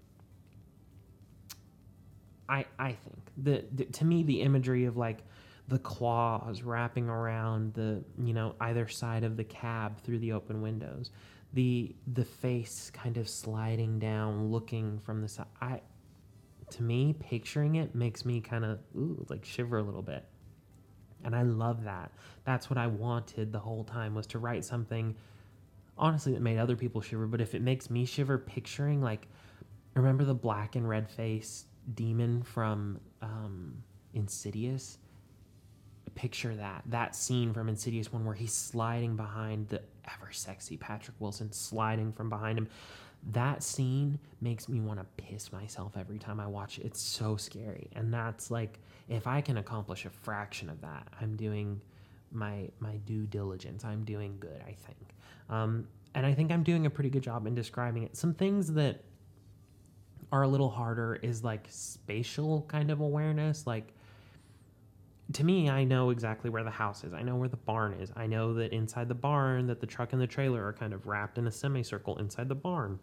I 2.50 2.66
I 2.80 2.94
think. 2.94 3.20
The, 3.38 3.66
the 3.74 3.86
to 3.86 4.06
me 4.06 4.24
the 4.24 4.42
imagery 4.42 4.86
of 4.86 4.98
like 4.98 5.20
the 5.68 5.80
claws 5.80 6.62
wrapping 6.62 7.10
around 7.10 7.74
the 7.74 8.04
you 8.24 8.34
know 8.34 8.56
either 8.62 8.88
side 8.88 9.24
of 9.24 9.38
the 9.38 9.44
cab 9.44 10.00
through 10.02 10.20
the 10.20 10.34
open 10.34 10.62
windows 10.62 11.10
the 11.54 11.96
the 12.14 12.26
face 12.26 12.92
kind 12.94 13.16
of 13.16 13.30
sliding 13.30 13.98
down 13.98 14.52
looking 14.52 15.00
from 15.00 15.22
the 15.22 15.28
side 15.28 15.46
i 15.62 15.80
to 16.74 16.84
me 16.84 17.14
picturing 17.20 17.76
it 17.76 17.94
makes 17.94 18.26
me 18.26 18.42
kind 18.42 18.66
of 18.66 18.80
ooh 18.96 19.26
like 19.30 19.46
shiver 19.46 19.78
a 19.78 19.84
little 19.84 20.02
bit. 20.02 20.26
And 21.24 21.36
i 21.36 21.44
love 21.44 21.84
that. 21.84 22.12
That's 22.46 22.70
what 22.70 22.78
i 22.78 22.88
wanted 22.88 23.52
the 23.52 23.60
whole 23.60 23.84
time 23.84 24.16
was 24.16 24.28
to 24.28 24.40
write 24.40 24.66
something 24.66 25.16
honestly 25.98 26.34
that 26.34 26.42
made 26.42 26.58
other 26.58 26.76
people 26.76 27.02
shiver. 27.02 27.28
But 27.28 27.42
if 27.42 27.54
it 27.54 27.62
makes 27.62 27.90
me 27.90 28.06
shiver 28.06 28.38
picturing 28.38 29.02
like 29.02 29.28
remember 29.94 30.26
the 30.26 30.34
black 30.34 30.76
and 30.76 30.90
red 30.90 31.10
face 31.10 31.66
demon 31.94 32.44
from 32.44 33.00
um, 33.22 33.84
Insidious. 34.14 34.98
Picture 36.16 36.56
that 36.56 36.84
that 36.88 37.16
scene 37.16 37.54
from 37.54 37.70
Insidious 37.70 38.14
one 38.14 38.24
where 38.24 38.36
he's 38.36 38.54
sliding 38.54 39.16
behind 39.16 39.70
the 39.70 39.82
ever 40.06 40.32
sexy 40.32 40.78
Patrick 40.78 41.16
Wilson, 41.20 41.52
sliding 41.52 42.12
from 42.12 42.30
behind 42.30 42.58
him. 42.60 42.68
That 43.32 43.64
scene 43.64 44.20
makes 44.42 44.70
me 44.70 44.80
want 44.80 45.00
to 45.00 45.06
piss 45.18 45.52
myself 45.52 45.94
every 45.98 46.20
time 46.20 46.40
I 46.40 46.46
watch 46.46 46.78
it. 46.78 46.86
It's 46.86 47.02
so 47.02 47.36
scary, 47.36 47.90
and 47.96 48.14
that's 48.14 48.52
like 48.52 48.80
if 49.10 49.26
I 49.26 49.42
can 49.42 49.58
accomplish 49.58 50.06
a 50.06 50.10
fraction 50.12 50.70
of 50.70 50.80
that, 50.82 51.08
I'm 51.20 51.36
doing 51.36 51.82
my 52.32 52.70
my 52.80 52.98
due 53.06 53.26
diligence. 53.26 53.84
I'm 53.84 54.04
doing 54.04 54.38
good, 54.40 54.62
I 54.62 54.74
think. 54.74 55.16
Um, 55.50 55.88
and 56.16 56.26
I 56.26 56.34
think 56.34 56.52
I'm 56.52 56.64
doing 56.64 56.86
a 56.86 56.90
pretty 56.90 57.10
good 57.10 57.24
job 57.24 57.48
in 57.48 57.56
describing 57.56 58.04
it. 58.04 58.16
Some 58.16 58.34
things 58.34 58.74
that 58.74 59.02
are 60.34 60.42
a 60.42 60.48
little 60.48 60.72
harder 60.72 61.20
is 61.22 61.44
like 61.44 61.68
spatial 61.70 62.66
kind 62.68 62.90
of 62.90 63.02
awareness. 63.02 63.68
Like 63.68 63.94
to 65.34 65.44
me, 65.44 65.70
I 65.70 65.84
know 65.84 66.10
exactly 66.10 66.50
where 66.50 66.64
the 66.64 66.72
house 66.72 67.04
is. 67.04 67.14
I 67.14 67.22
know 67.22 67.36
where 67.36 67.48
the 67.48 67.56
barn 67.56 67.94
is. 67.94 68.12
I 68.16 68.26
know 68.26 68.56
that 68.56 68.74
inside 68.74 69.10
the 69.10 69.14
barn 69.14 69.68
that 69.68 69.80
the 69.80 69.86
truck 69.86 70.12
and 70.12 70.20
the 70.20 70.26
trailer 70.26 70.66
are 70.66 70.74
kind 70.74 70.92
of 70.92 71.06
wrapped 71.06 71.38
in 71.38 71.46
a 71.46 71.52
semicircle 71.52 72.18
inside 72.18 72.50
the 72.50 72.56
barn. 72.56 73.00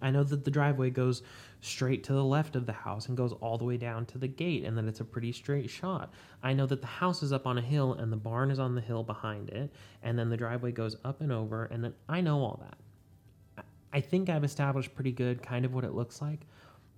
I 0.00 0.10
know 0.10 0.24
that 0.24 0.46
the 0.46 0.50
driveway 0.50 0.88
goes 0.88 1.22
straight 1.60 2.02
to 2.04 2.14
the 2.14 2.24
left 2.24 2.56
of 2.56 2.64
the 2.64 2.72
house 2.72 3.08
and 3.08 3.16
goes 3.16 3.32
all 3.34 3.58
the 3.58 3.64
way 3.64 3.76
down 3.76 4.06
to 4.06 4.18
the 4.18 4.28
gate, 4.28 4.64
and 4.64 4.78
that 4.78 4.86
it's 4.86 5.00
a 5.00 5.04
pretty 5.04 5.32
straight 5.32 5.68
shot. 5.68 6.14
I 6.42 6.54
know 6.54 6.66
that 6.66 6.80
the 6.80 6.86
house 6.86 7.22
is 7.22 7.32
up 7.32 7.46
on 7.46 7.58
a 7.58 7.62
hill 7.62 7.94
and 7.94 8.10
the 8.10 8.16
barn 8.16 8.50
is 8.50 8.58
on 8.58 8.74
the 8.74 8.80
hill 8.80 9.02
behind 9.02 9.50
it, 9.50 9.70
and 10.02 10.18
then 10.18 10.30
the 10.30 10.36
driveway 10.36 10.72
goes 10.72 10.96
up 11.04 11.20
and 11.20 11.32
over, 11.32 11.66
and 11.66 11.84
then 11.84 11.94
I 12.08 12.22
know 12.22 12.38
all 12.38 12.58
that. 12.62 12.78
I 13.92 14.00
think 14.00 14.28
I've 14.28 14.44
established 14.44 14.94
pretty 14.94 15.12
good 15.12 15.42
kind 15.42 15.64
of 15.64 15.74
what 15.74 15.84
it 15.84 15.94
looks 15.94 16.20
like, 16.20 16.40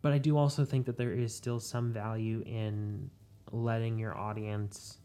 but 0.03 0.12
I 0.12 0.18
do 0.18 0.36
also 0.36 0.64
think 0.64 0.86
that 0.86 0.97
there 0.97 1.12
is 1.12 1.34
still 1.34 1.61
some 1.61 1.93
value 1.93 2.43
in 2.47 3.11
letting 3.53 3.99
your 3.99 4.16
audience 4.16 4.99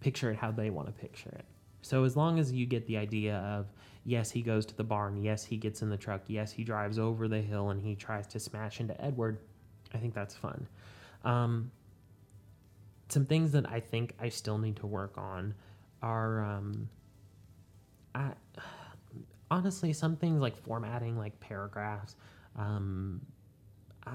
picture 0.00 0.30
it 0.30 0.36
how 0.36 0.50
they 0.50 0.70
want 0.70 0.86
to 0.86 0.92
picture 0.92 1.30
it. 1.30 1.44
So 1.82 2.04
as 2.04 2.16
long 2.16 2.38
as 2.38 2.52
you 2.52 2.66
get 2.66 2.86
the 2.86 2.96
idea 2.96 3.36
of 3.36 3.66
yes, 4.04 4.30
he 4.30 4.42
goes 4.42 4.64
to 4.66 4.76
the 4.76 4.84
barn, 4.84 5.22
yes, 5.22 5.44
he 5.44 5.56
gets 5.56 5.82
in 5.82 5.90
the 5.90 5.96
truck, 5.96 6.22
yes, 6.26 6.52
he 6.52 6.64
drives 6.64 6.98
over 6.98 7.28
the 7.28 7.40
hill 7.40 7.70
and 7.70 7.80
he 7.80 7.94
tries 7.94 8.26
to 8.28 8.40
smash 8.40 8.80
into 8.80 8.98
Edward, 9.02 9.38
I 9.94 9.98
think 9.98 10.14
that's 10.14 10.34
fun. 10.34 10.66
Um, 11.24 11.70
some 13.08 13.26
things 13.26 13.52
that 13.52 13.68
I 13.70 13.80
think 13.80 14.14
I 14.18 14.28
still 14.28 14.58
need 14.58 14.76
to 14.76 14.86
work 14.86 15.16
on 15.16 15.54
are 16.02 16.44
um, 16.44 16.88
I 18.14 18.32
honestly, 19.50 19.92
some 19.92 20.16
things 20.16 20.40
like 20.40 20.56
formatting, 20.56 21.18
like 21.18 21.38
paragraphs, 21.40 22.16
um, 22.56 23.20
I, 24.06 24.12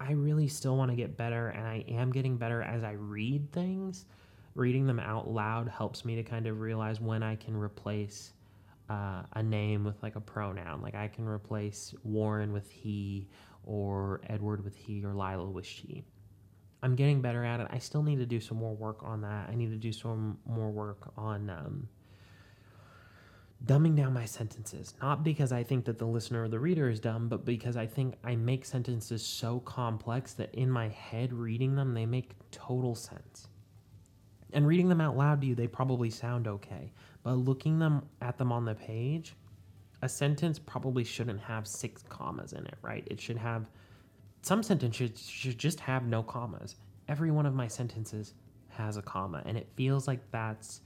I 0.00 0.12
really 0.12 0.48
still 0.48 0.76
want 0.76 0.90
to 0.90 0.96
get 0.96 1.16
better, 1.16 1.48
and 1.48 1.66
I 1.66 1.84
am 1.88 2.12
getting 2.12 2.36
better 2.36 2.62
as 2.62 2.84
I 2.84 2.92
read 2.92 3.50
things. 3.52 4.06
Reading 4.54 4.86
them 4.86 5.00
out 5.00 5.28
loud 5.28 5.68
helps 5.68 6.04
me 6.04 6.16
to 6.16 6.22
kind 6.22 6.46
of 6.46 6.60
realize 6.60 7.00
when 7.00 7.22
I 7.22 7.36
can 7.36 7.54
replace 7.56 8.32
uh, 8.88 9.22
a 9.34 9.42
name 9.42 9.84
with 9.84 10.02
like 10.02 10.16
a 10.16 10.20
pronoun. 10.20 10.80
Like 10.80 10.94
I 10.94 11.08
can 11.08 11.26
replace 11.26 11.94
Warren 12.04 12.52
with 12.52 12.70
he, 12.70 13.28
or 13.64 14.20
Edward 14.28 14.64
with 14.64 14.76
he, 14.76 15.04
or 15.04 15.12
Lila 15.12 15.50
with 15.50 15.66
she. 15.66 16.04
I'm 16.82 16.94
getting 16.94 17.20
better 17.20 17.44
at 17.44 17.60
it. 17.60 17.66
I 17.70 17.78
still 17.78 18.02
need 18.02 18.18
to 18.18 18.26
do 18.26 18.40
some 18.40 18.58
more 18.58 18.74
work 18.74 19.02
on 19.02 19.22
that. 19.22 19.48
I 19.50 19.54
need 19.54 19.70
to 19.70 19.76
do 19.76 19.92
some 19.92 20.38
more 20.46 20.70
work 20.70 21.10
on 21.16 21.50
um, 21.50 21.88
dumbing 23.64 23.96
down 23.96 24.12
my 24.12 24.24
sentences. 24.24 24.94
Not 25.00 25.24
because 25.24 25.50
I 25.50 25.62
think 25.62 25.84
that 25.86 25.98
the 25.98 26.06
listener 26.06 26.44
or 26.44 26.48
the 26.48 26.58
reader 26.58 26.88
is 26.88 27.00
dumb, 27.00 27.28
but 27.28 27.44
because 27.44 27.76
I 27.76 27.86
think 27.86 28.14
I 28.22 28.36
make 28.36 28.64
sentences 28.64 29.24
so 29.24 29.60
complex 29.60 30.34
that 30.34 30.54
in 30.54 30.70
my 30.70 30.88
head, 30.88 31.32
reading 31.32 31.74
them, 31.74 31.94
they 31.94 32.06
make 32.06 32.32
total 32.50 32.94
sense. 32.94 33.48
And 34.52 34.66
reading 34.66 34.88
them 34.88 35.00
out 35.00 35.16
loud 35.16 35.40
to 35.40 35.46
you, 35.46 35.54
they 35.54 35.66
probably 35.66 36.10
sound 36.10 36.46
okay. 36.46 36.92
But 37.22 37.34
looking 37.34 37.78
them 37.78 38.06
at 38.20 38.38
them 38.38 38.52
on 38.52 38.64
the 38.64 38.74
page, 38.74 39.34
a 40.02 40.08
sentence 40.08 40.58
probably 40.58 41.02
shouldn't 41.02 41.40
have 41.40 41.66
six 41.66 42.02
commas 42.08 42.52
in 42.52 42.64
it, 42.66 42.76
right? 42.82 43.06
It 43.10 43.20
should 43.20 43.38
have 43.38 43.68
some 44.42 44.62
sentences 44.62 44.96
should, 44.96 45.18
should 45.18 45.58
just 45.58 45.80
have 45.80 46.06
no 46.06 46.22
commas. 46.22 46.76
Every 47.08 47.32
one 47.32 47.46
of 47.46 47.54
my 47.54 47.66
sentences 47.66 48.34
has 48.68 48.96
a 48.96 49.02
comma, 49.02 49.42
and 49.44 49.56
it 49.56 49.66
feels 49.74 50.06
like 50.06 50.20
that's 50.30 50.82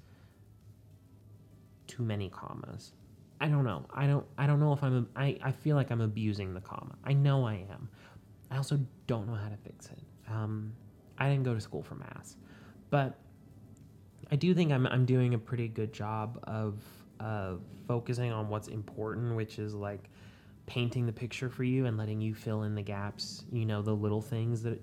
too 1.90 2.02
many 2.02 2.28
commas. 2.28 2.92
I 3.40 3.48
don't 3.48 3.64
know. 3.64 3.86
I 3.92 4.06
don't. 4.06 4.26
I 4.38 4.46
don't 4.46 4.60
know 4.60 4.72
if 4.72 4.82
I'm. 4.82 5.08
I. 5.16 5.38
I 5.42 5.50
feel 5.50 5.76
like 5.76 5.90
I'm 5.90 6.00
abusing 6.00 6.54
the 6.54 6.60
comma. 6.60 6.94
I 7.04 7.12
know 7.14 7.46
I 7.46 7.54
am. 7.70 7.88
I 8.50 8.56
also 8.56 8.78
don't 9.06 9.26
know 9.26 9.34
how 9.34 9.48
to 9.48 9.56
fix 9.56 9.86
it. 9.86 9.98
Um, 10.28 10.72
I 11.18 11.28
didn't 11.28 11.44
go 11.44 11.54
to 11.54 11.60
school 11.60 11.82
for 11.82 11.94
math, 11.94 12.36
but 12.90 13.18
I 14.30 14.36
do 14.36 14.54
think 14.54 14.72
I'm. 14.72 14.86
I'm 14.86 15.06
doing 15.06 15.34
a 15.34 15.38
pretty 15.38 15.68
good 15.68 15.92
job 15.92 16.38
of 16.44 16.82
of 17.18 17.62
focusing 17.88 18.30
on 18.30 18.48
what's 18.48 18.68
important, 18.68 19.34
which 19.36 19.58
is 19.58 19.74
like 19.74 20.10
painting 20.66 21.06
the 21.06 21.12
picture 21.12 21.48
for 21.48 21.64
you 21.64 21.86
and 21.86 21.96
letting 21.96 22.20
you 22.20 22.34
fill 22.34 22.62
in 22.64 22.74
the 22.74 22.82
gaps. 22.82 23.44
You 23.50 23.64
know, 23.64 23.80
the 23.80 23.94
little 23.94 24.22
things 24.22 24.62
that 24.62 24.82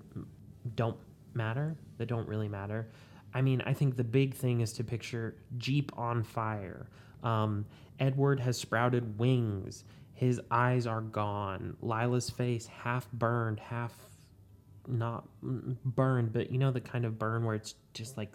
don't 0.74 0.98
matter, 1.32 1.76
that 1.98 2.06
don't 2.06 2.28
really 2.28 2.48
matter. 2.48 2.88
I 3.34 3.42
mean, 3.42 3.62
I 3.66 3.72
think 3.72 3.96
the 3.96 4.04
big 4.04 4.34
thing 4.34 4.60
is 4.60 4.72
to 4.74 4.84
picture 4.84 5.36
Jeep 5.58 5.92
on 5.96 6.22
fire. 6.22 6.88
Um, 7.22 7.66
Edward 8.00 8.40
has 8.40 8.56
sprouted 8.56 9.18
wings. 9.18 9.84
His 10.14 10.40
eyes 10.50 10.86
are 10.86 11.00
gone. 11.00 11.76
Lila's 11.80 12.30
face 12.30 12.66
half 12.66 13.10
burned, 13.12 13.60
half 13.60 13.92
not 14.86 15.28
burned, 15.42 16.32
but 16.32 16.50
you 16.50 16.58
know 16.58 16.70
the 16.70 16.80
kind 16.80 17.04
of 17.04 17.18
burn 17.18 17.44
where 17.44 17.54
it's 17.54 17.74
just 17.92 18.16
like 18.16 18.34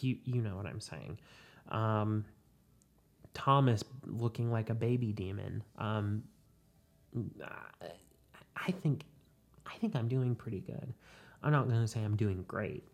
you 0.00 0.16
you 0.24 0.40
know 0.40 0.56
what 0.56 0.66
I'm 0.66 0.80
saying. 0.80 1.18
Um, 1.68 2.24
Thomas 3.34 3.84
looking 4.06 4.50
like 4.50 4.70
a 4.70 4.74
baby 4.74 5.12
demon. 5.12 5.62
Um, 5.78 6.22
I 8.56 8.70
think 8.70 9.04
I 9.66 9.74
think 9.76 9.94
I'm 9.94 10.08
doing 10.08 10.34
pretty 10.34 10.60
good. 10.60 10.94
I'm 11.42 11.52
not 11.52 11.68
going 11.68 11.80
to 11.80 11.88
say 11.88 12.02
I'm 12.02 12.16
doing 12.16 12.44
great, 12.48 12.84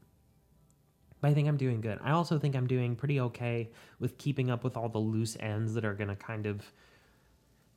but 1.20 1.30
I 1.30 1.34
think 1.34 1.48
I'm 1.48 1.56
doing 1.56 1.80
good. 1.80 1.98
I 2.02 2.12
also 2.12 2.38
think 2.38 2.54
I'm 2.54 2.66
doing 2.66 2.96
pretty 2.96 3.20
okay 3.20 3.70
with 3.98 4.16
keeping 4.18 4.50
up 4.50 4.64
with 4.64 4.76
all 4.76 4.88
the 4.88 4.98
loose 4.98 5.36
ends 5.40 5.74
that 5.74 5.84
are 5.84 5.94
going 5.94 6.08
to 6.08 6.16
kind 6.16 6.46
of 6.46 6.62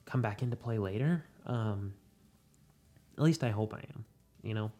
come 0.05 0.21
back 0.21 0.41
into 0.41 0.55
play 0.55 0.77
later. 0.77 1.25
Um, 1.45 1.93
at 3.17 3.23
least 3.23 3.43
I 3.43 3.49
hope 3.49 3.73
I 3.73 3.83
am. 3.93 4.05
You 4.41 4.53
know, 4.53 4.71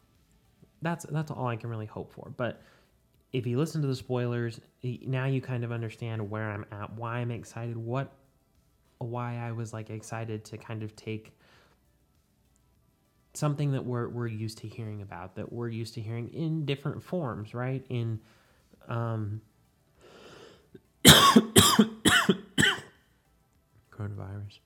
that's 0.82 1.05
that's 1.09 1.32
all 1.32 1.47
I 1.47 1.55
can 1.55 1.70
really 1.70 1.86
hope 1.86 2.11
for. 2.11 2.34
But 2.36 2.61
if 3.32 3.47
you 3.47 3.57
listen 3.57 3.82
to 3.82 3.88
the 3.88 3.95
spoilers, 3.95 4.59
now 4.84 5.26
you 5.26 5.41
kind 5.41 5.64
of 5.64 5.72
understand 5.72 6.30
where 6.30 6.51
I'm 6.51 6.66
at, 6.72 6.93
why 6.93 7.18
I'm 7.18 7.32
excited, 7.32 7.76
what, 7.76 8.14
why 8.99 9.38
I 9.38 9.51
was 9.51 9.74
like 9.74 9.89
excited 9.89 10.45
to 10.45 10.57
kind 10.57 10.84
of 10.84 10.95
take 10.95 11.38
something 13.34 13.72
that 13.72 13.84
we're 13.84 14.07
we're 14.09 14.28
used 14.28 14.59
to 14.59 14.68
hearing 14.68 15.01
about, 15.01 15.36
that 15.36 15.51
we're 15.51 15.70
used 15.70 15.95
to 15.95 16.01
hearing 16.01 16.30
in 16.30 16.66
different 16.66 17.03
forms, 17.03 17.53
right? 17.53 17.84
In 17.89 18.20
um, 18.88 19.41
coronavirus. 23.91 24.59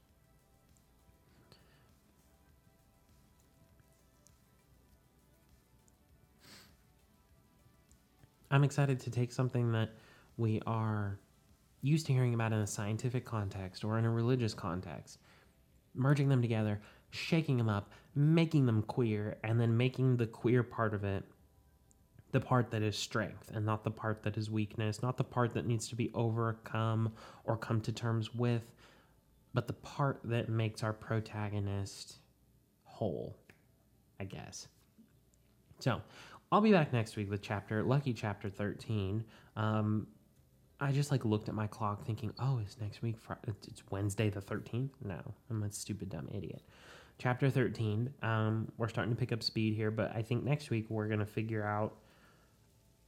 I'm 8.49 8.63
excited 8.63 9.01
to 9.01 9.11
take 9.11 9.31
something 9.33 9.73
that 9.73 9.89
we 10.37 10.61
are 10.65 11.19
used 11.81 12.05
to 12.07 12.13
hearing 12.13 12.33
about 12.33 12.53
in 12.53 12.59
a 12.59 12.67
scientific 12.67 13.25
context 13.25 13.83
or 13.83 13.99
in 13.99 14.05
a 14.05 14.09
religious 14.09 14.53
context, 14.53 15.19
merging 15.93 16.29
them 16.29 16.41
together, 16.41 16.81
shaking 17.09 17.57
them 17.57 17.69
up, 17.69 17.91
making 18.15 18.65
them 18.65 18.83
queer, 18.83 19.37
and 19.43 19.59
then 19.59 19.75
making 19.75 20.17
the 20.17 20.27
queer 20.27 20.63
part 20.63 20.93
of 20.93 21.03
it 21.03 21.25
the 22.31 22.39
part 22.39 22.71
that 22.71 22.81
is 22.81 22.97
strength 22.97 23.51
and 23.53 23.65
not 23.65 23.83
the 23.83 23.91
part 23.91 24.23
that 24.23 24.37
is 24.37 24.49
weakness, 24.49 25.01
not 25.01 25.17
the 25.17 25.23
part 25.23 25.53
that 25.53 25.65
needs 25.65 25.87
to 25.87 25.95
be 25.95 26.11
overcome 26.13 27.11
or 27.45 27.57
come 27.57 27.79
to 27.81 27.91
terms 27.91 28.33
with, 28.35 28.71
but 29.53 29.67
the 29.67 29.73
part 29.73 30.19
that 30.23 30.49
makes 30.49 30.83
our 30.83 30.93
protagonist 30.93 32.17
whole, 32.83 33.37
I 34.19 34.25
guess. 34.25 34.67
So, 35.79 36.01
I'll 36.51 36.61
be 36.61 36.71
back 36.71 36.93
next 36.93 37.17
week 37.17 37.29
with 37.29 37.41
chapter, 37.41 37.83
lucky 37.83 38.13
chapter 38.13 38.49
13. 38.49 39.23
Um, 39.55 40.07
I 40.79 40.91
just 40.91 41.11
like 41.11 41.25
looked 41.25 41.49
at 41.49 41.55
my 41.55 41.67
clock 41.67 42.05
thinking, 42.05 42.33
oh, 42.39 42.59
is 42.59 42.77
next 42.79 43.01
week, 43.01 43.17
Friday? 43.17 43.41
it's 43.67 43.83
Wednesday 43.89 44.29
the 44.29 44.41
13th? 44.41 44.91
No, 45.03 45.19
I'm 45.49 45.63
a 45.63 45.71
stupid, 45.71 46.09
dumb 46.09 46.29
idiot. 46.33 46.61
Chapter 47.17 47.49
13, 47.49 48.13
um, 48.21 48.71
we're 48.77 48.87
starting 48.87 49.13
to 49.13 49.19
pick 49.19 49.31
up 49.31 49.41
speed 49.41 49.73
here, 49.73 49.89
but 49.89 50.15
I 50.15 50.21
think 50.21 50.43
next 50.43 50.69
week 50.69 50.85
we're 50.89 51.07
going 51.07 51.19
to 51.19 51.25
figure 51.25 51.65
out 51.65 51.95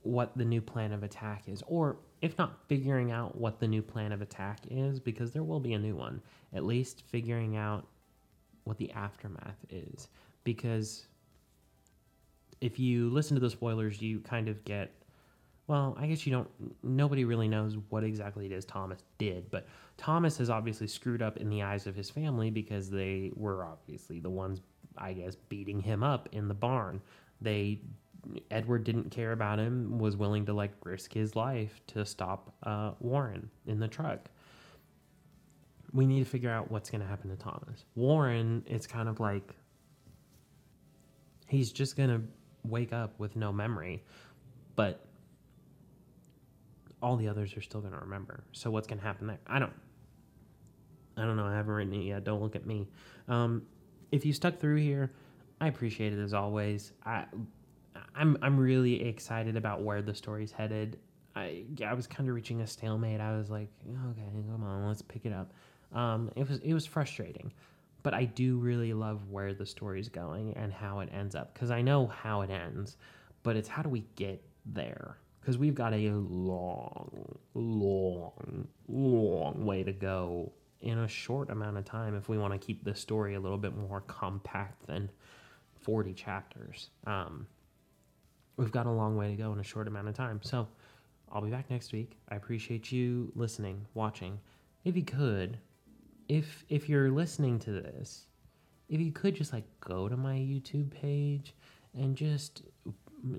what 0.01 0.37
the 0.37 0.45
new 0.45 0.61
plan 0.61 0.91
of 0.91 1.03
attack 1.03 1.43
is, 1.47 1.63
or 1.67 1.97
if 2.21 2.37
not 2.37 2.67
figuring 2.67 3.11
out 3.11 3.37
what 3.37 3.59
the 3.59 3.67
new 3.67 3.81
plan 3.81 4.11
of 4.11 4.21
attack 4.21 4.59
is, 4.69 4.99
because 4.99 5.31
there 5.31 5.43
will 5.43 5.59
be 5.59 5.73
a 5.73 5.79
new 5.79 5.95
one, 5.95 6.21
at 6.53 6.63
least 6.63 7.03
figuring 7.07 7.57
out 7.57 7.87
what 8.63 8.77
the 8.77 8.91
aftermath 8.91 9.57
is. 9.69 10.07
Because 10.43 11.07
if 12.61 12.79
you 12.79 13.09
listen 13.09 13.35
to 13.35 13.41
the 13.41 13.49
spoilers, 13.49 14.01
you 14.01 14.19
kind 14.19 14.47
of 14.47 14.63
get 14.65 14.93
well, 15.69 15.95
I 15.99 16.07
guess 16.07 16.25
you 16.25 16.31
don't, 16.31 16.49
nobody 16.81 17.25
really 17.25 17.47
knows 17.47 17.77
what 17.89 18.03
exactly 18.03 18.47
it 18.47 18.51
is 18.51 18.65
Thomas 18.65 19.03
did, 19.19 19.51
but 19.51 19.67
Thomas 19.97 20.35
has 20.39 20.49
obviously 20.49 20.87
screwed 20.87 21.21
up 21.21 21.37
in 21.37 21.47
the 21.47 21.61
eyes 21.61 21.85
of 21.85 21.95
his 21.95 22.09
family 22.09 22.49
because 22.49 22.89
they 22.89 23.31
were 23.35 23.63
obviously 23.63 24.19
the 24.19 24.31
ones, 24.31 24.61
I 24.97 25.13
guess, 25.13 25.35
beating 25.35 25.79
him 25.79 26.03
up 26.03 26.27
in 26.31 26.47
the 26.47 26.55
barn. 26.55 26.99
They, 27.39 27.81
Edward 28.51 28.83
didn't 28.83 29.09
care 29.11 29.31
about 29.31 29.59
him, 29.59 29.97
was 29.97 30.15
willing 30.17 30.45
to 30.45 30.53
like 30.53 30.71
risk 30.83 31.13
his 31.13 31.35
life 31.35 31.79
to 31.87 32.05
stop 32.05 32.53
uh, 32.63 32.91
Warren 32.99 33.49
in 33.67 33.79
the 33.79 33.87
truck. 33.87 34.29
We 35.93 36.05
need 36.05 36.19
to 36.19 36.29
figure 36.29 36.51
out 36.51 36.69
what's 36.69 36.89
going 36.89 37.01
to 37.01 37.07
happen 37.07 37.29
to 37.29 37.35
Thomas. 37.35 37.85
Warren, 37.95 38.63
it's 38.67 38.85
kind 38.85 39.09
of 39.09 39.19
like 39.19 39.55
he's 41.47 41.71
just 41.71 41.97
going 41.97 42.09
to 42.09 42.21
wake 42.63 42.93
up 42.93 43.17
with 43.19 43.35
no 43.35 43.51
memory, 43.51 44.03
but 44.75 45.05
all 47.01 47.15
the 47.15 47.27
others 47.27 47.55
are 47.57 47.61
still 47.61 47.81
going 47.81 47.93
to 47.93 47.99
remember. 47.99 48.43
So 48.51 48.69
what's 48.69 48.87
going 48.87 48.99
to 48.99 49.05
happen 49.05 49.27
there? 49.27 49.39
I 49.47 49.59
don't. 49.59 49.73
I 51.17 51.23
don't 51.23 51.35
know. 51.35 51.45
I 51.45 51.55
haven't 51.55 51.73
written 51.73 51.93
it 51.93 52.05
yet. 52.05 52.23
Don't 52.23 52.41
look 52.41 52.55
at 52.55 52.65
me. 52.65 52.87
Um, 53.27 53.63
if 54.11 54.25
you 54.25 54.33
stuck 54.33 54.59
through 54.59 54.77
here, 54.77 55.11
I 55.59 55.67
appreciate 55.67 56.13
it 56.13 56.19
as 56.19 56.33
always. 56.33 56.93
I, 57.05 57.25
I'm 58.15 58.37
I'm 58.41 58.57
really 58.57 59.07
excited 59.07 59.55
about 59.55 59.81
where 59.81 60.01
the 60.01 60.13
story's 60.13 60.51
headed. 60.51 60.99
I 61.35 61.63
I 61.85 61.93
was 61.93 62.07
kind 62.07 62.29
of 62.29 62.35
reaching 62.35 62.61
a 62.61 62.67
stalemate. 62.67 63.21
I 63.21 63.37
was 63.37 63.49
like, 63.49 63.69
okay, 63.87 64.29
come 64.51 64.63
on, 64.63 64.87
let's 64.87 65.01
pick 65.01 65.25
it 65.25 65.33
up. 65.33 65.51
Um, 65.93 66.31
it 66.35 66.47
was 66.47 66.59
it 66.59 66.73
was 66.73 66.85
frustrating, 66.85 67.51
but 68.03 68.13
I 68.13 68.25
do 68.25 68.57
really 68.57 68.93
love 68.93 69.29
where 69.29 69.53
the 69.53 69.65
story's 69.65 70.09
going 70.09 70.53
and 70.55 70.71
how 70.71 70.99
it 70.99 71.09
ends 71.13 71.35
up 71.35 71.53
because 71.53 71.71
I 71.71 71.81
know 71.81 72.07
how 72.07 72.41
it 72.41 72.49
ends, 72.49 72.97
but 73.43 73.55
it's 73.55 73.67
how 73.67 73.81
do 73.81 73.89
we 73.89 74.05
get 74.15 74.43
there? 74.65 75.17
because 75.49 75.57
we've 75.57 75.75
got 75.75 75.93
a 75.93 76.11
long, 76.11 77.39
long, 77.53 78.67
long 78.87 79.65
way 79.65 79.83
to 79.83 79.91
go 79.91 80.51
in 80.81 80.99
a 80.99 81.07
short 81.07 81.49
amount 81.49 81.77
of 81.77 81.85
time 81.85 82.15
if 82.15 82.29
we 82.29 82.37
want 82.37 82.53
to 82.53 82.59
keep 82.59 82.83
the 82.83 82.93
story 82.93 83.35
a 83.35 83.39
little 83.39 83.57
bit 83.57 83.75
more 83.75 84.01
compact 84.01 84.85
than 84.87 85.09
40 85.81 86.13
chapters. 86.13 86.89
Um, 87.07 87.47
we've 88.59 88.71
got 88.71 88.85
a 88.85 88.91
long 88.91 89.15
way 89.15 89.29
to 89.29 89.35
go 89.35 89.53
in 89.53 89.59
a 89.59 89.63
short 89.63 89.87
amount 89.87 90.09
of 90.09 90.13
time. 90.13 90.41
So 90.43 90.67
I'll 91.31 91.41
be 91.41 91.49
back 91.49 91.69
next 91.69 91.93
week. 91.93 92.17
I 92.27 92.35
appreciate 92.35 92.91
you 92.91 93.31
listening, 93.33 93.85
watching. 93.93 94.37
If 94.83 94.97
you 94.97 95.03
could, 95.03 95.57
if 96.27 96.65
if 96.67 96.89
you're 96.89 97.09
listening 97.09 97.57
to 97.59 97.71
this, 97.71 98.25
if 98.89 98.99
you 98.99 99.11
could 99.11 99.35
just 99.35 99.53
like 99.53 99.63
go 99.79 100.09
to 100.09 100.17
my 100.17 100.35
YouTube 100.35 100.91
page 100.91 101.53
and 101.95 102.15
just 102.15 102.63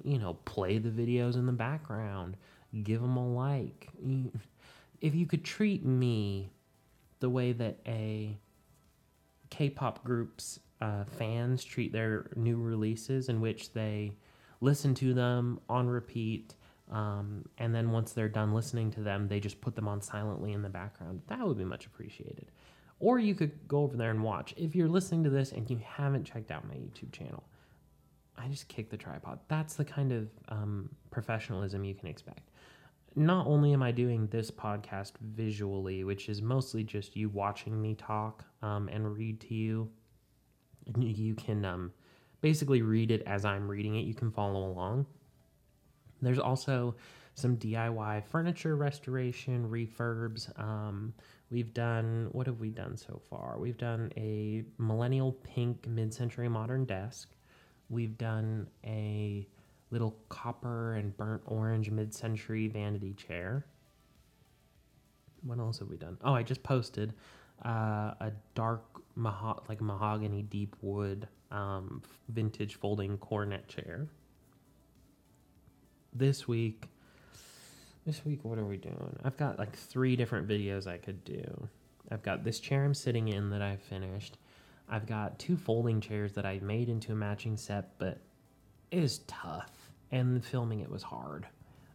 you 0.04 0.18
know, 0.18 0.34
play 0.44 0.78
the 0.78 0.90
videos 0.90 1.34
in 1.34 1.46
the 1.46 1.52
background, 1.52 2.36
give 2.82 3.00
them 3.00 3.16
a 3.16 3.34
like. 3.34 3.88
If 5.00 5.14
you 5.14 5.24
could 5.24 5.44
treat 5.44 5.82
me 5.82 6.52
the 7.20 7.30
way 7.30 7.52
that 7.52 7.78
a 7.86 8.36
K-pop 9.48 10.04
group's 10.04 10.60
uh, 10.82 11.04
fans 11.04 11.64
treat 11.64 11.90
their 11.90 12.26
new 12.36 12.60
releases, 12.60 13.30
in 13.30 13.40
which 13.40 13.72
they 13.72 14.12
listen 14.60 14.94
to 14.96 15.14
them 15.14 15.60
on 15.68 15.88
repeat, 15.88 16.54
Um, 16.90 17.44
and 17.56 17.72
then 17.74 17.92
once 17.92 18.12
they're 18.12 18.28
done 18.28 18.52
listening 18.52 18.90
to 18.92 19.00
them, 19.00 19.28
they 19.28 19.38
just 19.38 19.60
put 19.60 19.76
them 19.76 19.86
on 19.86 20.02
silently 20.02 20.52
in 20.52 20.62
the 20.62 20.68
background. 20.68 21.22
That 21.28 21.46
would 21.46 21.56
be 21.56 21.64
much 21.64 21.86
appreciated. 21.86 22.50
Or 22.98 23.18
you 23.18 23.34
could 23.34 23.52
go 23.68 23.82
over 23.82 23.96
there 23.96 24.10
and 24.10 24.22
watch. 24.22 24.52
If 24.56 24.74
you're 24.74 24.88
listening 24.88 25.24
to 25.24 25.30
this 25.30 25.52
and 25.52 25.70
you 25.70 25.80
haven't 25.84 26.24
checked 26.24 26.50
out 26.50 26.66
my 26.66 26.74
YouTube 26.74 27.12
channel, 27.12 27.44
I 28.36 28.48
just 28.48 28.68
kick 28.68 28.90
the 28.90 28.96
tripod. 28.96 29.38
That's 29.48 29.74
the 29.74 29.84
kind 29.84 30.12
of 30.12 30.28
um, 30.48 30.90
professionalism 31.10 31.84
you 31.84 31.94
can 31.94 32.08
expect. 32.08 32.50
Not 33.16 33.46
only 33.46 33.72
am 33.72 33.82
I 33.82 33.92
doing 33.92 34.26
this 34.26 34.50
podcast 34.50 35.12
visually, 35.20 36.04
which 36.04 36.28
is 36.28 36.42
mostly 36.42 36.82
just 36.84 37.16
you 37.16 37.28
watching 37.28 37.80
me 37.80 37.94
talk 37.94 38.44
um, 38.62 38.88
and 38.88 39.16
read 39.16 39.40
to 39.42 39.54
you, 39.54 39.90
you 40.98 41.34
can 41.34 41.64
um, 41.64 41.92
basically 42.40 42.82
read 42.82 43.10
it 43.10 43.22
as 43.26 43.44
I'm 43.44 43.68
reading 43.68 43.96
it. 43.96 44.06
You 44.06 44.14
can 44.14 44.30
follow 44.30 44.64
along. 44.64 45.06
There's 46.22 46.38
also 46.38 46.94
some 47.34 47.56
DIY 47.56 48.24
furniture 48.26 48.76
restoration, 48.76 49.68
refurbs. 49.68 50.58
Um, 50.60 51.14
we've 51.50 51.72
done, 51.72 52.28
what 52.32 52.46
have 52.46 52.60
we 52.60 52.70
done 52.70 52.96
so 52.96 53.20
far? 53.30 53.56
We've 53.58 53.78
done 53.78 54.12
a 54.16 54.64
millennial 54.78 55.32
pink 55.32 55.86
mid 55.86 56.12
century 56.12 56.48
modern 56.48 56.84
desk. 56.84 57.30
We've 57.88 58.16
done 58.18 58.68
a 58.84 59.46
little 59.90 60.16
copper 60.28 60.94
and 60.94 61.16
burnt 61.16 61.42
orange 61.46 61.90
mid 61.90 62.14
century 62.14 62.68
vanity 62.68 63.14
chair. 63.14 63.66
What 65.42 65.58
else 65.58 65.78
have 65.78 65.88
we 65.88 65.96
done? 65.96 66.18
Oh, 66.22 66.34
I 66.34 66.42
just 66.42 66.62
posted 66.62 67.14
uh, 67.64 68.14
a 68.20 68.32
dark, 68.54 68.84
maho- 69.18 69.68
like 69.68 69.80
mahogany 69.80 70.42
deep 70.42 70.76
wood 70.80 71.28
um, 71.50 72.02
vintage 72.28 72.76
folding 72.76 73.18
cornet 73.18 73.68
chair. 73.68 74.06
This 76.12 76.48
week, 76.48 76.88
this 78.06 78.24
week, 78.24 78.40
what 78.44 78.58
are 78.58 78.64
we 78.64 78.76
doing? 78.76 79.18
I've 79.24 79.36
got 79.36 79.58
like 79.58 79.76
three 79.76 80.16
different 80.16 80.48
videos 80.48 80.86
I 80.86 80.96
could 80.96 81.24
do. 81.24 81.68
I've 82.10 82.22
got 82.22 82.44
this 82.44 82.58
chair 82.58 82.84
I'm 82.84 82.94
sitting 82.94 83.28
in 83.28 83.50
that 83.50 83.62
I 83.62 83.76
finished. 83.76 84.38
I've 84.88 85.06
got 85.06 85.38
two 85.38 85.56
folding 85.56 86.00
chairs 86.00 86.32
that 86.32 86.44
I 86.44 86.58
made 86.60 86.88
into 86.88 87.12
a 87.12 87.14
matching 87.14 87.56
set, 87.56 87.96
but 87.98 88.18
it 88.90 89.02
is 89.02 89.20
tough, 89.28 89.70
and 90.10 90.44
filming 90.44 90.80
it 90.80 90.90
was 90.90 91.04
hard. 91.04 91.46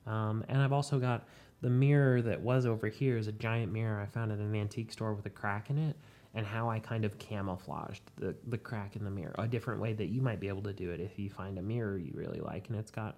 Um, 0.07 0.45
and 0.47 0.61
I've 0.61 0.71
also 0.71 0.99
got 0.99 1.27
the 1.61 1.69
mirror 1.69 2.21
that 2.21 2.39
was 2.39 2.65
over 2.65 2.87
here 2.87 3.17
is 3.17 3.27
a 3.27 3.31
giant 3.33 3.73
mirror 3.73 3.99
I 3.99 4.05
found 4.05 4.31
at 4.31 4.37
an 4.37 4.55
antique 4.55 4.91
store 4.91 5.13
with 5.13 5.25
a 5.25 5.29
crack 5.29 5.69
in 5.69 5.77
it, 5.77 5.97
and 6.35 6.45
how 6.45 6.69
I 6.69 6.79
kind 6.79 7.05
of 7.05 7.17
camouflaged 7.17 8.01
the, 8.17 8.35
the 8.47 8.57
crack 8.57 8.95
in 8.95 9.03
the 9.03 9.09
mirror. 9.09 9.33
A 9.39 9.47
different 9.47 9.81
way 9.81 9.93
that 9.93 10.07
you 10.07 10.21
might 10.21 10.39
be 10.39 10.49
able 10.49 10.63
to 10.63 10.73
do 10.73 10.91
it 10.91 10.99
if 10.99 11.17
you 11.17 11.29
find 11.29 11.57
a 11.57 11.61
mirror 11.61 11.97
you 11.97 12.11
really 12.13 12.41
like 12.41 12.67
and 12.67 12.77
it's 12.77 12.91
got 12.91 13.17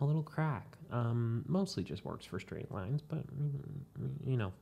a 0.00 0.04
little 0.04 0.22
crack. 0.22 0.76
Um, 0.92 1.44
mostly 1.48 1.82
just 1.82 2.04
works 2.04 2.26
for 2.26 2.38
straight 2.38 2.70
lines, 2.70 3.02
but 3.02 3.24
you 4.24 4.36
know. 4.36 4.52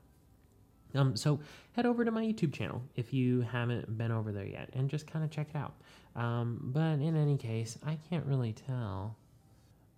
Um, 0.95 1.15
so 1.15 1.41
head 1.73 1.85
over 1.85 2.05
to 2.05 2.11
my 2.11 2.25
YouTube 2.25 2.55
channel 2.55 2.81
if 2.95 3.13
you 3.13 3.43
haven't 3.43 3.99
been 3.99 4.13
over 4.13 4.33
there 4.33 4.47
yet, 4.47 4.71
and 4.73 4.89
just 4.89 5.07
kind 5.07 5.25
of 5.25 5.31
check 5.31 5.49
it 5.55 5.57
out. 5.57 5.75
Um, 6.15 6.59
but 6.73 7.01
in 7.01 7.17
any 7.17 7.37
case, 7.37 7.77
I 7.85 7.99
can't 8.09 8.25
really 8.25 8.53
tell. 8.53 9.17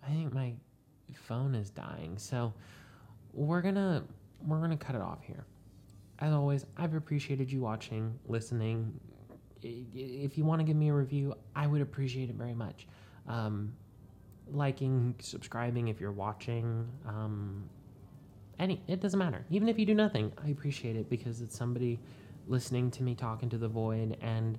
I 0.04 0.09
think 0.09 0.32
my 0.32 0.54
phone 1.14 1.54
is 1.54 1.70
dying, 1.70 2.18
so 2.18 2.52
we're 3.32 3.62
gonna 3.62 4.02
we're 4.46 4.61
gonna 4.61 4.76
cut 4.76 4.96
it 4.96 5.02
off 5.02 5.22
here. 5.22 5.44
As 6.21 6.33
always, 6.33 6.66
I've 6.77 6.95
appreciated 6.95 7.51
you 7.51 7.61
watching, 7.61 8.19
listening. 8.27 8.99
If 9.62 10.37
you 10.37 10.45
want 10.45 10.61
to 10.61 10.64
give 10.64 10.77
me 10.77 10.89
a 10.89 10.93
review, 10.93 11.35
I 11.55 11.66
would 11.66 11.81
appreciate 11.81 12.29
it 12.29 12.37
very 12.37 12.55
much. 12.55 12.87
Um, 13.29 13.75
liking, 14.51 15.14
subscribing 15.21 15.89
if 15.89 16.01
you're 16.01 16.12
watching. 16.12 16.89
Um, 17.07 17.69
any, 18.59 18.83
it 18.89 19.01
doesn't 19.01 19.19
matter. 19.19 19.45
Even 19.51 19.69
if 19.69 19.79
you 19.79 19.87
do 19.87 19.95
nothing, 19.95 20.33
I 20.45 20.49
appreciate 20.49 20.97
it 20.97 21.09
because 21.09 21.41
it's 21.41 21.57
somebody 21.57 22.01
listening 22.49 22.91
to 22.93 23.03
me 23.03 23.14
talking 23.14 23.49
to 23.51 23.59
the 23.59 23.69
void 23.69 24.16
and 24.21 24.59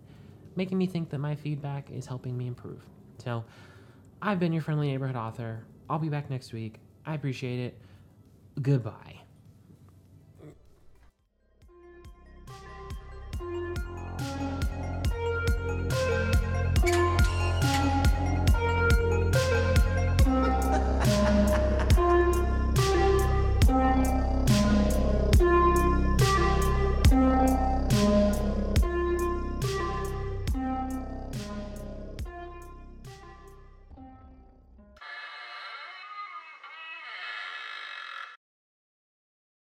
making 0.56 0.78
me 0.78 0.86
think 0.86 1.10
that 1.10 1.20
my 1.20 1.36
feedback 1.36 1.90
is 1.92 2.06
helping 2.06 2.38
me 2.38 2.48
improve. 2.48 2.86
So, 3.18 3.44
I've 4.22 4.40
been 4.40 4.54
your 4.54 4.62
friendly 4.62 4.88
neighborhood 4.88 5.16
author. 5.16 5.64
I'll 5.90 6.00
be 6.00 6.10
back 6.10 6.30
next 6.30 6.54
week. 6.54 6.80
I 7.06 7.16
appreciate 7.16 7.60
it. 7.60 7.82
Goodbye. 8.62 9.22